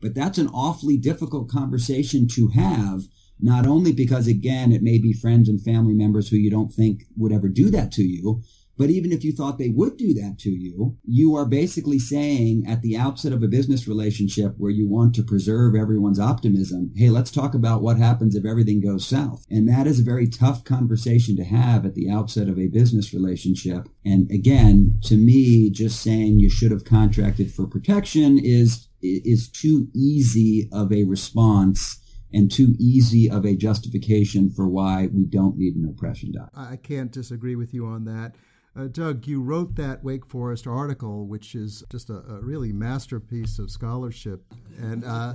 But 0.00 0.14
that's 0.14 0.36
an 0.36 0.48
awfully 0.48 0.98
difficult 0.98 1.48
conversation 1.48 2.28
to 2.32 2.48
have, 2.48 3.04
not 3.40 3.66
only 3.66 3.92
because, 3.92 4.26
again, 4.26 4.70
it 4.70 4.82
may 4.82 4.98
be 4.98 5.14
friends 5.14 5.48
and 5.48 5.62
family 5.62 5.94
members 5.94 6.28
who 6.28 6.36
you 6.36 6.50
don't 6.50 6.72
think 6.72 7.04
would 7.16 7.32
ever 7.32 7.48
do 7.48 7.70
that 7.70 7.90
to 7.92 8.02
you, 8.02 8.42
but 8.76 8.90
even 8.90 9.12
if 9.12 9.24
you 9.24 9.32
thought 9.32 9.58
they 9.58 9.70
would 9.70 9.96
do 9.96 10.12
that 10.14 10.38
to 10.40 10.50
you, 10.50 10.96
you 11.04 11.34
are 11.34 11.46
basically 11.46 11.98
saying 11.98 12.64
at 12.66 12.82
the 12.82 12.96
outset 12.96 13.32
of 13.32 13.42
a 13.42 13.48
business 13.48 13.86
relationship 13.86 14.54
where 14.58 14.70
you 14.70 14.88
want 14.88 15.14
to 15.14 15.22
preserve 15.22 15.74
everyone's 15.74 16.18
optimism, 16.18 16.92
hey, 16.96 17.08
let's 17.08 17.30
talk 17.30 17.54
about 17.54 17.82
what 17.82 17.98
happens 17.98 18.34
if 18.34 18.44
everything 18.44 18.80
goes 18.80 19.06
south. 19.06 19.44
And 19.50 19.68
that 19.68 19.86
is 19.86 20.00
a 20.00 20.04
very 20.04 20.28
tough 20.28 20.64
conversation 20.64 21.36
to 21.36 21.44
have 21.44 21.86
at 21.86 21.94
the 21.94 22.10
outset 22.10 22.48
of 22.48 22.58
a 22.58 22.66
business 22.66 23.14
relationship. 23.14 23.88
And 24.04 24.30
again, 24.30 24.98
to 25.04 25.16
me, 25.16 25.70
just 25.70 26.02
saying 26.02 26.40
you 26.40 26.50
should 26.50 26.70
have 26.70 26.84
contracted 26.84 27.52
for 27.52 27.66
protection 27.66 28.38
is 28.38 28.88
is 29.02 29.50
too 29.50 29.88
easy 29.94 30.66
of 30.72 30.90
a 30.90 31.04
response 31.04 32.00
and 32.32 32.50
too 32.50 32.74
easy 32.78 33.30
of 33.30 33.44
a 33.44 33.54
justification 33.54 34.50
for 34.50 34.66
why 34.66 35.08
we 35.12 35.24
don't 35.24 35.56
need 35.56 35.76
an 35.76 35.86
oppression 35.88 36.32
doctrine. 36.32 36.66
I 36.66 36.76
can't 36.76 37.12
disagree 37.12 37.54
with 37.54 37.72
you 37.72 37.86
on 37.86 38.06
that. 38.06 38.34
Uh, 38.76 38.88
Doug, 38.88 39.26
you 39.28 39.40
wrote 39.40 39.76
that 39.76 40.02
Wake 40.02 40.26
Forest 40.26 40.66
article, 40.66 41.26
which 41.26 41.54
is 41.54 41.84
just 41.90 42.10
a, 42.10 42.24
a 42.28 42.40
really 42.40 42.72
masterpiece 42.72 43.60
of 43.60 43.70
scholarship, 43.70 44.42
and 44.80 45.04
uh, 45.04 45.34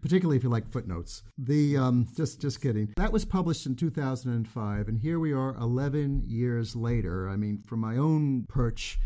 particularly 0.00 0.38
if 0.38 0.42
you 0.42 0.48
like 0.48 0.66
footnotes. 0.66 1.22
The 1.36 1.76
um, 1.76 2.08
just 2.16 2.40
just 2.40 2.62
kidding. 2.62 2.94
That 2.96 3.12
was 3.12 3.26
published 3.26 3.66
in 3.66 3.76
2005, 3.76 4.88
and 4.88 4.98
here 4.98 5.18
we 5.18 5.34
are, 5.34 5.54
11 5.56 6.22
years 6.26 6.74
later. 6.74 7.28
I 7.28 7.36
mean, 7.36 7.58
from 7.58 7.80
my 7.80 7.98
own 7.98 8.46
perch 8.48 8.98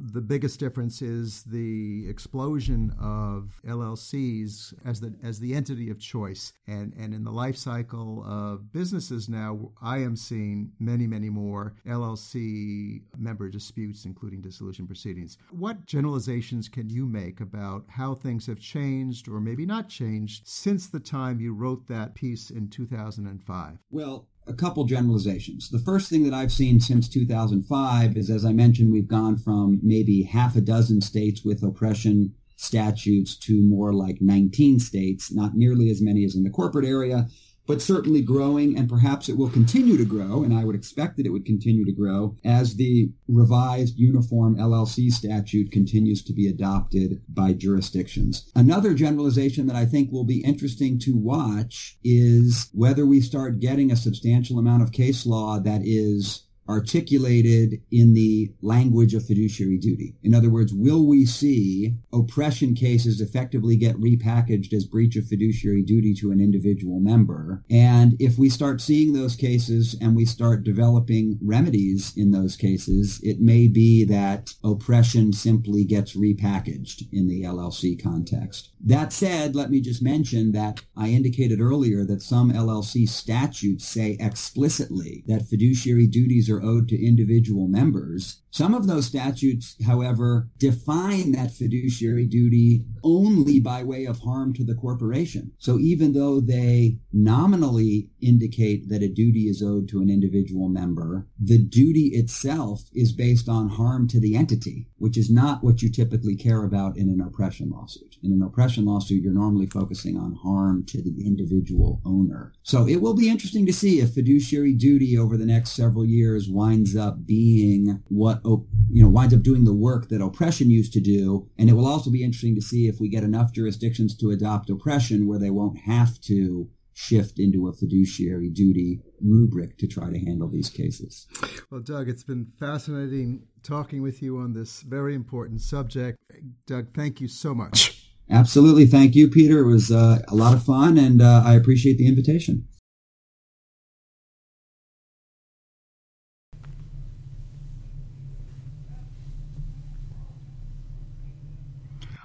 the 0.00 0.20
biggest 0.20 0.60
difference 0.60 1.02
is 1.02 1.42
the 1.44 2.08
explosion 2.08 2.94
of 3.00 3.60
LLCs 3.66 4.74
as 4.84 5.00
the 5.00 5.14
as 5.22 5.40
the 5.40 5.54
entity 5.54 5.90
of 5.90 5.98
choice, 5.98 6.52
and 6.66 6.92
and 6.98 7.12
in 7.12 7.24
the 7.24 7.30
life 7.30 7.56
cycle 7.56 8.24
of 8.24 8.72
businesses 8.72 9.28
now, 9.28 9.72
I 9.82 9.98
am 9.98 10.16
seeing 10.16 10.72
many 10.78 11.06
many 11.06 11.30
more 11.30 11.74
LLC 11.86 13.02
member 13.16 13.48
disputes, 13.48 14.04
including 14.04 14.40
dissolution 14.40 14.86
proceedings. 14.86 15.38
What 15.50 15.86
generalizations 15.86 16.68
can 16.68 16.88
you 16.88 17.06
make 17.06 17.40
about 17.40 17.84
how 17.88 18.14
things 18.14 18.46
have 18.46 18.60
changed, 18.60 19.28
or 19.28 19.40
maybe 19.40 19.66
not 19.66 19.88
changed, 19.88 20.46
since 20.46 20.88
the 20.88 21.00
time 21.00 21.40
you 21.40 21.54
wrote 21.54 21.86
that 21.88 22.14
piece 22.14 22.50
in 22.50 22.68
2005? 22.68 23.78
Well, 23.90 24.28
a 24.48 24.54
couple 24.54 24.84
generalizations. 24.84 25.68
The 25.68 25.78
first 25.78 26.08
thing 26.08 26.24
that 26.24 26.34
I've 26.34 26.52
seen 26.52 26.80
since 26.80 27.08
2005 27.08 28.16
is, 28.16 28.30
as 28.30 28.44
I 28.44 28.52
mentioned, 28.52 28.92
we've 28.92 29.08
gone 29.08 29.36
from 29.36 29.78
maybe 29.82 30.22
half 30.22 30.56
a 30.56 30.60
dozen 30.60 31.00
states 31.00 31.44
with 31.44 31.62
oppression 31.62 32.34
statutes 32.56 33.36
to 33.36 33.62
more 33.62 33.92
like 33.92 34.20
19 34.20 34.80
states, 34.80 35.32
not 35.32 35.54
nearly 35.54 35.90
as 35.90 36.02
many 36.02 36.24
as 36.24 36.34
in 36.34 36.42
the 36.42 36.50
corporate 36.50 36.86
area, 36.86 37.28
but 37.68 37.82
certainly 37.82 38.22
growing, 38.22 38.76
and 38.76 38.88
perhaps 38.88 39.28
it 39.28 39.36
will 39.36 39.50
continue 39.50 39.98
to 39.98 40.04
grow, 40.04 40.42
and 40.42 40.54
I 40.54 40.64
would 40.64 40.74
expect 40.74 41.18
that 41.18 41.26
it 41.26 41.30
would 41.30 41.44
continue 41.44 41.84
to 41.84 41.92
grow 41.92 42.34
as 42.42 42.76
the 42.76 43.12
revised 43.28 43.98
uniform 43.98 44.56
LLC 44.56 45.10
statute 45.10 45.70
continues 45.70 46.24
to 46.24 46.32
be 46.32 46.48
adopted 46.48 47.22
by 47.28 47.52
jurisdictions. 47.52 48.50
Another 48.56 48.94
generalization 48.94 49.66
that 49.66 49.76
I 49.76 49.84
think 49.84 50.10
will 50.10 50.24
be 50.24 50.42
interesting 50.42 50.98
to 51.00 51.12
watch 51.14 51.98
is 52.02 52.70
whether 52.72 53.04
we 53.04 53.20
start 53.20 53.60
getting 53.60 53.92
a 53.92 53.96
substantial 53.96 54.58
amount 54.58 54.82
of 54.82 54.90
case 54.90 55.26
law 55.26 55.60
that 55.60 55.82
is 55.84 56.47
articulated 56.68 57.80
in 57.90 58.14
the 58.14 58.52
language 58.62 59.14
of 59.14 59.26
fiduciary 59.26 59.78
duty. 59.78 60.16
In 60.22 60.34
other 60.34 60.50
words, 60.50 60.72
will 60.72 61.06
we 61.06 61.24
see 61.24 61.94
oppression 62.12 62.74
cases 62.74 63.20
effectively 63.20 63.76
get 63.76 63.96
repackaged 63.96 64.72
as 64.72 64.84
breach 64.84 65.16
of 65.16 65.26
fiduciary 65.26 65.82
duty 65.82 66.14
to 66.14 66.30
an 66.30 66.40
individual 66.40 67.00
member? 67.00 67.62
And 67.70 68.16
if 68.20 68.38
we 68.38 68.48
start 68.48 68.80
seeing 68.80 69.12
those 69.12 69.36
cases 69.36 69.96
and 70.00 70.14
we 70.14 70.24
start 70.24 70.64
developing 70.64 71.38
remedies 71.42 72.12
in 72.16 72.30
those 72.30 72.56
cases, 72.56 73.20
it 73.22 73.40
may 73.40 73.68
be 73.68 74.04
that 74.04 74.54
oppression 74.62 75.32
simply 75.32 75.84
gets 75.84 76.16
repackaged 76.16 77.04
in 77.12 77.28
the 77.28 77.42
LLC 77.42 78.00
context. 78.02 78.70
That 78.80 79.12
said, 79.12 79.54
let 79.54 79.70
me 79.70 79.80
just 79.80 80.02
mention 80.02 80.52
that 80.52 80.82
I 80.96 81.08
indicated 81.08 81.60
earlier 81.60 82.04
that 82.04 82.22
some 82.22 82.52
LLC 82.52 83.08
statutes 83.08 83.86
say 83.86 84.16
explicitly 84.20 85.24
that 85.26 85.46
fiduciary 85.46 86.06
duties 86.06 86.48
are 86.50 86.57
are 86.58 86.64
owed 86.64 86.88
to 86.88 87.06
individual 87.06 87.68
members. 87.68 88.42
Some 88.50 88.74
of 88.74 88.86
those 88.86 89.06
statutes, 89.06 89.76
however, 89.86 90.48
define 90.58 91.32
that 91.32 91.52
fiduciary 91.52 92.26
duty 92.26 92.84
only 93.04 93.60
by 93.60 93.82
way 93.84 94.04
of 94.04 94.20
harm 94.20 94.52
to 94.54 94.64
the 94.64 94.74
corporation. 94.74 95.52
So 95.58 95.78
even 95.78 96.12
though 96.12 96.40
they 96.40 96.98
nominally 97.12 98.10
indicate 98.20 98.88
that 98.88 99.02
a 99.02 99.08
duty 99.08 99.48
is 99.48 99.62
owed 99.62 99.88
to 99.90 100.00
an 100.00 100.10
individual 100.10 100.68
member, 100.68 101.26
the 101.38 101.58
duty 101.58 102.08
itself 102.14 102.84
is 102.92 103.12
based 103.12 103.48
on 103.48 103.68
harm 103.68 104.08
to 104.08 104.20
the 104.20 104.34
entity, 104.34 104.88
which 104.96 105.16
is 105.16 105.30
not 105.30 105.62
what 105.62 105.82
you 105.82 105.90
typically 105.90 106.36
care 106.36 106.64
about 106.64 106.96
in 106.96 107.08
an 107.08 107.20
oppression 107.20 107.70
lawsuit. 107.70 108.16
In 108.22 108.32
an 108.32 108.42
oppression 108.42 108.86
lawsuit, 108.86 109.22
you're 109.22 109.32
normally 109.32 109.66
focusing 109.66 110.16
on 110.16 110.34
harm 110.42 110.84
to 110.86 111.02
the 111.02 111.26
individual 111.26 112.00
owner. 112.04 112.52
So 112.62 112.88
it 112.88 113.00
will 113.00 113.14
be 113.14 113.28
interesting 113.28 113.66
to 113.66 113.72
see 113.72 114.00
if 114.00 114.14
fiduciary 114.14 114.72
duty 114.72 115.16
over 115.16 115.36
the 115.36 115.46
next 115.46 115.72
several 115.72 116.04
years 116.04 116.47
winds 116.48 116.96
up 116.96 117.26
being 117.26 118.02
what, 118.08 118.40
you 118.44 119.02
know, 119.02 119.08
winds 119.08 119.34
up 119.34 119.42
doing 119.42 119.64
the 119.64 119.74
work 119.74 120.08
that 120.08 120.22
oppression 120.22 120.70
used 120.70 120.92
to 120.94 121.00
do. 121.00 121.48
And 121.58 121.68
it 121.68 121.74
will 121.74 121.86
also 121.86 122.10
be 122.10 122.24
interesting 122.24 122.54
to 122.56 122.62
see 122.62 122.88
if 122.88 123.00
we 123.00 123.08
get 123.08 123.24
enough 123.24 123.52
jurisdictions 123.52 124.16
to 124.18 124.30
adopt 124.30 124.70
oppression 124.70 125.26
where 125.26 125.38
they 125.38 125.50
won't 125.50 125.78
have 125.80 126.20
to 126.22 126.68
shift 126.94 127.38
into 127.38 127.68
a 127.68 127.72
fiduciary 127.72 128.50
duty 128.50 129.00
rubric 129.20 129.78
to 129.78 129.86
try 129.86 130.10
to 130.10 130.18
handle 130.18 130.48
these 130.48 130.68
cases. 130.68 131.28
Well, 131.70 131.80
Doug, 131.80 132.08
it's 132.08 132.24
been 132.24 132.48
fascinating 132.58 133.44
talking 133.62 134.02
with 134.02 134.20
you 134.20 134.38
on 134.38 134.52
this 134.52 134.82
very 134.82 135.14
important 135.14 135.60
subject. 135.60 136.18
Doug, 136.66 136.92
thank 136.94 137.20
you 137.20 137.28
so 137.28 137.54
much. 137.54 138.04
Absolutely. 138.30 138.84
Thank 138.84 139.14
you, 139.14 139.28
Peter. 139.28 139.60
It 139.60 139.68
was 139.68 139.90
uh, 139.90 140.18
a 140.28 140.34
lot 140.34 140.54
of 140.54 140.62
fun, 140.62 140.98
and 140.98 141.22
uh, 141.22 141.42
I 141.44 141.54
appreciate 141.54 141.98
the 141.98 142.08
invitation. 142.08 142.66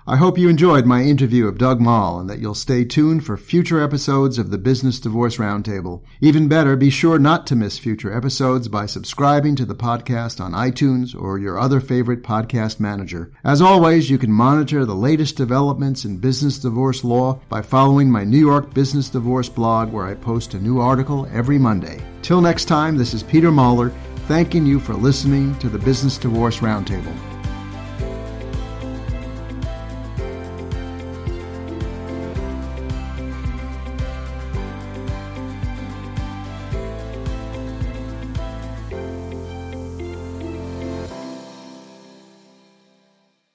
I 0.05 0.17
hope 0.17 0.37
you 0.37 0.49
enjoyed 0.49 0.85
my 0.85 1.01
interview 1.01 1.47
of 1.47 1.57
Doug 1.57 1.79
Moll 1.79 2.19
and 2.19 2.29
that 2.29 2.39
you'll 2.39 2.55
stay 2.55 2.83
tuned 2.83 3.25
for 3.25 3.37
future 3.37 3.81
episodes 3.81 4.37
of 4.37 4.51
the 4.51 4.57
Business 4.57 4.99
Divorce 4.99 5.37
Roundtable. 5.37 6.03
Even 6.19 6.49
better, 6.49 6.75
be 6.75 6.89
sure 6.89 7.17
not 7.17 7.47
to 7.47 7.55
miss 7.55 7.79
future 7.79 8.13
episodes 8.13 8.67
by 8.67 8.85
subscribing 8.85 9.55
to 9.55 9.65
the 9.65 9.75
podcast 9.75 10.43
on 10.43 10.51
iTunes 10.51 11.15
or 11.15 11.39
your 11.39 11.57
other 11.57 11.79
favorite 11.79 12.21
podcast 12.21 12.81
manager. 12.81 13.31
As 13.45 13.61
always, 13.61 14.09
you 14.09 14.17
can 14.17 14.33
monitor 14.33 14.83
the 14.83 14.93
latest 14.93 15.37
developments 15.37 16.03
in 16.03 16.17
business 16.17 16.59
divorce 16.59 17.05
law 17.05 17.39
by 17.47 17.61
following 17.61 18.11
my 18.11 18.25
New 18.25 18.45
York 18.45 18.73
Business 18.73 19.09
Divorce 19.09 19.47
blog 19.47 19.93
where 19.93 20.05
I 20.05 20.15
post 20.15 20.53
a 20.53 20.59
new 20.59 20.81
article 20.81 21.29
every 21.31 21.57
Monday. 21.57 22.01
Till 22.21 22.41
next 22.41 22.65
time, 22.65 22.97
this 22.97 23.13
is 23.13 23.23
Peter 23.23 23.51
Mahler 23.51 23.91
thanking 24.27 24.65
you 24.65 24.81
for 24.81 24.95
listening 24.95 25.57
to 25.59 25.69
the 25.69 25.79
Business 25.79 26.17
Divorce 26.17 26.59
Roundtable. 26.59 27.32